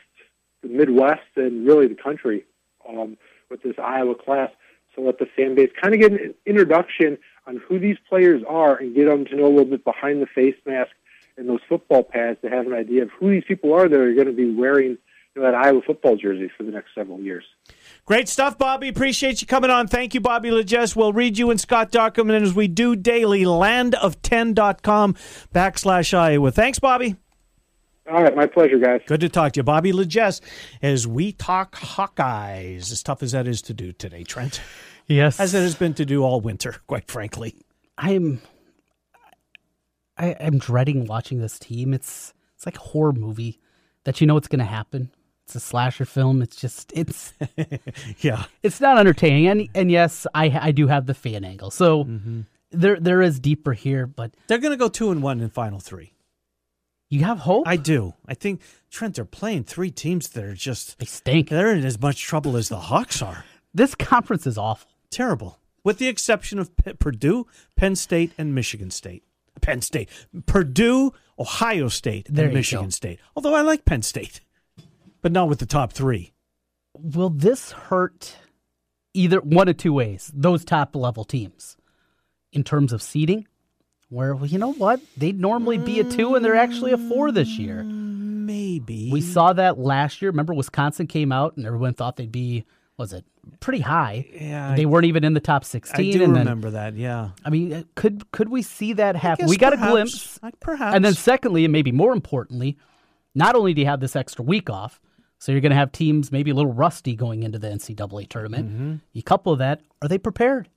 the 0.62 0.68
Midwest 0.68 1.26
and 1.34 1.66
really 1.66 1.88
the 1.88 1.96
country 1.96 2.44
um, 2.88 3.16
with 3.50 3.64
this 3.64 3.74
Iowa 3.82 4.14
class. 4.14 4.52
So 4.94 5.02
let 5.02 5.18
the 5.18 5.26
fan 5.36 5.56
base 5.56 5.70
kind 5.80 5.92
of 5.92 6.00
get 6.00 6.12
an 6.12 6.34
introduction 6.46 7.18
on 7.48 7.60
who 7.66 7.80
these 7.80 7.96
players 8.08 8.44
are 8.48 8.76
and 8.76 8.94
get 8.94 9.06
them 9.06 9.24
to 9.24 9.34
know 9.34 9.46
a 9.46 9.48
little 9.48 9.64
bit 9.64 9.84
behind 9.84 10.22
the 10.22 10.26
face 10.26 10.54
mask 10.64 10.92
and 11.36 11.48
those 11.48 11.60
football 11.68 12.04
pads 12.04 12.40
to 12.42 12.48
have 12.48 12.68
an 12.68 12.74
idea 12.74 13.02
of 13.02 13.10
who 13.18 13.30
these 13.30 13.44
people 13.48 13.74
are 13.74 13.88
that 13.88 13.98
are 13.98 14.14
going 14.14 14.28
to 14.28 14.32
be 14.32 14.54
wearing 14.54 14.98
you 15.34 15.42
know, 15.42 15.42
that 15.42 15.54
Iowa 15.56 15.80
football 15.84 16.14
jersey 16.14 16.48
for 16.56 16.62
the 16.62 16.70
next 16.70 16.94
several 16.94 17.18
years. 17.18 17.44
Great 18.10 18.28
stuff, 18.28 18.58
Bobby. 18.58 18.88
Appreciate 18.88 19.40
you 19.40 19.46
coming 19.46 19.70
on. 19.70 19.86
Thank 19.86 20.14
you, 20.14 20.20
Bobby 20.20 20.50
Lejeune. 20.50 20.88
We'll 20.96 21.12
read 21.12 21.38
you 21.38 21.48
and 21.52 21.60
Scott 21.60 21.92
Darkham, 21.92 22.22
and 22.22 22.44
as 22.44 22.52
we 22.52 22.66
do 22.66 22.96
daily, 22.96 23.44
landof10.com 23.44 25.14
backslash 25.54 26.12
Iowa. 26.12 26.50
Thanks, 26.50 26.80
Bobby. 26.80 27.14
All 28.10 28.20
right, 28.20 28.34
my 28.34 28.46
pleasure, 28.46 28.78
guys. 28.78 29.00
Good 29.06 29.20
to 29.20 29.28
talk 29.28 29.52
to 29.52 29.60
you. 29.60 29.62
Bobby 29.62 29.92
Lejeune, 29.92 30.40
as 30.82 31.06
we 31.06 31.30
talk 31.30 31.76
Hawkeyes, 31.76 32.90
as 32.90 33.00
tough 33.04 33.22
as 33.22 33.30
that 33.30 33.46
is 33.46 33.62
to 33.62 33.74
do 33.74 33.92
today, 33.92 34.24
Trent. 34.24 34.60
Yes. 35.06 35.38
As 35.38 35.54
it 35.54 35.60
has 35.60 35.76
been 35.76 35.94
to 35.94 36.04
do 36.04 36.24
all 36.24 36.40
winter, 36.40 36.78
quite 36.88 37.06
frankly. 37.06 37.54
I'm 37.96 38.42
I, 40.18 40.34
I'm 40.40 40.58
dreading 40.58 41.06
watching 41.06 41.38
this 41.38 41.60
team. 41.60 41.94
It's 41.94 42.34
it's 42.56 42.66
like 42.66 42.76
a 42.76 42.80
horror 42.80 43.12
movie 43.12 43.60
that 44.02 44.20
you 44.20 44.26
know 44.26 44.34
what's 44.34 44.48
going 44.48 44.58
to 44.58 44.64
happen. 44.64 45.12
It's 45.50 45.56
a 45.56 45.60
slasher 45.60 46.04
film. 46.04 46.42
It's 46.42 46.54
just 46.54 46.92
it's 46.94 47.32
yeah. 48.20 48.44
It's 48.62 48.80
not 48.80 48.98
entertaining, 48.98 49.48
and 49.48 49.68
and 49.74 49.90
yes, 49.90 50.24
I 50.32 50.56
I 50.62 50.70
do 50.70 50.86
have 50.86 51.06
the 51.06 51.14
fan 51.14 51.44
angle, 51.44 51.72
so 51.72 52.04
mm-hmm. 52.04 52.42
there 52.70 53.00
there 53.00 53.20
is 53.20 53.40
deeper 53.40 53.72
here, 53.72 54.06
but 54.06 54.30
they're 54.46 54.58
going 54.58 54.70
to 54.70 54.76
go 54.76 54.88
two 54.88 55.10
and 55.10 55.24
one 55.24 55.40
in 55.40 55.50
final 55.50 55.80
three. 55.80 56.12
You 57.08 57.24
have 57.24 57.40
hope. 57.40 57.66
I 57.66 57.74
do. 57.74 58.14
I 58.28 58.34
think 58.34 58.60
Trent. 58.92 59.16
They're 59.16 59.24
playing 59.24 59.64
three 59.64 59.90
teams 59.90 60.28
that 60.28 60.44
are 60.44 60.54
just 60.54 61.00
they 61.00 61.06
stink. 61.06 61.48
They're 61.48 61.74
in 61.74 61.84
as 61.84 62.00
much 62.00 62.22
trouble 62.22 62.56
as 62.56 62.68
the 62.68 62.78
Hawks 62.78 63.20
are. 63.20 63.44
This 63.74 63.96
conference 63.96 64.46
is 64.46 64.56
awful. 64.56 64.88
Terrible, 65.10 65.58
with 65.82 65.98
the 65.98 66.06
exception 66.06 66.60
of 66.60 66.76
P- 66.76 66.92
Purdue, 66.92 67.48
Penn 67.74 67.96
State, 67.96 68.30
and 68.38 68.54
Michigan 68.54 68.92
State. 68.92 69.24
Penn 69.60 69.82
State, 69.82 70.08
Purdue, 70.46 71.12
Ohio 71.40 71.88
State, 71.88 72.28
there 72.30 72.44
and 72.44 72.54
Michigan 72.54 72.86
go. 72.86 72.90
State. 72.90 73.18
Although 73.34 73.56
I 73.56 73.62
like 73.62 73.84
Penn 73.84 74.02
State 74.02 74.42
but 75.22 75.32
not 75.32 75.48
with 75.48 75.58
the 75.58 75.66
top 75.66 75.92
three. 75.92 76.32
Will 76.94 77.30
this 77.30 77.72
hurt 77.72 78.36
either 79.14 79.40
one 79.40 79.68
of 79.68 79.76
two 79.76 79.92
ways? 79.92 80.30
Those 80.34 80.64
top 80.64 80.94
level 80.96 81.24
teams 81.24 81.76
in 82.52 82.64
terms 82.64 82.92
of 82.92 83.02
seeding, 83.02 83.46
where 84.08 84.34
well, 84.34 84.46
you 84.46 84.58
know 84.58 84.72
what 84.72 85.00
they'd 85.16 85.38
normally 85.38 85.78
be 85.78 86.00
a 86.00 86.04
two 86.04 86.34
and 86.34 86.44
they're 86.44 86.56
actually 86.56 86.92
a 86.92 86.98
four 86.98 87.30
this 87.30 87.58
year. 87.58 87.82
Mm, 87.84 88.44
maybe 88.46 89.10
we 89.12 89.20
saw 89.20 89.52
that 89.52 89.78
last 89.78 90.20
year. 90.20 90.30
Remember, 90.30 90.52
Wisconsin 90.52 91.06
came 91.06 91.32
out 91.32 91.56
and 91.56 91.64
everyone 91.66 91.94
thought 91.94 92.16
they'd 92.16 92.32
be 92.32 92.64
was 92.96 93.14
it 93.14 93.24
pretty 93.60 93.80
high? 93.80 94.26
Yeah, 94.32 94.74
they 94.76 94.82
I, 94.82 94.84
weren't 94.84 95.06
even 95.06 95.24
in 95.24 95.32
the 95.32 95.40
top 95.40 95.64
sixteen. 95.64 96.10
I 96.14 96.18
do 96.18 96.24
and 96.24 96.36
remember 96.36 96.70
that. 96.70 96.96
Yeah, 96.96 97.30
I 97.44 97.50
mean, 97.50 97.72
uh, 97.72 97.82
could 97.94 98.30
could 98.32 98.48
we 98.48 98.62
see 98.62 98.92
that 98.94 99.16
happen? 99.16 99.46
We 99.46 99.56
got 99.56 99.72
perhaps, 99.72 99.88
a 99.88 99.90
glimpse, 99.90 100.38
uh, 100.42 100.50
perhaps. 100.60 100.96
And 100.96 101.04
then, 101.04 101.14
secondly, 101.14 101.64
and 101.64 101.72
maybe 101.72 101.92
more 101.92 102.12
importantly, 102.12 102.76
not 103.34 103.54
only 103.54 103.74
do 103.74 103.80
you 103.80 103.86
have 103.86 104.00
this 104.00 104.16
extra 104.16 104.44
week 104.44 104.68
off, 104.68 105.00
so 105.40 105.52
you're 105.52 105.62
going 105.62 105.70
to 105.70 105.76
have 105.76 105.90
teams 105.90 106.30
maybe 106.30 106.50
a 106.50 106.54
little 106.54 106.72
rusty 106.72 107.16
going 107.16 107.42
into 107.42 107.58
the 107.58 107.68
NCAA 107.68 108.28
tournament. 108.28 108.68
Mm-hmm. 108.68 108.94
You 109.12 109.22
couple 109.22 109.56
that, 109.56 109.80
are 110.02 110.08
they 110.08 110.18
prepared? 110.18 110.68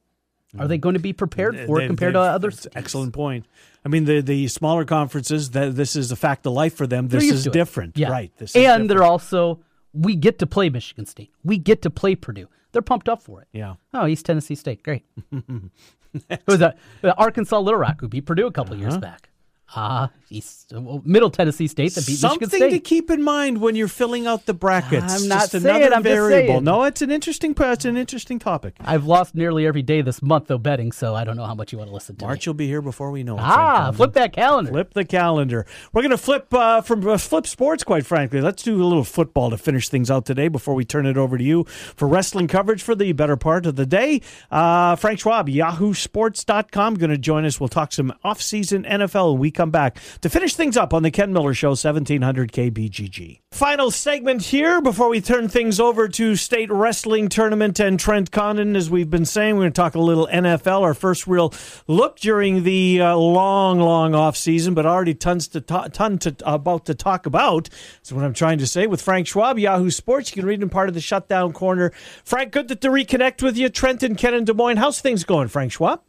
Are 0.58 0.68
they 0.68 0.78
going 0.78 0.94
to 0.94 1.00
be 1.00 1.14
prepared 1.14 1.60
for 1.66 1.80
they, 1.80 1.86
it 1.86 1.88
compared 1.88 2.14
to 2.14 2.20
others? 2.20 2.68
Excellent 2.76 3.14
point. 3.14 3.46
I 3.84 3.90
mean, 3.90 4.06
the 4.06 4.22
the 4.22 4.48
smaller 4.48 4.86
conferences, 4.86 5.50
that 5.52 5.76
this 5.76 5.96
is 5.96 6.12
a 6.12 6.16
fact 6.16 6.46
of 6.46 6.54
life 6.54 6.76
for 6.76 6.86
them. 6.86 7.08
This 7.08 7.24
is 7.24 7.46
different, 7.46 7.98
yeah. 7.98 8.10
right? 8.10 8.32
This 8.38 8.56
and 8.56 8.64
different. 8.64 8.90
they're 8.90 9.04
also 9.04 9.60
we 9.94 10.16
get 10.16 10.40
to 10.40 10.48
play 10.48 10.70
Michigan 10.70 11.06
State. 11.06 11.32
We 11.44 11.58
get 11.58 11.82
to 11.82 11.90
play 11.90 12.16
Purdue. 12.16 12.50
They're 12.72 12.84
pumped 12.84 13.10
up 13.10 13.22
for 13.22 13.42
it. 13.42 13.48
Yeah. 13.52 13.76
Oh, 13.94 14.08
East 14.08 14.26
Tennessee 14.26 14.56
State, 14.56 14.84
great. 14.84 15.04
Who 15.32 15.72
was 16.48 16.60
that? 16.60 16.78
Arkansas 17.18 17.60
Little 17.60 17.80
Rock 17.80 18.00
who 18.02 18.08
beat 18.08 18.28
Purdue 18.28 18.46
a 18.46 18.52
couple 18.52 18.76
uh-huh. 18.76 18.84
years 18.84 18.98
back. 19.00 19.30
Ah, 19.76 20.12
East, 20.30 20.72
Middle 21.04 21.32
Tennessee 21.32 21.68
State 21.68 21.96
that 21.96 22.06
beat 22.06 22.18
Something 22.18 22.48
Michigan 22.48 22.70
State. 22.70 22.78
to 22.78 22.80
keep 22.80 23.10
in 23.10 23.24
mind 23.24 23.60
when 23.60 23.76
you're 23.76 23.88
filling 23.88 24.28
out 24.28 24.46
the 24.46 24.54
brackets. 24.54 25.22
I'm 25.22 25.28
not 25.28 25.50
just 25.50 25.52
saying. 25.52 25.66
Another 25.66 25.96
I'm 25.96 26.04
variable. 26.04 26.30
just 26.30 26.48
saying. 26.48 26.64
No, 26.64 26.84
it's 26.84 27.02
an 27.02 27.12
interesting. 27.12 27.56
It's 27.58 27.86
an 27.86 27.98
interesting 27.98 28.40
topic. 28.40 28.76
I've 28.82 29.06
lost 29.06 29.34
nearly 29.36 29.66
every 29.66 29.82
day 29.82 30.02
this 30.02 30.22
month 30.22 30.48
though 30.48 30.58
betting, 30.58 30.92
so 30.92 31.16
I 31.16 31.24
don't 31.24 31.38
know 31.38 31.46
how 31.46 31.56
much 31.56 31.72
you 31.72 31.78
want 31.78 31.90
to 31.90 31.94
listen 31.94 32.16
to. 32.18 32.26
March 32.26 32.46
me. 32.46 32.50
will 32.52 32.56
be 32.56 32.68
here 32.68 32.82
before 32.82 33.12
we 33.12 33.24
know 33.24 33.36
it. 33.38 33.42
Ah, 33.42 33.92
flip 33.92 34.14
that 34.14 34.34
calendar. 34.34 34.72
Flip 34.72 34.94
the 34.94 35.06
calendar. 35.06 35.66
We're 35.92 36.02
going 36.02 36.12
to 36.12 36.18
flip 36.18 36.54
uh, 36.54 36.82
from 36.82 37.08
uh, 37.08 37.18
flip 37.18 37.48
sports. 37.48 37.84
Quite 37.84 38.06
frankly, 38.06 38.42
let's 38.42 38.64
do 38.64 38.82
a 38.82 38.86
little 38.86 39.04
football 39.04 39.50
to 39.50 39.58
finish 39.58 39.90
things 39.90 40.12
out 40.12 40.26
today 40.26 40.48
before 40.50 40.76
we 40.76 40.86
turn 40.86 41.06
it 41.06 41.18
over 41.18 41.38
to 41.38 41.44
you 41.44 41.64
for 41.64 42.08
wrestling 42.08 42.48
coverage 42.48 42.84
for 42.84 42.96
the 42.96 43.12
better 43.14 43.38
part 43.38 43.66
of 43.66 43.76
the 43.76 43.86
day. 43.86 44.22
Uh, 44.52 44.96
Frank 44.96 45.20
Schwab, 45.20 45.50
yahoo 45.50 45.94
YahooSports.com, 45.94 46.96
going 46.96 47.10
to 47.10 47.18
join 47.18 47.46
us. 47.46 47.60
We'll 47.60 47.70
talk 47.70 47.92
some 47.94 48.14
off-season 48.24 48.84
NFL 48.84 49.34
when 49.34 49.40
we 49.40 49.52
come 49.54 49.72
back 49.72 49.98
to 50.22 50.30
finish 50.30 50.56
things 50.56 50.78
up 50.78 50.94
on 50.94 51.04
the 51.04 51.12
Ken 51.12 51.32
Miller 51.34 51.54
Show, 51.54 51.70
1700 51.70 52.52
KBGG. 52.52 53.40
Final 53.52 53.92
segment 53.92 54.42
here 54.42 54.82
before 54.82 55.10
we 55.10 55.22
turn 55.22 55.48
things 55.48 55.80
over 55.80 56.08
to 56.08 56.36
State 56.36 56.72
Wrestling 56.72 57.30
Tournament 57.30 57.80
and 57.80 58.00
Trent 58.00 58.32
Condon. 58.32 58.76
As 58.76 58.90
we've 58.90 59.10
been 59.10 59.26
saying, 59.26 59.56
we're 59.56 59.62
going 59.62 59.74
to 59.74 59.76
talk 59.82 59.94
a 59.94 60.00
little 60.00 60.28
NFL, 60.32 60.82
our 60.82 60.96
first 60.96 61.28
real 61.28 61.54
look 61.88 62.20
during 62.20 62.64
the 62.64 63.00
uh, 63.00 63.16
long, 63.16 63.80
long 63.80 64.16
off 64.16 64.36
season, 64.36 64.74
but 64.74 64.88
already 64.88 65.14
tons 65.14 65.48
to 65.50 65.62
ta- 65.62 65.88
ton 65.90 66.18
to 66.20 66.36
about 66.46 66.86
to 66.88 66.96
talk 66.96 67.26
about. 67.28 67.70
That's 67.98 68.12
what 68.12 68.24
I'm 68.24 68.34
trying 68.34 68.58
to 68.58 68.68
say 68.68 68.88
with 68.88 69.02
Frank 69.02 69.28
Schwab, 69.28 69.60
Yahoo 69.60 69.92
Sports. 69.92 70.32
You 70.32 70.42
can 70.42 70.48
read 70.48 70.62
him 70.62 70.70
part 70.70 70.90
of 70.90 70.96
the 70.96 71.02
Shutdown 71.02 71.54
Corner. 71.54 71.92
Frank, 72.24 72.52
good 72.52 72.70
to 72.70 72.76
reconnect 72.76 73.44
with 73.44 73.56
you. 73.56 73.70
Trent 73.70 74.02
and 74.02 74.18
Ken 74.18 74.34
in 74.34 74.46
Des 74.46 74.54
Moines. 74.54 74.78
How's 74.78 75.00
things 75.00 75.24
going, 75.24 75.48
Frank 75.48 75.72
Schwab? 75.72 76.02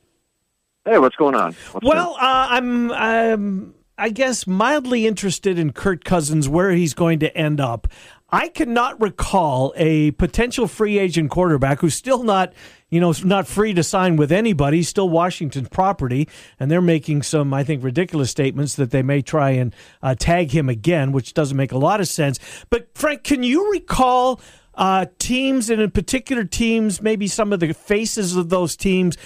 Hey, 0.85 0.99
what's 0.99 1.17
going 1.17 1.35
on? 1.35 1.55
What's 1.73 1.87
well, 1.87 2.15
uh, 2.21 2.47
I'm, 2.51 2.93
I'm 2.93 3.75
I 3.97 4.11
guess, 4.11 4.47
mildly 4.47 5.07
interested 5.07 5.59
in 5.59 5.73
Kirk 5.73 6.05
Cousins, 6.05 6.49
where 6.49 6.73
he's 6.73 6.95
going 6.95 7.21
to 7.21 7.35
end 7.37 7.61
up. 7.61 7.89
I 8.31 8.49
cannot 8.49 9.01
recall 9.01 9.73
a 9.77 10.11
potential 10.13 10.67
free 10.67 10.99
agent 10.99 11.31
quarterback 11.31 11.81
who's 11.81 11.95
still 11.95 12.25
not, 12.25 12.53
you 12.91 12.99
know, 12.99 13.15
not 13.25 13.47
free 13.47 13.73
to 13.75 13.85
sign 13.85 14.17
with 14.17 14.33
anybody, 14.33 14.83
still 14.83 15.09
Washington 15.09 15.67
property, 15.67 16.29
and 16.59 16.71
they're 16.71 16.83
making 16.83 17.23
some, 17.23 17.55
I 17.55 17.63
think, 17.63 17.85
ridiculous 17.85 18.31
statements 18.31 18.75
that 18.75 18.91
they 18.91 19.03
may 19.03 19.23
try 19.23 19.51
and 19.51 19.75
uh, 20.03 20.17
tag 20.17 20.51
him 20.51 20.69
again, 20.69 21.13
which 21.13 21.33
doesn't 21.33 21.57
make 21.57 21.71
a 21.71 21.79
lot 21.79 22.01
of 22.01 22.09
sense. 22.09 22.41
But 22.71 22.89
Frank, 22.95 23.23
can 23.23 23.45
you 23.45 23.71
recall 23.71 24.41
uh, 24.75 25.07
teams, 25.21 25.71
and 25.71 25.81
in 25.81 25.93
particular 25.93 26.43
teams, 26.43 27.01
maybe 27.01 27.29
some 27.29 27.53
of 27.53 27.61
the 27.61 27.73
faces 27.73 28.35
of 28.35 28.49
those 28.49 28.77
teams? 28.77 29.17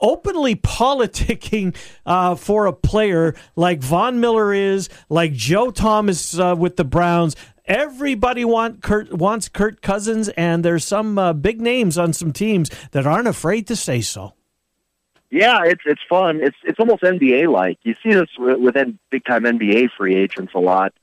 Openly 0.00 0.56
politicking 0.56 1.76
uh, 2.06 2.34
for 2.34 2.66
a 2.66 2.72
player 2.72 3.34
like 3.56 3.80
Von 3.80 4.20
Miller 4.20 4.52
is, 4.52 4.88
like 5.08 5.32
Joe 5.32 5.70
Thomas 5.70 6.38
uh, 6.38 6.54
with 6.58 6.76
the 6.76 6.84
Browns. 6.84 7.36
Everybody 7.64 8.44
want 8.44 8.82
Kurt, 8.82 9.12
wants 9.12 9.48
Kirk 9.48 9.82
Cousins, 9.82 10.30
and 10.30 10.64
there's 10.64 10.86
some 10.86 11.18
uh, 11.18 11.34
big 11.34 11.60
names 11.60 11.98
on 11.98 12.12
some 12.12 12.32
teams 12.32 12.70
that 12.92 13.06
aren't 13.06 13.28
afraid 13.28 13.66
to 13.66 13.76
say 13.76 14.00
so. 14.00 14.32
Yeah, 15.30 15.60
it's 15.64 15.82
it's 15.84 16.00
fun. 16.08 16.40
It's 16.42 16.56
it's 16.64 16.78
almost 16.78 17.02
NBA 17.02 17.52
like. 17.52 17.78
You 17.82 17.94
see 18.02 18.14
this 18.14 18.30
with 18.38 18.74
big 19.10 19.24
time 19.26 19.44
NBA 19.44 19.90
free 19.96 20.16
agents 20.16 20.54
a 20.54 20.58
lot, 20.58 20.94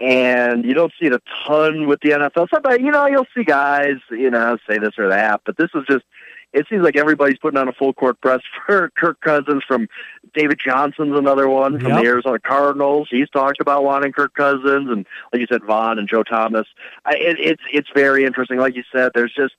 and 0.00 0.64
you 0.64 0.72
don't 0.72 0.92
see 0.98 1.06
it 1.06 1.12
a 1.12 1.20
ton 1.46 1.86
with 1.86 2.00
the 2.00 2.10
NFL. 2.10 2.48
Sometimes 2.48 2.80
you 2.80 2.90
know 2.90 3.06
you'll 3.06 3.26
see 3.36 3.44
guys 3.44 3.96
you 4.10 4.30
know 4.30 4.56
say 4.66 4.78
this 4.78 4.92
or 4.96 5.10
that, 5.10 5.42
but 5.44 5.58
this 5.58 5.68
is 5.74 5.82
just 5.86 6.06
it 6.52 6.66
seems 6.70 6.82
like 6.82 6.96
everybody's 6.96 7.38
putting 7.38 7.58
on 7.58 7.68
a 7.68 7.72
full 7.72 7.92
court 7.92 8.20
press 8.20 8.40
for 8.66 8.90
Kirk 8.96 9.20
Cousins. 9.20 9.62
From 9.66 9.88
David 10.34 10.58
Johnson's 10.64 11.16
another 11.16 11.48
one 11.48 11.78
from 11.78 11.90
yep. 11.90 12.02
the 12.02 12.08
Arizona 12.08 12.38
Cardinals. 12.38 13.08
He's 13.10 13.30
talked 13.30 13.60
about 13.60 13.84
wanting 13.84 14.12
Kirk 14.12 14.34
Cousins, 14.34 14.90
and 14.90 15.06
like 15.32 15.40
you 15.40 15.46
said, 15.50 15.64
Von 15.64 15.98
and 15.98 16.08
Joe 16.08 16.22
Thomas. 16.22 16.66
I, 17.04 17.14
it, 17.14 17.36
it's 17.38 17.62
it's 17.72 17.88
very 17.94 18.24
interesting. 18.24 18.58
Like 18.58 18.76
you 18.76 18.84
said, 18.92 19.12
there's 19.14 19.34
just 19.34 19.54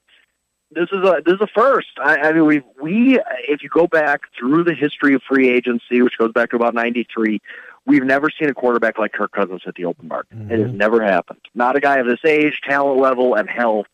this 0.72 0.90
is 0.92 1.00
a 1.00 1.22
this 1.26 1.36
is 1.36 1.42
a 1.42 1.48
first. 1.48 1.88
I, 2.04 2.18
I 2.18 2.34
mean, 2.34 2.46
we 2.46 2.62
we 2.82 3.20
if 3.48 3.64
you 3.64 3.70
go 3.70 3.88
back 3.88 4.22
through 4.38 4.64
the 4.64 4.74
history 4.74 5.14
of 5.14 5.22
free 5.24 5.50
agency, 5.50 6.02
which 6.02 6.18
goes 6.18 6.32
back 6.32 6.50
to 6.52 6.56
about 6.56 6.74
'93, 6.74 7.40
we've 7.86 8.04
never 8.04 8.30
seen 8.30 8.50
a 8.50 8.54
quarterback 8.54 8.98
like 8.98 9.14
Kirk 9.14 9.32
Cousins 9.32 9.62
at 9.66 9.76
the 9.76 9.86
open 9.86 10.08
market. 10.08 10.38
Mm-hmm. 10.38 10.52
It 10.52 10.60
has 10.60 10.68
mm-hmm. 10.68 10.78
never 10.78 11.04
happened. 11.04 11.40
Not 11.56 11.76
a 11.76 11.80
guy 11.80 11.98
of 11.98 12.08
this 12.08 12.24
age, 12.26 12.62
talent 12.68 13.00
level, 13.00 13.36
and 13.36 13.50
health 13.50 13.88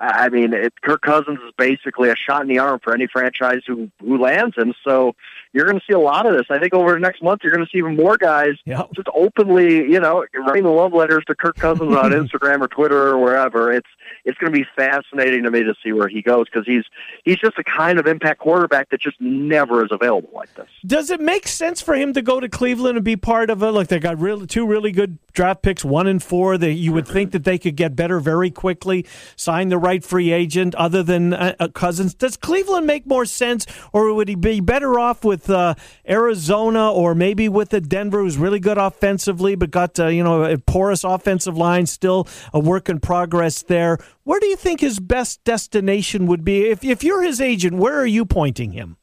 I 0.00 0.28
mean, 0.28 0.52
it, 0.52 0.80
Kirk 0.80 1.02
Cousins 1.02 1.38
is 1.46 1.52
basically 1.56 2.08
a 2.08 2.14
shot 2.14 2.42
in 2.42 2.48
the 2.48 2.58
arm 2.58 2.78
for 2.78 2.94
any 2.94 3.06
franchise 3.06 3.62
who 3.66 3.90
who 4.00 4.18
lands 4.18 4.56
him. 4.56 4.74
So 4.84 5.16
you're 5.52 5.64
going 5.64 5.78
to 5.78 5.84
see 5.86 5.94
a 5.94 5.98
lot 5.98 6.26
of 6.26 6.34
this. 6.36 6.46
I 6.50 6.58
think 6.58 6.72
over 6.72 6.92
the 6.92 7.00
next 7.00 7.22
month, 7.22 7.40
you're 7.42 7.52
going 7.52 7.64
to 7.64 7.70
see 7.70 7.78
even 7.78 7.96
more 7.96 8.16
guys 8.16 8.54
yep. 8.64 8.88
just 8.94 9.08
openly, 9.14 9.90
you 9.90 9.98
know, 9.98 10.24
writing 10.34 10.64
the 10.64 10.70
love 10.70 10.92
letters 10.92 11.24
to 11.26 11.34
Kirk 11.34 11.56
Cousins 11.56 11.96
on 11.96 12.10
Instagram 12.12 12.60
or 12.60 12.68
Twitter 12.68 13.08
or 13.08 13.18
wherever. 13.18 13.72
It's 13.72 13.88
it's 14.28 14.36
going 14.36 14.52
to 14.52 14.58
be 14.58 14.66
fascinating 14.76 15.44
to 15.44 15.50
me 15.50 15.62
to 15.62 15.74
see 15.82 15.90
where 15.92 16.06
he 16.06 16.20
goes 16.20 16.44
because 16.44 16.66
he's 16.66 16.84
he's 17.24 17.38
just 17.38 17.58
a 17.58 17.64
kind 17.64 17.98
of 17.98 18.06
impact 18.06 18.40
quarterback 18.40 18.90
that 18.90 19.00
just 19.00 19.18
never 19.20 19.82
is 19.82 19.90
available 19.90 20.28
like 20.34 20.54
this. 20.54 20.68
Does 20.84 21.10
it 21.10 21.18
make 21.18 21.48
sense 21.48 21.80
for 21.80 21.94
him 21.94 22.12
to 22.12 22.20
go 22.20 22.38
to 22.38 22.46
Cleveland 22.46 22.98
and 22.98 23.04
be 23.04 23.16
part 23.16 23.48
of 23.48 23.62
it? 23.62 23.70
Look, 23.70 23.88
they 23.88 23.98
got 23.98 24.18
two 24.50 24.66
really 24.66 24.92
good 24.92 25.18
draft 25.32 25.62
picks, 25.62 25.82
one 25.82 26.06
and 26.06 26.22
four. 26.22 26.58
That 26.58 26.72
you 26.72 26.92
would 26.92 27.08
think 27.08 27.32
that 27.32 27.44
they 27.44 27.56
could 27.56 27.74
get 27.74 27.96
better 27.96 28.20
very 28.20 28.50
quickly, 28.50 29.06
sign 29.34 29.70
the 29.70 29.78
right 29.78 30.04
free 30.04 30.30
agent 30.30 30.74
other 30.74 31.02
than 31.02 31.32
uh, 31.32 31.54
uh 31.58 31.68
Cousins. 31.68 32.12
Does 32.12 32.36
Cleveland 32.36 32.86
make 32.86 33.06
more 33.06 33.24
sense, 33.24 33.66
or 33.94 34.12
would 34.12 34.28
he 34.28 34.34
be 34.34 34.60
better 34.60 34.98
off 34.98 35.24
with 35.24 35.48
uh, 35.48 35.74
Arizona 36.06 36.92
or 36.92 37.14
maybe 37.14 37.48
with 37.48 37.70
the 37.70 37.80
Denver, 37.80 38.20
who's 38.20 38.36
really 38.36 38.60
good 38.60 38.76
offensively 38.76 39.54
but 39.54 39.70
got 39.70 39.98
uh, 39.98 40.08
you 40.08 40.22
know 40.22 40.44
a 40.44 40.58
porous 40.58 41.02
offensive 41.02 41.56
line, 41.56 41.86
still 41.86 42.28
a 42.52 42.60
work 42.60 42.90
in 42.90 43.00
progress 43.00 43.62
there? 43.62 43.98
Where 44.28 44.40
do 44.40 44.46
you 44.46 44.56
think 44.56 44.80
his 44.80 45.00
best 45.00 45.42
destination 45.44 46.26
would 46.26 46.44
be? 46.44 46.66
If, 46.68 46.84
if 46.84 47.02
you're 47.02 47.22
his 47.22 47.40
agent, 47.40 47.78
where 47.78 47.98
are 47.98 48.06
you 48.06 48.26
pointing 48.26 48.72
him? 48.72 48.98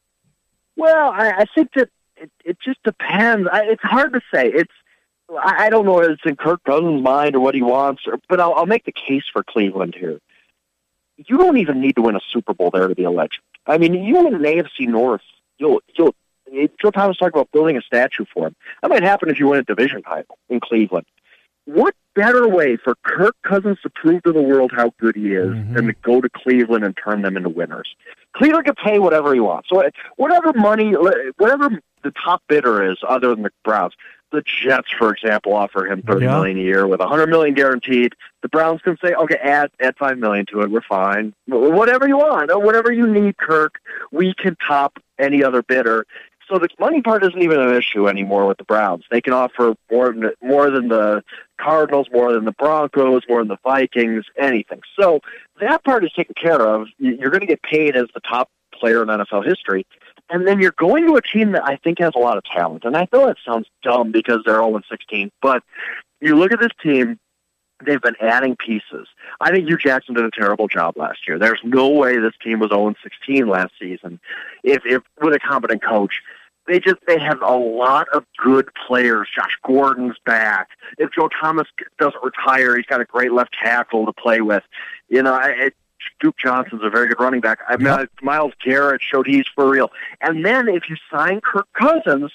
Well, 0.76 1.10
I, 1.12 1.32
I 1.32 1.46
think 1.56 1.70
that 1.74 1.90
it, 2.16 2.32
it 2.44 2.58
just 2.64 2.84
depends. 2.84 3.50
I, 3.52 3.64
it's 3.64 3.82
hard 3.82 4.14
to 4.14 4.22
say. 4.32 4.52
It's 4.54 4.72
I 5.36 5.72
don't 5.72 5.88
know 5.88 6.00
if 6.00 6.12
it's 6.12 6.22
in 6.28 6.36
Kirk 6.36 6.64
Cousins' 6.64 7.02
mind 7.02 7.36
or 7.36 7.40
what 7.40 7.56
he 7.56 7.64
wants, 7.64 8.04
or, 8.06 8.20
but 8.30 8.40
I'll, 8.40 8.54
I'll 8.54 8.68
make 8.68 8.86
the 8.86 8.92
case 8.92 9.24
for 9.34 9.42
Cleveland 9.44 9.96
here. 9.98 10.20
You 11.18 11.40
don't 11.40 11.58
even 11.58 11.82
need 11.82 11.96
to 11.96 12.04
win 12.04 12.16
a 12.16 12.22
Super 12.32 12.54
Bowl 12.54 12.70
there 12.70 12.88
to 12.88 12.94
be 12.94 13.08
legend. 13.08 13.42
I 13.66 13.80
mean, 13.80 13.96
you 13.96 14.22
win 14.22 14.36
an 14.36 14.42
AFC 14.44 14.88
North, 14.88 15.24
you'll 15.58 15.82
you'll. 15.98 16.14
Joe 16.80 16.92
Thomas 16.92 17.18
talked 17.18 17.34
about 17.34 17.52
building 17.52 17.78
a 17.78 17.82
statue 17.82 18.26
for 18.32 18.46
him. 18.46 18.56
That 18.84 18.92
might 18.92 19.02
happen 19.02 19.30
if 19.30 19.40
you 19.40 19.48
win 19.48 19.58
a 19.58 19.64
division 19.64 20.04
title 20.04 20.38
in 20.50 20.60
Cleveland 20.60 21.08
what 21.66 21.96
better 22.16 22.48
way 22.48 22.78
for 22.78 22.96
Kirk 23.04 23.36
Cousins 23.44 23.78
to 23.84 23.90
prove 23.90 24.24
to 24.24 24.32
the 24.32 24.42
world 24.42 24.72
how 24.74 24.94
good 25.00 25.16
he 25.16 25.34
is 25.34 25.50
mm-hmm. 25.50 25.74
than 25.74 25.86
to 25.88 25.94
go 26.04 26.22
to 26.22 26.30
Cleveland 26.30 26.84
and 26.84 26.98
turn 26.98 27.22
them 27.22 27.38
into 27.38 27.50
winners? 27.50 27.96
Cleveland 28.34 28.66
can 28.66 28.76
pay 28.76 29.00
whatever 29.00 29.34
he 29.34 29.40
wants. 29.40 29.70
So 29.70 29.84
whatever 30.16 30.54
money, 30.54 30.94
whatever 31.38 31.70
the 32.04 32.12
top 32.12 32.44
bidder 32.48 32.92
is, 32.92 32.98
other 33.08 33.30
than 33.30 33.44
the 33.44 33.52
Browns, 33.64 33.94
the 34.32 34.44
Jets, 34.44 34.90
for 34.98 35.14
example, 35.14 35.54
offer 35.54 35.86
him 35.86 36.02
thirty 36.02 36.26
yeah. 36.26 36.34
million 36.36 36.58
a 36.58 36.62
year 36.62 36.88
with 36.88 37.00
a 37.00 37.08
hundred 37.08 37.28
million 37.28 37.54
guaranteed. 37.54 38.14
The 38.42 38.50
Browns 38.50 38.82
can 38.82 38.98
say, 39.04 39.14
"Okay, 39.14 39.36
add 39.36 39.72
add 39.80 39.96
five 39.98 40.18
million 40.18 40.46
to 40.48 40.62
it. 40.62 40.72
We're 40.72 40.82
fine. 40.82 41.34
Whatever 41.48 42.08
you 42.08 42.18
want, 42.18 42.52
whatever 42.64 42.92
you 42.92 43.08
need, 43.08 43.38
Kirk. 43.38 43.80
We 44.12 44.34
can 44.34 44.58
top 44.68 45.00
any 45.18 45.44
other 45.44 45.62
bidder." 45.62 46.06
So 46.50 46.60
the 46.60 46.68
money 46.80 47.02
part 47.02 47.24
isn't 47.24 47.42
even 47.42 47.60
an 47.60 47.74
issue 47.74 48.08
anymore 48.08 48.48
with 48.48 48.58
the 48.58 48.64
Browns. 48.64 49.04
They 49.10 49.22
can 49.22 49.34
offer 49.34 49.76
more 49.92 50.12
than, 50.12 50.32
more 50.42 50.70
than 50.70 50.90
the 50.90 51.24
Cardinals, 51.60 52.08
more 52.12 52.34
than 52.34 52.46
the 52.46 52.52
Broncos, 52.52 53.24
more 53.28 53.40
than 53.40 53.48
the 53.48 53.58
Vikings, 53.64 54.26
anything. 54.38 54.82
So 55.00 55.22
that 55.60 55.84
part 55.84 56.04
is 56.04 56.12
taken 56.14 56.36
care 56.40 56.62
of. 56.62 56.88
You're 56.98 57.32
going 57.32 57.42
to 57.42 57.48
get 57.48 57.64
paid 57.64 57.96
as 57.96 58.06
the 58.14 58.20
top 58.20 58.50
player 58.74 59.02
in 59.02 59.10
NFL 59.10 59.46
history. 59.46 59.86
And 60.30 60.48
then 60.48 60.60
you're 60.60 60.74
going 60.78 61.08
to 61.08 61.16
a 61.16 61.22
team 61.22 61.52
that 61.52 61.64
I 61.66 61.78
think 61.78 62.00
has 62.00 62.14
a 62.16 62.20
lot 62.20 62.38
of 62.38 62.44
talent. 62.44 62.84
And 62.84 62.98
I 62.98 63.08
know 63.14 63.28
it 63.28 63.38
sounds 63.46 63.68
dumb 63.84 64.12
because 64.12 64.40
they're 64.46 64.56
0 64.56 64.82
16, 64.90 65.32
but 65.42 65.64
you 66.20 66.36
look 66.36 66.52
at 66.52 66.60
this 66.60 66.72
team, 66.82 67.20
they've 67.86 68.02
been 68.02 68.16
adding 68.20 68.56
pieces. 68.56 69.08
I 69.42 69.52
think 69.52 69.68
Hue 69.68 69.78
Jackson 69.78 70.16
did 70.16 70.26
a 70.26 70.32
terrible 70.32 70.68
job 70.68 70.98
last 70.98 71.28
year. 71.28 71.40
There's 71.40 71.62
no 71.64 71.90
way 71.90 72.18
this 72.18 72.34
team 72.44 72.60
was 72.60 72.70
0 72.70 72.94
16 73.04 73.48
last 73.48 73.74
season 73.80 74.20
if, 74.64 74.82
if 74.86 75.02
with 75.22 75.34
a 75.34 75.40
competent 75.40 75.84
coach 75.84 76.22
they 76.68 76.80
just 76.80 76.98
they 77.08 77.20
have 77.20 77.42
a 77.42 77.56
lot 77.56 78.08
of 78.10 78.26
good 78.44 78.70
players. 78.88 79.28
Josh 79.36 79.58
Gordon's 79.64 80.18
back. 80.26 80.70
If 80.98 81.12
Joe 81.12 81.30
Thomas 81.40 81.68
doesn't 82.00 82.24
retire, 82.24 82.76
he's 82.76 82.86
got 82.86 83.02
a 83.02 83.06
great 83.06 83.32
left 83.32 83.56
tackle 83.62 84.06
to 84.06 84.14
play 84.14 84.42
with. 84.42 84.64
You 85.10 85.22
know, 85.22 85.34
I, 85.34 85.50
it, 85.50 85.76
Duke 86.20 86.38
Johnson's 86.38 86.82
a 86.84 86.90
very 86.90 87.08
good 87.08 87.20
running 87.20 87.42
back. 87.42 87.60
I 87.68 87.78
mean, 87.78 87.88
yep. 87.88 88.10
Myles 88.22 88.54
Garrett 88.64 89.02
showed 89.02 89.28
he's 89.28 89.46
for 89.54 89.70
real. 89.70 89.92
And 90.22 90.46
then 90.46 90.68
if 90.68 90.90
you 90.90 90.96
sign 91.12 91.42
Kirk 91.42 91.68
Cousins, 91.74 92.32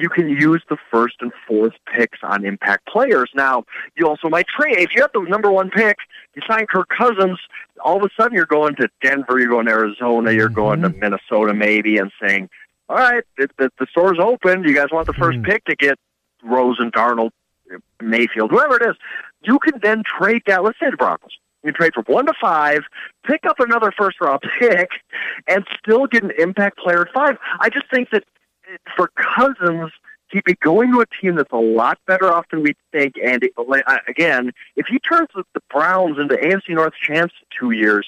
you 0.00 0.08
can 0.08 0.28
use 0.28 0.62
the 0.68 0.76
first 0.90 1.16
and 1.20 1.32
fourth 1.46 1.74
picks 1.92 2.18
on 2.22 2.44
impact 2.44 2.86
players. 2.86 3.30
Now, 3.34 3.64
you 3.96 4.06
also 4.06 4.28
might 4.28 4.46
trade. 4.46 4.78
If 4.78 4.90
you 4.94 5.02
have 5.02 5.12
the 5.12 5.20
number 5.20 5.50
one 5.50 5.70
pick, 5.70 5.96
you 6.34 6.42
sign 6.48 6.66
Kirk 6.66 6.88
Cousins, 6.88 7.38
all 7.84 7.96
of 7.96 8.02
a 8.02 8.08
sudden 8.20 8.34
you're 8.36 8.46
going 8.46 8.74
to 8.76 8.88
Denver, 9.02 9.38
you're 9.38 9.48
going 9.48 9.66
to 9.66 9.72
Arizona, 9.72 10.32
you're 10.32 10.46
mm-hmm. 10.46 10.54
going 10.54 10.82
to 10.82 10.90
Minnesota 10.90 11.54
maybe, 11.54 11.98
and 11.98 12.10
saying, 12.20 12.48
all 12.88 12.96
right, 12.96 13.24
the, 13.36 13.48
the, 13.58 13.70
the 13.78 13.86
store's 13.90 14.18
open. 14.20 14.64
You 14.64 14.74
guys 14.74 14.88
want 14.90 15.06
the 15.06 15.12
first 15.12 15.38
mm. 15.38 15.44
pick 15.44 15.64
to 15.66 15.76
get 15.76 15.98
Rosen, 16.42 16.90
Darnold, 16.90 17.30
Mayfield, 18.00 18.50
whoever 18.50 18.76
it 18.76 18.88
is. 18.88 18.96
You 19.42 19.58
can 19.58 19.74
then 19.82 20.02
trade 20.04 20.42
that. 20.46 20.64
Let's 20.64 20.78
say 20.80 20.90
the 20.90 20.96
Broncos. 20.96 21.36
You 21.64 21.72
trade 21.72 21.92
from 21.92 22.04
one 22.06 22.26
to 22.26 22.32
five, 22.40 22.82
pick 23.26 23.44
up 23.44 23.58
another 23.58 23.92
first 23.96 24.20
round 24.20 24.40
pick, 24.58 24.88
and 25.46 25.66
still 25.78 26.06
get 26.06 26.22
an 26.22 26.30
impact 26.38 26.78
player 26.78 27.02
at 27.02 27.12
five. 27.12 27.36
I 27.60 27.68
just 27.68 27.90
think 27.90 28.10
that 28.10 28.24
for 28.96 29.10
Cousins, 29.16 29.92
he'd 30.30 30.44
be 30.44 30.54
going 30.54 30.92
to 30.92 31.00
a 31.00 31.06
team 31.20 31.36
that's 31.36 31.52
a 31.52 31.56
lot 31.56 31.98
better 32.06 32.32
off 32.32 32.46
than 32.50 32.62
we 32.62 32.74
think. 32.92 33.14
And 33.22 33.48
again, 34.06 34.52
if 34.76 34.86
he 34.86 34.98
turns 34.98 35.28
the 35.34 35.44
Browns 35.70 36.18
into 36.18 36.36
AFC 36.36 36.70
North 36.70 36.94
champs 37.00 37.34
two 37.58 37.70
years, 37.70 38.06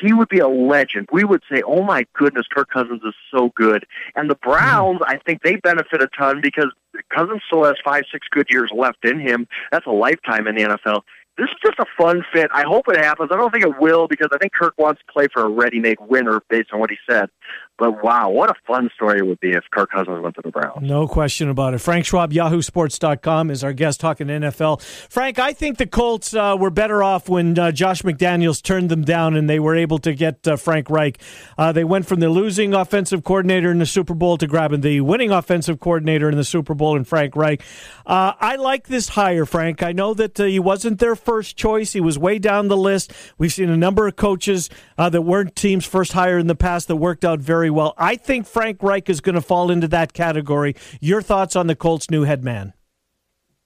he 0.00 0.12
would 0.12 0.28
be 0.28 0.38
a 0.38 0.48
legend. 0.48 1.08
We 1.12 1.22
would 1.22 1.42
say, 1.50 1.62
"Oh 1.62 1.82
my 1.82 2.06
goodness, 2.14 2.46
Kirk 2.50 2.70
Cousins 2.70 3.02
is 3.04 3.14
so 3.30 3.52
good." 3.54 3.86
And 4.16 4.30
the 4.30 4.34
Browns, 4.36 5.00
I 5.06 5.18
think 5.18 5.42
they 5.42 5.56
benefit 5.56 6.02
a 6.02 6.08
ton 6.08 6.40
because 6.40 6.72
Cousins 7.10 7.42
still 7.46 7.64
has 7.64 7.76
five, 7.84 8.04
six 8.10 8.26
good 8.30 8.46
years 8.48 8.70
left 8.74 9.04
in 9.04 9.20
him. 9.20 9.46
That's 9.70 9.86
a 9.86 9.90
lifetime 9.90 10.46
in 10.46 10.54
the 10.54 10.62
NFL. 10.62 11.02
This 11.38 11.48
is 11.48 11.56
just 11.64 11.78
a 11.78 11.86
fun 11.96 12.24
fit. 12.32 12.50
I 12.52 12.62
hope 12.62 12.84
it 12.88 12.98
happens. 12.98 13.30
I 13.32 13.36
don't 13.36 13.50
think 13.50 13.64
it 13.64 13.80
will 13.80 14.06
because 14.06 14.28
I 14.32 14.38
think 14.38 14.52
Kirk 14.52 14.74
wants 14.76 15.00
to 15.06 15.12
play 15.12 15.26
for 15.32 15.42
a 15.44 15.48
ready-made 15.48 15.98
winner 16.00 16.40
based 16.50 16.68
on 16.72 16.80
what 16.80 16.90
he 16.90 16.96
said. 17.08 17.30
but 17.78 18.04
wow, 18.04 18.28
what 18.30 18.50
a 18.50 18.54
fun 18.66 18.90
story 18.94 19.18
it 19.18 19.26
would 19.26 19.40
be 19.40 19.50
if 19.50 19.64
Kirk 19.72 19.90
Cousins 19.90 20.20
went 20.22 20.36
to 20.36 20.42
the 20.44 20.50
Browns. 20.50 20.82
No 20.82 21.08
question 21.08 21.48
about 21.48 21.74
it. 21.74 21.78
Frank 21.78 22.04
Schwab, 22.04 22.30
YahooSports.com 22.32 23.50
is 23.50 23.64
our 23.64 23.72
guest 23.72 23.98
talking 23.98 24.28
NFL. 24.28 24.80
Frank, 24.82 25.38
I 25.38 25.52
think 25.52 25.78
the 25.78 25.86
Colts 25.86 26.34
uh, 26.34 26.56
were 26.58 26.70
better 26.70 27.02
off 27.02 27.28
when 27.28 27.58
uh, 27.58 27.72
Josh 27.72 28.02
McDaniels 28.02 28.62
turned 28.62 28.88
them 28.88 29.02
down 29.02 29.34
and 29.34 29.48
they 29.48 29.58
were 29.58 29.74
able 29.74 29.98
to 29.98 30.14
get 30.14 30.46
uh, 30.46 30.56
Frank 30.56 30.90
Reich. 30.90 31.18
Uh, 31.58 31.72
they 31.72 31.82
went 31.82 32.06
from 32.06 32.20
the 32.20 32.28
losing 32.28 32.74
offensive 32.74 33.24
coordinator 33.24 33.70
in 33.70 33.78
the 33.78 33.86
Super 33.86 34.14
Bowl 34.14 34.36
to 34.38 34.46
grabbing 34.46 34.82
the 34.82 35.00
winning 35.00 35.30
offensive 35.30 35.80
coordinator 35.80 36.28
in 36.28 36.36
the 36.36 36.44
Super 36.44 36.74
Bowl 36.74 36.94
in 36.94 37.04
Frank 37.04 37.34
Reich. 37.34 37.62
Uh, 38.06 38.34
I 38.38 38.56
like 38.56 38.86
this 38.86 39.10
hire, 39.10 39.46
Frank. 39.46 39.82
I 39.82 39.92
know 39.92 40.14
that 40.14 40.38
uh, 40.38 40.44
he 40.44 40.60
wasn't 40.60 40.98
their 41.00 41.16
first 41.24 41.56
choice. 41.56 41.92
He 41.92 42.00
was 42.00 42.18
way 42.18 42.38
down 42.38 42.68
the 42.68 42.76
list. 42.76 43.12
We've 43.38 43.52
seen 43.52 43.70
a 43.70 43.76
number 43.76 44.06
of 44.06 44.16
coaches 44.16 44.68
that 44.96 45.22
weren't 45.22 45.56
teams' 45.56 45.86
first 45.86 46.12
hire 46.12 46.38
in 46.38 46.46
the 46.46 46.54
past 46.54 46.88
that 46.88 46.96
worked 46.96 47.24
out 47.24 47.40
very 47.40 47.70
well. 47.70 47.94
I 47.96 48.16
think 48.16 48.46
Frank 48.46 48.82
Reich 48.82 49.08
is 49.08 49.20
going 49.20 49.34
to 49.34 49.40
fall 49.40 49.70
into 49.70 49.88
that 49.88 50.12
category. 50.12 50.74
Your 51.00 51.22
thoughts 51.22 51.56
on 51.56 51.66
the 51.66 51.76
Colts' 51.76 52.10
new 52.10 52.22
head 52.24 52.44
man? 52.44 52.72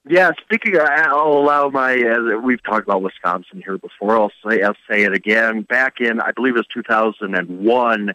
Yeah, 0.09 0.31
speaking, 0.43 0.75
of, 0.75 0.83
I'll 0.83 1.33
allow 1.33 1.69
my. 1.69 1.93
Uh, 1.93 2.39
we've 2.39 2.63
talked 2.63 2.87
about 2.87 3.01
Wisconsin 3.01 3.61
here 3.63 3.77
before. 3.77 4.17
I'll 4.17 4.31
say, 4.47 4.61
I'll 4.61 4.75
say 4.89 5.03
it 5.03 5.13
again. 5.13 5.63
Back 5.63 5.95
in, 5.99 6.21
I 6.21 6.31
believe 6.31 6.55
it 6.55 6.59
was 6.59 6.67
2001, 6.73 8.13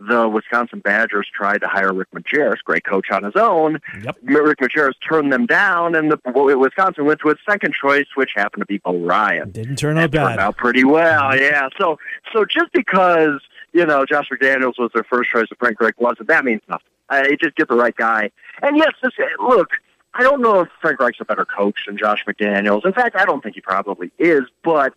the 0.00 0.28
Wisconsin 0.28 0.80
Badgers 0.80 1.28
tried 1.32 1.58
to 1.58 1.66
hire 1.66 1.92
Rick 1.92 2.08
Majerus, 2.12 2.62
great 2.64 2.84
coach 2.84 3.10
on 3.10 3.24
his 3.24 3.34
own. 3.34 3.80
Yep. 4.02 4.16
Rick 4.22 4.58
Majerus 4.58 4.94
turned 5.06 5.32
them 5.32 5.46
down, 5.46 5.94
and 5.94 6.10
the 6.10 6.18
Wisconsin 6.24 7.04
went 7.04 7.20
to 7.20 7.30
its 7.30 7.40
second 7.48 7.74
choice, 7.74 8.06
which 8.14 8.30
happened 8.36 8.62
to 8.62 8.66
be 8.66 8.78
Bo 8.78 8.96
Ryan. 8.98 9.50
Didn't 9.50 9.76
turn 9.76 9.98
out 9.98 10.10
bad. 10.10 10.28
Turned 10.28 10.40
out 10.40 10.56
pretty 10.56 10.84
well, 10.84 11.36
yeah. 11.36 11.68
So, 11.78 11.98
so 12.32 12.44
just 12.44 12.72
because 12.72 13.40
you 13.72 13.84
know 13.84 14.04
Josh 14.06 14.28
McDaniels 14.30 14.78
was 14.78 14.90
their 14.94 15.04
first 15.04 15.30
choice, 15.30 15.46
and 15.50 15.58
Frank 15.58 15.80
Reich 15.80 16.00
wasn't, 16.00 16.28
that 16.28 16.44
means 16.44 16.62
nothing. 16.68 16.86
I 17.10 17.36
just 17.40 17.56
get 17.56 17.68
the 17.68 17.76
right 17.76 17.96
guy. 17.96 18.30
And 18.62 18.76
yes, 18.76 18.92
this, 19.02 19.12
look, 19.40 19.70
I 20.14 20.22
don't 20.22 20.40
know 20.40 20.60
if 20.60 20.68
Frank 20.80 21.00
Reich's 21.00 21.20
a 21.20 21.24
better 21.24 21.44
coach 21.44 21.84
than 21.86 21.96
Josh 21.96 22.24
McDaniels. 22.26 22.84
In 22.84 22.92
fact, 22.92 23.16
I 23.16 23.24
don't 23.24 23.42
think 23.42 23.54
he 23.54 23.60
probably 23.60 24.10
is, 24.18 24.42
but 24.62 24.94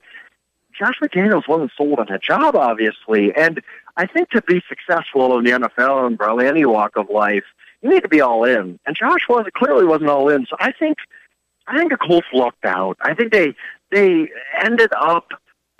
Josh 0.77 0.99
McDaniels 1.01 1.47
wasn't 1.47 1.71
sold 1.77 1.99
on 1.99 2.07
that 2.09 2.23
job, 2.23 2.55
obviously. 2.55 3.33
And 3.35 3.61
I 3.97 4.05
think 4.05 4.29
to 4.29 4.41
be 4.41 4.61
successful 4.67 5.37
in 5.37 5.43
the 5.43 5.51
NFL 5.51 6.07
and 6.07 6.17
probably 6.17 6.47
any 6.47 6.65
walk 6.65 6.95
of 6.95 7.09
life, 7.09 7.43
you 7.81 7.89
need 7.89 8.03
to 8.03 8.09
be 8.09 8.21
all 8.21 8.43
in. 8.43 8.79
And 8.85 8.95
Josh 8.95 9.27
was 9.27 9.45
clearly 9.55 9.85
wasn't 9.85 10.09
all 10.09 10.29
in. 10.29 10.45
So 10.49 10.55
I 10.59 10.71
think 10.71 10.97
I 11.67 11.77
think 11.77 11.91
the 11.91 11.97
Colts 11.97 12.27
lucked 12.33 12.65
out. 12.65 12.97
I 13.01 13.13
think 13.13 13.31
they 13.31 13.55
they 13.91 14.29
ended 14.63 14.91
up 14.97 15.29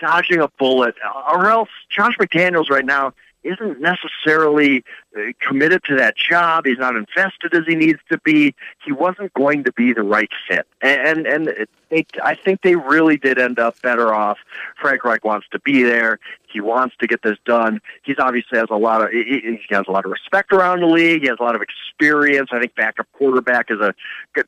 dodging 0.00 0.40
a 0.40 0.48
bullet, 0.58 0.94
or 1.32 1.48
else 1.48 1.68
Josh 1.88 2.16
McDaniels 2.18 2.70
right 2.70 2.84
now 2.84 3.12
isn't 3.44 3.80
necessarily 3.80 4.84
uh, 5.16 5.32
committed 5.40 5.82
to 5.84 5.96
that 5.96 6.16
job. 6.16 6.64
He's 6.64 6.78
not 6.78 6.94
invested 6.94 7.54
as 7.54 7.62
he 7.66 7.74
needs 7.74 7.98
to 8.10 8.18
be. 8.18 8.54
He 8.84 8.92
wasn't 8.92 9.32
going 9.34 9.64
to 9.64 9.72
be 9.72 9.92
the 9.92 10.02
right 10.02 10.30
fit, 10.48 10.66
and 10.80 11.26
and 11.26 11.48
and 11.48 11.66
they, 11.92 12.06
I 12.24 12.34
think 12.34 12.62
they 12.62 12.74
really 12.74 13.18
did 13.18 13.38
end 13.38 13.58
up 13.58 13.80
better 13.82 14.14
off. 14.14 14.38
Frank 14.80 15.04
Reich 15.04 15.24
wants 15.24 15.46
to 15.52 15.60
be 15.60 15.82
there. 15.82 16.18
He 16.50 16.60
wants 16.60 16.96
to 17.00 17.06
get 17.06 17.22
this 17.22 17.36
done. 17.44 17.80
He's 18.02 18.18
obviously 18.18 18.58
has 18.58 18.68
a 18.70 18.76
lot 18.76 19.02
of 19.02 19.10
he 19.10 19.58
has 19.70 19.84
a 19.88 19.90
lot 19.90 20.04
of 20.04 20.10
respect 20.10 20.52
around 20.52 20.80
the 20.80 20.86
league. 20.86 21.22
He 21.22 21.28
has 21.28 21.38
a 21.40 21.42
lot 21.42 21.54
of 21.54 21.62
experience. 21.62 22.50
I 22.52 22.60
think 22.60 22.74
backup 22.74 23.06
quarterback 23.12 23.70
is 23.70 23.78
a 23.80 23.94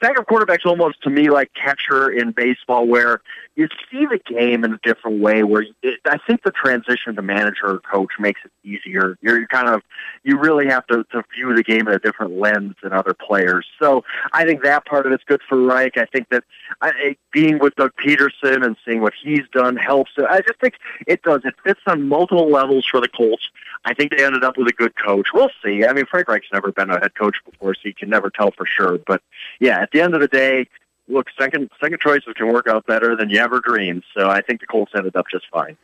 backup 0.00 0.26
quarterback's 0.26 0.66
almost 0.66 1.02
to 1.02 1.10
me 1.10 1.30
like 1.30 1.50
catcher 1.54 2.10
in 2.10 2.32
baseball, 2.32 2.86
where 2.86 3.20
you 3.56 3.68
see 3.90 4.06
the 4.06 4.20
game 4.26 4.64
in 4.64 4.74
a 4.74 4.78
different 4.82 5.20
way. 5.20 5.42
Where 5.44 5.64
it, 5.82 6.00
I 6.06 6.18
think 6.26 6.42
the 6.42 6.50
transition 6.50 7.14
to 7.16 7.22
manager 7.22 7.66
or 7.66 7.78
coach 7.80 8.12
makes 8.18 8.40
it 8.44 8.52
easier. 8.64 9.16
You're 9.22 9.46
kind 9.46 9.68
of 9.68 9.82
you 10.24 10.38
really 10.38 10.66
have 10.66 10.86
to, 10.88 11.04
to 11.12 11.22
view 11.34 11.54
the 11.54 11.62
game 11.62 11.88
in 11.88 11.94
a 11.94 11.98
different 11.98 12.38
lens 12.38 12.74
than 12.82 12.92
other 12.92 13.14
players. 13.14 13.66
So 13.80 14.04
I 14.32 14.44
think 14.44 14.62
that 14.62 14.84
part 14.84 15.06
of 15.06 15.12
it's 15.12 15.24
good 15.24 15.40
for 15.48 15.58
Reich. 15.58 15.96
I 15.96 16.06
think 16.06 16.28
that 16.30 16.44
I, 16.82 17.16
being 17.34 17.58
with 17.58 17.74
Doug 17.74 17.92
Pederson 17.96 18.64
and 18.64 18.76
seeing 18.86 19.02
what 19.02 19.12
he's 19.20 19.42
done 19.52 19.76
helps. 19.76 20.12
I 20.16 20.40
just 20.40 20.58
think 20.60 20.74
it 21.06 21.20
does. 21.22 21.42
It 21.44 21.54
fits 21.64 21.80
on 21.86 22.08
multiple 22.08 22.48
levels 22.48 22.86
for 22.86 23.00
the 23.00 23.08
Colts. 23.08 23.50
I 23.84 23.92
think 23.92 24.16
they 24.16 24.24
ended 24.24 24.44
up 24.44 24.56
with 24.56 24.68
a 24.68 24.72
good 24.72 24.94
coach. 24.96 25.28
We'll 25.34 25.50
see. 25.62 25.84
I 25.84 25.92
mean, 25.92 26.06
Frank 26.06 26.28
Reich's 26.28 26.48
never 26.52 26.70
been 26.70 26.90
a 26.90 26.98
head 27.00 27.14
coach 27.16 27.36
before, 27.44 27.74
so 27.74 27.80
you 27.84 27.94
can 27.94 28.08
never 28.08 28.30
tell 28.30 28.52
for 28.52 28.64
sure. 28.64 28.98
But 29.04 29.20
yeah, 29.60 29.80
at 29.80 29.90
the 29.90 30.00
end 30.00 30.14
of 30.14 30.20
the 30.20 30.28
day, 30.28 30.68
look, 31.08 31.26
second 31.38 31.70
second 31.82 32.00
choices 32.00 32.32
can 32.36 32.52
work 32.52 32.68
out 32.68 32.86
better 32.86 33.16
than 33.16 33.28
you 33.28 33.40
ever 33.40 33.60
dreamed. 33.60 34.04
So 34.16 34.30
I 34.30 34.40
think 34.40 34.60
the 34.60 34.66
Colts 34.66 34.92
ended 34.94 35.16
up 35.16 35.26
just 35.30 35.46
fine. 35.52 35.76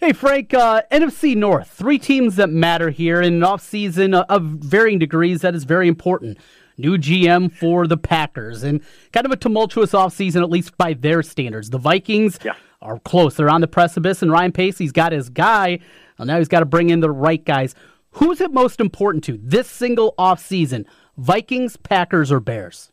Hey, 0.00 0.12
Frank, 0.12 0.54
uh, 0.54 0.82
NFC 0.92 1.34
North, 1.34 1.70
three 1.70 1.98
teams 1.98 2.36
that 2.36 2.50
matter 2.50 2.90
here 2.90 3.20
in 3.20 3.34
an 3.34 3.40
offseason 3.40 4.24
of 4.28 4.42
varying 4.42 4.98
degrees. 5.00 5.40
That 5.40 5.56
is 5.56 5.64
very 5.64 5.88
important. 5.88 6.38
New 6.78 6.96
GM 6.96 7.52
for 7.52 7.86
the 7.86 7.96
Packers 7.96 8.62
and 8.62 8.80
kind 9.12 9.26
of 9.26 9.32
a 9.32 9.36
tumultuous 9.36 9.92
offseason, 9.92 10.42
at 10.42 10.50
least 10.50 10.78
by 10.78 10.94
their 10.94 11.22
standards. 11.22 11.70
The 11.70 11.78
Vikings 11.78 12.38
yeah. 12.44 12.54
are 12.80 12.98
close. 13.00 13.34
They're 13.34 13.50
on 13.50 13.60
the 13.60 13.68
precipice, 13.68 14.22
and 14.22 14.30
Ryan 14.30 14.52
Pace's 14.52 14.92
got 14.92 15.12
his 15.12 15.28
guy. 15.28 15.80
Well, 16.18 16.26
now 16.26 16.38
he's 16.38 16.48
got 16.48 16.60
to 16.60 16.66
bring 16.66 16.90
in 16.90 17.00
the 17.00 17.10
right 17.10 17.44
guys. 17.44 17.74
Who's 18.12 18.40
it 18.40 18.52
most 18.52 18.80
important 18.80 19.24
to 19.24 19.38
this 19.42 19.68
single 19.68 20.14
offseason? 20.18 20.86
Vikings, 21.16 21.76
Packers, 21.76 22.32
or 22.32 22.40
Bears? 22.40 22.92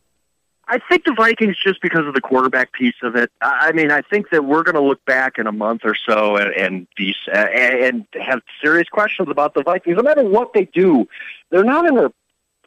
I 0.68 0.80
think 0.90 1.06
the 1.06 1.14
Vikings 1.14 1.58
just 1.64 1.82
because 1.82 2.08
of 2.08 2.16
the 2.16 2.22
quarterback 2.22 2.72
piece 2.72 2.96
of 3.04 3.16
it. 3.16 3.32
I 3.42 3.72
mean, 3.72 3.92
I 3.92 4.02
think 4.02 4.32
that 4.32 4.46
we're 4.46 4.64
going 4.64 4.76
to 4.76 4.82
look 4.82 5.04
back 5.06 5.38
in 5.38 5.46
a 5.46 5.52
month 5.52 5.82
or 5.84 5.96
so 5.96 6.38
and 6.38 6.52
and, 6.56 6.88
be, 6.98 7.16
and 7.32 8.06
have 8.20 8.42
serious 8.64 8.90
questions 8.90 9.30
about 9.30 9.54
the 9.54 9.62
Vikings. 9.62 9.98
No 9.98 10.04
matter 10.04 10.24
what 10.24 10.54
they 10.54 10.66
do, 10.66 11.08
they're 11.52 11.64
not 11.64 11.86
in 11.86 11.98
a 11.98 12.12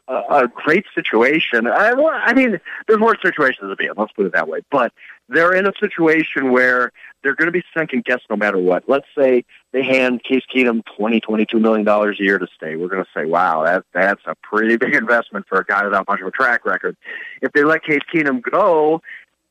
a, 0.09 0.49
great 0.53 0.85
situation. 0.95 1.67
I, 1.67 1.91
I 1.91 2.33
mean, 2.33 2.59
there's 2.87 2.99
more 2.99 3.15
situations 3.23 3.69
to 3.69 3.75
be 3.75 3.85
in. 3.85 3.93
Let's 3.95 4.11
put 4.11 4.25
it 4.25 4.33
that 4.33 4.47
way. 4.47 4.61
But 4.71 4.91
they're 5.27 5.53
in 5.53 5.67
a 5.67 5.73
situation 5.79 6.51
where 6.51 6.91
they're 7.21 7.35
going 7.35 7.47
to 7.47 7.51
be 7.51 7.63
second 7.73 8.05
guessed 8.05 8.23
no 8.29 8.35
matter 8.35 8.57
what. 8.57 8.83
Let's 8.87 9.07
say 9.17 9.45
they 9.71 9.83
hand 9.83 10.23
Case 10.23 10.43
Keenum 10.53 10.81
twenty, 10.97 11.19
twenty-two 11.19 11.59
million 11.59 11.85
dollars 11.85 12.17
a 12.19 12.23
year 12.23 12.39
to 12.39 12.47
stay. 12.55 12.75
We're 12.75 12.87
going 12.87 13.03
to 13.03 13.09
say, 13.15 13.25
wow, 13.25 13.63
that 13.65 13.85
that's 13.93 14.21
a 14.25 14.35
pretty 14.41 14.77
big 14.77 14.95
investment 14.95 15.45
for 15.47 15.59
a 15.59 15.65
guy 15.65 15.83
without 15.83 16.07
much 16.07 16.21
of 16.21 16.27
a 16.27 16.31
track 16.31 16.65
record. 16.65 16.97
If 17.41 17.51
they 17.53 17.63
let 17.63 17.83
Case 17.83 18.01
Keenum 18.13 18.41
go, 18.41 19.01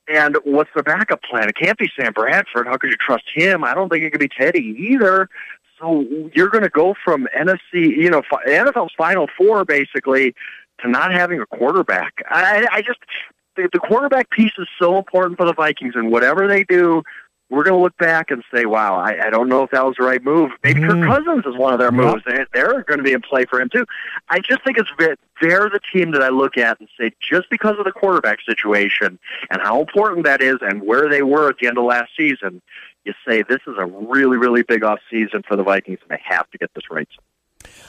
and 0.09 0.39
what's 0.45 0.71
the 0.75 0.83
backup 0.83 1.23
plan? 1.23 1.49
It 1.49 1.57
can't 1.57 1.79
be 1.79 1.91
Sam 1.99 2.13
Bradford. 2.13 2.67
How 2.67 2.79
could 2.79 2.91
you 2.91 2.97
trust 2.97 3.25
him? 3.35 3.63
I 3.63 3.75
don't 3.75 3.91
think 3.91 4.03
it 4.03 4.11
could 4.11 4.21
be 4.21 4.29
Teddy 4.29 4.75
either. 4.91 5.29
So 5.81 6.05
you're 6.35 6.49
going 6.49 6.64
to 6.64 6.70
go 6.70 6.95
from 7.05 7.29
NFC, 7.37 7.59
you 7.74 8.11
know, 8.11 8.22
NFL's 8.47 8.93
Final 8.97 9.29
Four 9.37 9.64
basically 9.64 10.35
to 10.81 10.89
not 10.89 11.12
having 11.12 11.41
a 11.41 11.47
quarterback. 11.47 12.14
I, 12.29 12.66
I 12.70 12.83
just 12.83 12.99
the, 13.57 13.68
the 13.72 13.79
quarterback 13.79 14.31
piece 14.31 14.53
is 14.59 14.68
so 14.81 14.99
important 14.99 15.37
for 15.37 15.47
the 15.47 15.53
Vikings, 15.53 15.95
and 15.97 16.11
whatever 16.11 16.47
they 16.47 16.64
do, 16.64 17.03
we're 17.51 17.64
going 17.64 17.76
to 17.76 17.83
look 17.83 17.97
back 17.97 18.31
and 18.31 18.45
say, 18.53 18.66
"Wow, 18.66 18.97
I, 18.97 19.26
I 19.26 19.31
don't 19.31 19.49
know 19.49 19.62
if 19.62 19.70
that 19.70 19.85
was 19.85 19.97
the 19.99 20.05
right 20.05 20.22
move." 20.22 20.51
Maybe 20.62 20.81
mm. 20.81 20.89
Kirk 20.89 21.07
Cousins 21.07 21.45
is 21.47 21.59
one 21.59 21.72
of 21.72 21.79
their 21.79 21.91
moves. 21.91 22.22
They, 22.26 22.45
they're 22.53 22.83
going 22.83 22.99
to 22.99 23.05
be 23.05 23.12
in 23.12 23.22
play 23.22 23.47
for 23.47 23.61
him 23.61 23.68
too. 23.68 23.87
I 24.29 24.41
just 24.41 24.62
think 24.64 24.79
it's 24.79 24.91
they're 25.41 25.70
the 25.70 25.81
team 25.93 26.12
that 26.12 26.22
I 26.22 26.29
look 26.29 26.57
at 26.57 26.79
and 26.79 26.89
say, 26.99 27.12
just 27.20 27.49
because 27.51 27.76
of 27.79 27.85
the 27.85 27.93
quarterback 27.93 28.39
situation 28.47 29.18
and 29.51 29.62
how 29.62 29.81
important 29.81 30.24
that 30.24 30.43
is, 30.43 30.57
and 30.61 30.83
where 30.83 31.09
they 31.09 31.22
were 31.22 31.49
at 31.49 31.57
the 31.59 31.68
end 31.68 31.79
of 31.79 31.85
last 31.85 32.11
season, 32.16 32.61
you 33.09 33.15
say 33.27 33.43
this 33.43 33.61
is 33.67 33.75
a 33.79 33.87
really, 33.87 34.37
really 34.37 34.63
big 34.63 34.85
off 34.85 35.01
season 35.11 35.43
for 35.49 35.57
the 35.57 35.65
Vikings, 35.65 35.99
and 36.03 36.11
they 36.11 36.23
have 36.25 36.49
to 36.51 36.59
get 36.59 36.71
this 36.75 36.85
right. 36.91 37.09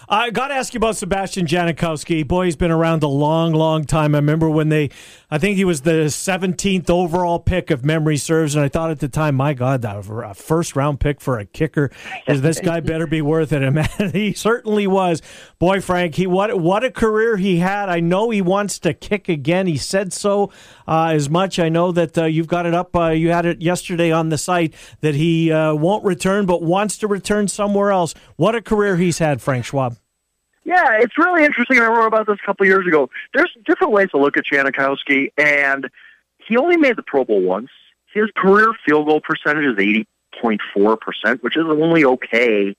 I 0.07 0.31
got 0.31 0.47
to 0.47 0.55
ask 0.55 0.73
you 0.73 0.79
about 0.79 0.95
Sebastian 0.97 1.45
Janikowski. 1.45 2.27
Boy, 2.27 2.45
he's 2.45 2.55
been 2.55 2.71
around 2.71 3.03
a 3.03 3.07
long, 3.07 3.53
long 3.53 3.85
time. 3.85 4.15
I 4.15 4.17
remember 4.17 4.49
when 4.49 4.69
they, 4.69 4.89
I 5.31 5.37
think 5.37 5.57
he 5.57 5.65
was 5.65 5.81
the 5.81 6.05
17th 6.05 6.89
overall 6.89 7.39
pick, 7.39 7.69
if 7.69 7.83
memory 7.83 8.17
serves. 8.17 8.55
And 8.55 8.65
I 8.65 8.67
thought 8.67 8.89
at 8.89 8.99
the 8.99 9.07
time, 9.07 9.35
my 9.35 9.53
God, 9.53 9.83
that 9.83 9.95
a 9.95 10.33
first 10.33 10.75
round 10.75 10.99
pick 10.99 11.21
for 11.21 11.37
a 11.37 11.45
kicker. 11.45 11.91
Is 12.27 12.41
this 12.41 12.59
guy 12.59 12.79
better 12.79 13.05
be 13.05 13.21
worth 13.21 13.53
it? 13.53 13.59
And 13.99 14.13
he 14.13 14.33
certainly 14.33 14.87
was. 14.87 15.21
Boy, 15.59 15.81
Frank, 15.81 16.15
he 16.15 16.25
what 16.25 16.59
what 16.59 16.83
a 16.83 16.89
career 16.89 17.37
he 17.37 17.57
had. 17.57 17.89
I 17.89 17.99
know 17.99 18.29
he 18.29 18.41
wants 18.41 18.79
to 18.79 18.93
kick 18.93 19.29
again. 19.29 19.67
He 19.67 19.77
said 19.77 20.13
so 20.13 20.51
uh, 20.87 21.11
as 21.13 21.29
much. 21.29 21.59
I 21.59 21.69
know 21.69 21.91
that 21.91 22.17
uh, 22.17 22.25
you've 22.25 22.47
got 22.47 22.65
it 22.65 22.73
up. 22.73 22.95
Uh, 22.95 23.09
you 23.09 23.31
had 23.31 23.45
it 23.45 23.61
yesterday 23.61 24.11
on 24.11 24.29
the 24.29 24.37
site 24.37 24.73
that 25.01 25.15
he 25.15 25.51
uh, 25.51 25.73
won't 25.75 26.03
return, 26.03 26.45
but 26.45 26.63
wants 26.63 26.97
to 26.99 27.07
return 27.07 27.47
somewhere 27.47 27.91
else. 27.91 28.15
What 28.37 28.55
a 28.55 28.61
career 28.61 28.95
he's 28.95 29.19
had, 29.19 29.41
Frank 29.41 29.65
Schwab. 29.65 29.97
Yeah, 30.69 30.99
it's 30.99 31.17
really 31.17 31.43
interesting. 31.43 31.79
I 31.79 31.87
wrote 31.87 32.05
about 32.05 32.27
this 32.27 32.37
a 32.43 32.45
couple 32.45 32.63
years 32.67 32.85
ago. 32.85 33.09
There's 33.33 33.51
different 33.65 33.91
ways 33.91 34.09
to 34.11 34.19
look 34.19 34.37
at 34.37 34.43
Janikowski, 34.45 35.31
and 35.35 35.89
he 36.47 36.57
only 36.57 36.77
made 36.77 36.95
the 36.95 37.01
Pro 37.01 37.25
Bowl 37.25 37.41
once. 37.41 37.69
His 38.13 38.25
career 38.37 38.71
field 38.85 39.07
goal 39.07 39.19
percentage 39.19 39.65
is 39.65 40.05
80.4%, 40.43 41.41
which 41.41 41.57
is 41.57 41.63
only 41.67 42.05
okay. 42.05 42.75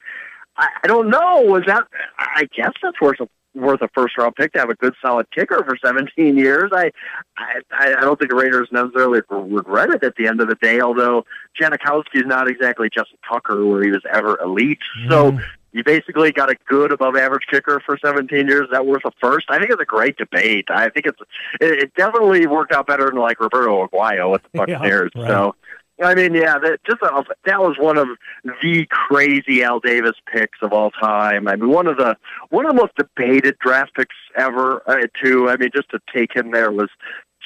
I, 0.57 0.69
I 0.85 0.87
don't 0.87 1.11
know. 1.11 1.41
Was 1.41 1.65
that? 1.67 1.83
I 2.17 2.47
guess 2.57 2.71
that's 2.81 3.01
worth 3.01 3.19
a 3.19 3.29
worth 3.57 3.83
a 3.83 3.89
first 3.89 4.17
round 4.17 4.37
pick 4.37 4.53
to 4.53 4.61
have 4.61 4.71
a 4.71 4.77
good 4.77 4.95
solid 5.03 5.29
kicker 5.33 5.65
for 5.65 5.77
17 5.85 6.39
years. 6.39 6.71
I 6.73 6.93
I, 7.37 7.61
I 7.73 8.01
don't 8.03 8.17
think 8.21 8.31
the 8.31 8.37
Raiders 8.37 8.69
necessarily 8.71 9.23
regret 9.29 9.91
it 9.91 10.05
at 10.05 10.15
the 10.15 10.29
end 10.29 10.41
of 10.41 10.49
the 10.49 10.55
day. 10.57 10.81
Although 10.81 11.25
Janikowski 11.61 12.21
is 12.21 12.27
not 12.27 12.49
exactly 12.49 12.89
Justin 12.89 13.19
Tucker, 13.29 13.67
where 13.67 13.83
he 13.83 13.91
was 13.91 14.03
ever 14.13 14.39
elite. 14.41 14.79
Mm. 15.05 15.11
So 15.11 15.41
You 15.73 15.85
basically 15.85 16.33
got 16.33 16.51
a 16.51 16.57
good 16.67 16.93
above 16.93 17.17
average 17.17 17.45
kicker 17.51 17.81
for 17.85 17.97
17 18.05 18.49
years. 18.49 18.65
Is 18.65 18.71
that 18.73 18.87
worth 18.87 19.05
a 19.05 19.13
first? 19.21 19.47
I 19.51 19.59
think 19.59 19.71
it's 19.71 19.81
a 19.81 19.85
great 19.85 20.17
debate. 20.17 20.67
I 20.69 20.89
think 20.89 21.07
it's 21.07 21.21
it, 21.61 21.85
it 21.85 21.95
definitely 21.95 22.47
worked 22.47 22.73
out 22.73 22.87
better 22.87 23.07
than 23.07 23.21
like 23.21 23.41
Roberto 23.41 23.87
Aguayo 23.87 24.33
with 24.33 24.43
the 24.43 24.49
Buccaneers. 24.59 25.13
Yeah, 25.15 25.23
right. 25.23 25.31
So. 25.31 25.55
I 26.03 26.15
mean, 26.15 26.33
yeah, 26.33 26.59
that 26.59 26.81
just 26.87 27.03
a, 27.03 27.23
that 27.45 27.61
was 27.61 27.77
one 27.79 27.99
of 27.99 28.09
the 28.63 28.87
crazy 28.87 29.63
Al 29.63 29.81
Davis 29.81 30.15
picks 30.33 30.59
of 30.63 30.73
all 30.73 30.91
time. 30.91 31.47
I 31.47 31.57
mean, 31.57 31.69
one 31.69 31.87
of 31.87 31.99
the 31.99 32.17
one 32.49 32.65
of 32.65 32.75
the 32.75 32.81
most 32.81 32.97
debated 32.97 33.59
draft 33.59 33.95
picks 33.95 34.17
ever. 34.35 34.83
Uh, 34.89 35.07
too. 35.23 35.51
I 35.51 35.59
mean, 35.59 35.69
just 35.75 35.91
to 35.91 35.99
take 36.11 36.35
him 36.35 36.53
there 36.53 36.73
was 36.73 36.89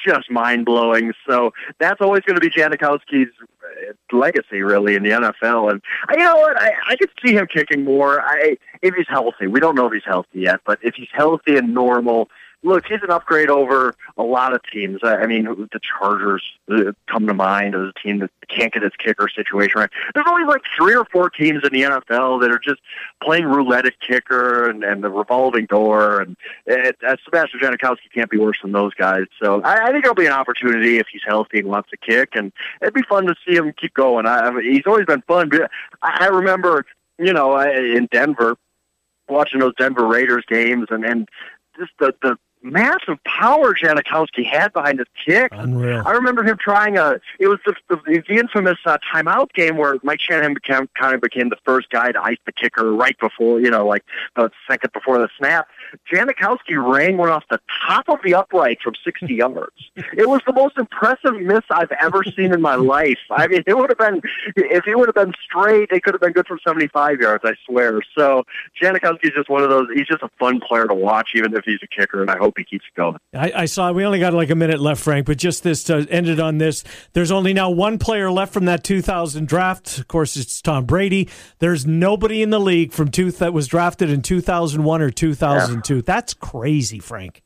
just 0.04 0.30
mind 0.30 0.64
blowing. 0.64 1.12
So 1.28 1.52
that's 1.78 2.00
always 2.00 2.22
going 2.22 2.38
to 2.38 2.40
be 2.40 2.50
Janikowski's 2.50 3.32
uh, 3.40 4.16
legacy, 4.16 4.62
really, 4.62 4.94
in 4.94 5.02
the 5.02 5.10
NFL. 5.10 5.70
And 5.70 5.82
uh, 6.08 6.12
you 6.12 6.24
know 6.24 6.36
what? 6.36 6.60
I, 6.60 6.72
I 6.88 6.96
could 6.96 7.10
see 7.24 7.34
him 7.34 7.46
kicking 7.46 7.84
more. 7.84 8.20
I 8.20 8.56
if 8.82 8.94
he's 8.94 9.08
healthy. 9.08 9.46
We 9.46 9.60
don't 9.60 9.74
know 9.74 9.86
if 9.86 9.92
he's 9.92 10.04
healthy 10.04 10.40
yet, 10.40 10.60
but 10.66 10.78
if 10.82 10.94
he's 10.94 11.08
healthy 11.12 11.56
and 11.56 11.74
normal, 11.74 12.28
look, 12.64 12.86
he's 12.86 13.02
an 13.02 13.10
upgrade 13.10 13.50
over 13.50 13.94
a 14.16 14.22
lot 14.22 14.54
of 14.54 14.60
teams. 14.72 15.00
I 15.02 15.26
mean, 15.26 15.44
the 15.44 15.80
Chargers 15.80 16.42
uh, 16.70 16.92
come 17.06 17.26
to 17.26 17.34
mind 17.34 17.74
as 17.74 17.82
a 17.82 17.92
team 18.02 18.20
that 18.20 18.30
can't 18.48 18.72
get 18.72 18.82
its 18.82 18.96
kicker 18.96 19.28
situation 19.28 19.80
right. 19.80 19.90
There's 20.14 20.26
only 20.28 20.44
like 20.44 20.62
three 20.76 20.96
or 20.96 21.04
four 21.04 21.30
teams 21.30 21.62
in 21.62 21.72
the 21.72 21.82
NFL 21.82 22.40
that 22.40 22.50
are 22.50 22.58
just 22.58 22.80
playing 23.22 23.44
roulette 23.44 23.86
at 23.86 24.00
kicker 24.00 24.68
and, 24.68 24.82
and 24.82 25.04
the 25.04 25.10
revolving 25.10 25.66
door. 25.66 26.20
And 26.20 26.36
it, 26.66 26.96
uh, 27.06 27.16
Sebastian 27.24 27.60
Janikowski 27.60 28.10
can't 28.14 28.30
be 28.30 28.38
worse 28.38 28.58
than 28.62 28.72
those 28.72 28.94
guys. 28.94 29.24
So 29.40 29.60
I, 29.62 29.88
I 29.88 29.92
think 29.92 30.04
it'll 30.04 30.14
be 30.14 30.26
an 30.26 30.32
opportunity 30.32 30.98
if 30.98 31.06
he's 31.12 31.22
healthy 31.26 31.58
and 31.58 31.68
wants 31.68 31.90
to 31.90 31.96
kick. 31.98 32.30
And 32.34 32.50
it'd 32.80 32.94
be 32.94 33.02
fun 33.02 33.26
to 33.26 33.34
see 33.46 33.54
him 33.56 33.72
keep 33.74 33.94
going. 33.94 34.26
I, 34.26 34.38
I 34.38 34.50
mean, 34.50 34.72
he's 34.72 34.86
always 34.86 35.06
been 35.06 35.22
fun. 35.22 35.50
But 35.50 35.70
I, 36.02 36.24
I 36.24 36.26
remember, 36.28 36.86
you 37.18 37.32
know, 37.34 37.52
I, 37.52 37.68
in 37.70 38.08
Denver, 38.10 38.56
watching 39.28 39.60
those 39.60 39.74
Denver 39.76 40.06
Raiders 40.06 40.44
games 40.48 40.86
and, 40.90 41.04
and 41.04 41.28
just 41.78 41.92
the, 41.98 42.14
the 42.22 42.38
massive 42.64 43.22
power 43.24 43.74
Janikowski 43.74 44.44
had 44.44 44.72
behind 44.72 44.98
his 44.98 45.08
kick. 45.24 45.52
Unreal. 45.52 46.02
I 46.04 46.12
remember 46.12 46.42
him 46.42 46.56
trying 46.58 46.96
a. 46.96 47.20
It 47.38 47.48
was 47.48 47.60
the 47.66 47.74
the, 47.88 48.22
the 48.26 48.36
infamous 48.36 48.78
uh, 48.86 48.98
timeout 49.14 49.52
game 49.52 49.76
where 49.76 49.96
Mike 50.02 50.20
Shanahan 50.20 50.54
became 50.54 50.88
kind 50.98 51.14
of 51.14 51.20
became 51.20 51.50
the 51.50 51.58
first 51.64 51.90
guy 51.90 52.10
to 52.10 52.22
ice 52.22 52.38
the 52.46 52.52
kicker 52.52 52.92
right 52.92 53.18
before 53.18 53.60
you 53.60 53.70
know, 53.70 53.86
like 53.86 54.04
the 54.34 54.50
second 54.68 54.92
before 54.92 55.18
the 55.18 55.28
snap. 55.38 55.68
Janikowski 56.12 56.76
rang 56.76 57.16
one 57.16 57.30
off 57.30 57.44
the 57.50 57.60
top 57.86 58.08
of 58.08 58.18
the 58.24 58.34
upright 58.34 58.78
from 58.82 58.94
60 59.04 59.34
yards. 59.34 59.90
It 59.96 60.28
was 60.28 60.40
the 60.46 60.52
most 60.52 60.76
impressive 60.78 61.40
miss 61.40 61.62
I've 61.70 61.92
ever 62.00 62.22
seen 62.24 62.52
in 62.52 62.60
my 62.60 62.74
life. 62.74 63.18
I 63.30 63.46
mean, 63.46 63.62
it 63.66 63.76
would 63.76 63.90
have 63.90 63.98
been 63.98 64.20
if 64.56 64.86
it 64.86 64.96
would 64.96 65.08
have 65.08 65.14
been 65.14 65.34
straight, 65.44 65.90
it 65.90 66.02
could 66.02 66.14
have 66.14 66.20
been 66.20 66.32
good 66.32 66.46
from 66.46 66.58
75 66.66 67.20
yards. 67.20 67.44
I 67.44 67.52
swear. 67.66 68.00
So 68.16 68.44
Janikowski's 68.80 69.34
just 69.34 69.48
one 69.48 69.62
of 69.62 69.70
those. 69.70 69.88
He's 69.94 70.06
just 70.06 70.22
a 70.22 70.30
fun 70.38 70.60
player 70.60 70.86
to 70.86 70.94
watch, 70.94 71.30
even 71.34 71.54
if 71.54 71.64
he's 71.64 71.80
a 71.82 71.86
kicker, 71.86 72.22
and 72.22 72.30
I 72.30 72.38
hope 72.38 72.54
he 72.56 72.64
keeps 72.64 72.84
going. 72.96 73.16
I, 73.34 73.52
I 73.54 73.64
saw 73.66 73.92
we 73.92 74.04
only 74.04 74.20
got 74.20 74.34
like 74.34 74.50
a 74.50 74.54
minute 74.54 74.80
left, 74.80 75.02
Frank, 75.02 75.26
but 75.26 75.38
just 75.38 75.62
this 75.62 75.84
to 75.84 76.06
ended 76.10 76.40
on 76.40 76.58
this. 76.58 76.84
There's 77.12 77.30
only 77.30 77.52
now 77.52 77.70
one 77.70 77.98
player 77.98 78.30
left 78.30 78.52
from 78.52 78.66
that 78.66 78.84
2000 78.84 79.46
draft. 79.48 79.98
Of 79.98 80.08
course, 80.08 80.36
it's 80.36 80.60
Tom 80.60 80.84
Brady. 80.84 81.28
There's 81.58 81.86
nobody 81.86 82.42
in 82.42 82.50
the 82.50 82.60
league 82.60 82.92
from 82.92 83.10
two 83.10 83.30
that 83.32 83.52
was 83.52 83.66
drafted 83.66 84.10
in 84.10 84.22
2001 84.22 85.02
or 85.02 85.10
2002. 85.84 86.02
That's 86.02 86.34
crazy, 86.34 86.98
Frank. 86.98 87.43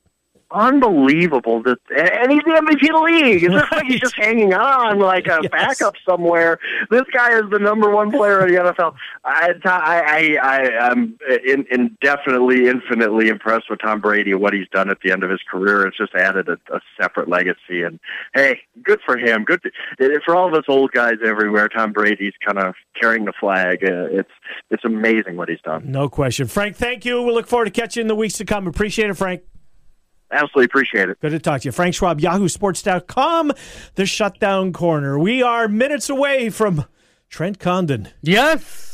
Unbelievable 0.50 1.62
that 1.62 1.78
and 1.94 2.32
he's 2.32 2.42
the 2.44 2.50
MVP 2.52 2.88
of 2.88 2.96
the 2.96 3.02
league. 3.04 3.44
It's 3.44 3.54
just 3.54 3.72
like 3.72 3.86
he's 3.86 4.00
just 4.00 4.16
hanging 4.18 4.54
on 4.54 4.98
like 4.98 5.26
a 5.26 5.38
Yes. 5.42 5.50
backup 5.50 5.94
somewhere. 6.08 6.58
This 6.90 7.04
guy 7.12 7.34
is 7.38 7.44
the 7.50 7.58
number 7.58 7.90
one 7.90 8.10
player 8.10 8.46
in 8.46 8.54
the 8.54 8.60
NFL. 8.60 8.94
I 9.24 9.52
I 9.64 10.00
I, 10.00 10.38
I 10.42 10.90
am 10.90 11.18
in, 11.46 11.66
indefinitely, 11.70 12.68
infinitely 12.68 13.28
impressed 13.28 13.68
with 13.70 13.80
Tom 13.80 14.00
Brady 14.00 14.32
and 14.32 14.40
what 14.40 14.52
he's 14.52 14.68
done 14.70 14.90
at 14.90 14.98
the 15.04 15.12
end 15.12 15.22
of 15.22 15.30
his 15.30 15.40
career. 15.50 15.86
It's 15.86 15.96
just 15.98 16.14
added 16.14 16.48
a, 16.48 16.58
a 16.74 16.80
separate 17.00 17.28
legacy. 17.28 17.82
And 17.82 18.00
hey, 18.34 18.60
good 18.82 19.00
for 19.04 19.16
him. 19.18 19.44
Good 19.44 19.60
to, 19.98 20.20
for 20.24 20.34
all 20.34 20.48
of 20.48 20.54
us 20.54 20.64
old 20.68 20.92
guys 20.92 21.16
everywhere. 21.24 21.68
Tom 21.68 21.92
Brady's 21.92 22.34
kind 22.44 22.58
of 22.58 22.74
carrying 23.00 23.24
the 23.24 23.32
flag. 23.38 23.84
Uh, 23.84 24.06
it's 24.10 24.30
it's 24.70 24.84
amazing 24.84 25.36
what 25.36 25.48
he's 25.48 25.60
done. 25.60 25.90
No 25.90 26.08
question. 26.08 26.46
Frank, 26.48 26.76
thank 26.76 27.04
you. 27.04 27.22
We 27.22 27.32
look 27.32 27.46
forward 27.46 27.66
to 27.66 27.70
catching 27.70 28.00
you 28.00 28.02
in 28.02 28.08
the 28.08 28.14
weeks 28.16 28.34
to 28.38 28.44
come. 28.44 28.66
Appreciate 28.66 29.10
it, 29.10 29.14
Frank. 29.14 29.42
Absolutely 30.30 30.64
appreciate 30.66 31.08
it. 31.08 31.20
Good 31.20 31.30
to 31.30 31.38
talk 31.38 31.62
to 31.62 31.68
you. 31.68 31.72
Frank 31.72 31.94
Schwab, 31.94 32.20
yahoosports.com, 32.20 33.52
the 33.94 34.06
shutdown 34.06 34.72
corner. 34.72 35.18
We 35.18 35.42
are 35.42 35.68
minutes 35.68 36.10
away 36.10 36.50
from 36.50 36.84
Trent 37.30 37.58
Condon. 37.58 38.08
Yes. 38.22 38.84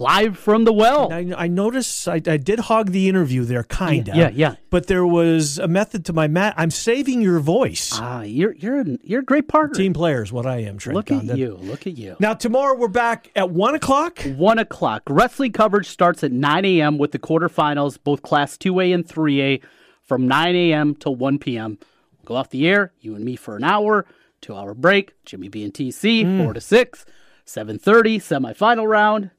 Live 0.00 0.38
from 0.38 0.62
the 0.62 0.72
well. 0.72 1.12
I, 1.12 1.32
I 1.36 1.48
noticed 1.48 2.06
I, 2.06 2.22
I 2.24 2.36
did 2.36 2.60
hog 2.60 2.92
the 2.92 3.08
interview 3.08 3.42
there, 3.44 3.64
kind 3.64 4.08
of. 4.08 4.14
Yeah, 4.14 4.30
yeah. 4.32 4.54
But 4.70 4.86
there 4.86 5.04
was 5.04 5.58
a 5.58 5.66
method 5.66 6.04
to 6.04 6.12
my 6.12 6.28
mat. 6.28 6.54
I'm 6.56 6.70
saving 6.70 7.20
your 7.20 7.40
voice. 7.40 7.90
Ah, 7.94 8.22
you're 8.22 8.54
you're 8.54 8.82
a, 8.82 8.84
you're 9.02 9.22
a 9.22 9.24
great 9.24 9.48
partner. 9.48 9.74
Team 9.74 9.92
players, 9.92 10.30
what 10.32 10.46
I 10.46 10.58
am, 10.58 10.78
Trent 10.78 10.94
Look 10.94 11.06
Condon. 11.06 11.30
at 11.30 11.38
you. 11.38 11.56
Look 11.56 11.88
at 11.88 11.98
you. 11.98 12.14
Now, 12.20 12.34
tomorrow 12.34 12.78
we're 12.78 12.86
back 12.86 13.32
at 13.34 13.50
1 13.50 13.74
o'clock. 13.74 14.20
One 14.36 14.60
o'clock. 14.60 15.02
Wrestling 15.10 15.50
coverage 15.50 15.88
starts 15.88 16.22
at 16.22 16.30
9 16.30 16.64
a.m. 16.64 16.96
with 16.96 17.10
the 17.10 17.18
quarterfinals, 17.18 17.98
both 18.04 18.22
Class 18.22 18.56
2A 18.56 18.94
and 18.94 19.04
3A, 19.04 19.60
from 20.08 20.26
9 20.26 20.56
a.m. 20.56 20.94
till 20.94 21.14
1 21.14 21.38
p.m. 21.38 21.78
Go 22.24 22.34
off 22.34 22.50
the 22.50 22.66
air, 22.66 22.92
you 23.00 23.14
and 23.14 23.24
me 23.24 23.36
for 23.36 23.56
an 23.56 23.64
hour, 23.64 24.06
two 24.40 24.54
hour 24.54 24.74
break. 24.74 25.14
Jimmy 25.24 25.48
B 25.48 25.62
and 25.62 25.72
TC, 25.72 26.42
four 26.42 26.52
to 26.52 26.60
six, 26.60 27.04
7:30 27.46 28.16
semifinal 28.16 28.88
round. 28.88 29.30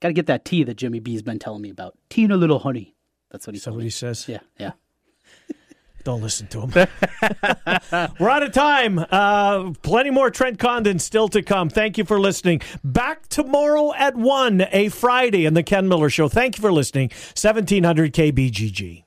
Got 0.00 0.08
to 0.08 0.14
get 0.14 0.26
that 0.26 0.44
tea 0.44 0.64
that 0.64 0.74
Jimmy 0.74 0.98
B's 0.98 1.22
been 1.22 1.38
telling 1.38 1.62
me 1.62 1.70
about. 1.70 1.96
Tea 2.08 2.24
and 2.24 2.32
a 2.32 2.36
little 2.36 2.58
honey. 2.58 2.94
That's 3.30 3.46
what 3.46 3.54
he 3.54 3.70
what 3.70 3.82
he 3.82 3.90
says? 3.90 4.26
Yeah, 4.28 4.40
yeah. 4.58 4.72
Don't 6.04 6.20
listen 6.20 6.48
to 6.48 6.62
him. 6.62 6.70
We're 8.18 8.28
out 8.28 8.42
of 8.42 8.52
time. 8.52 8.98
Uh, 8.98 9.70
plenty 9.82 10.10
more 10.10 10.30
Trent 10.30 10.58
Condon 10.58 10.98
still 10.98 11.28
to 11.28 11.40
come. 11.40 11.68
Thank 11.68 11.96
you 11.96 12.04
for 12.04 12.18
listening. 12.18 12.62
Back 12.82 13.28
tomorrow 13.28 13.94
at 13.94 14.16
1, 14.16 14.66
a 14.72 14.88
Friday, 14.88 15.46
in 15.46 15.54
the 15.54 15.62
Ken 15.62 15.86
Miller 15.86 16.10
Show. 16.10 16.28
Thank 16.28 16.58
you 16.58 16.62
for 16.62 16.72
listening. 16.72 17.10
1700 17.10 18.12
KBGG. 18.12 19.04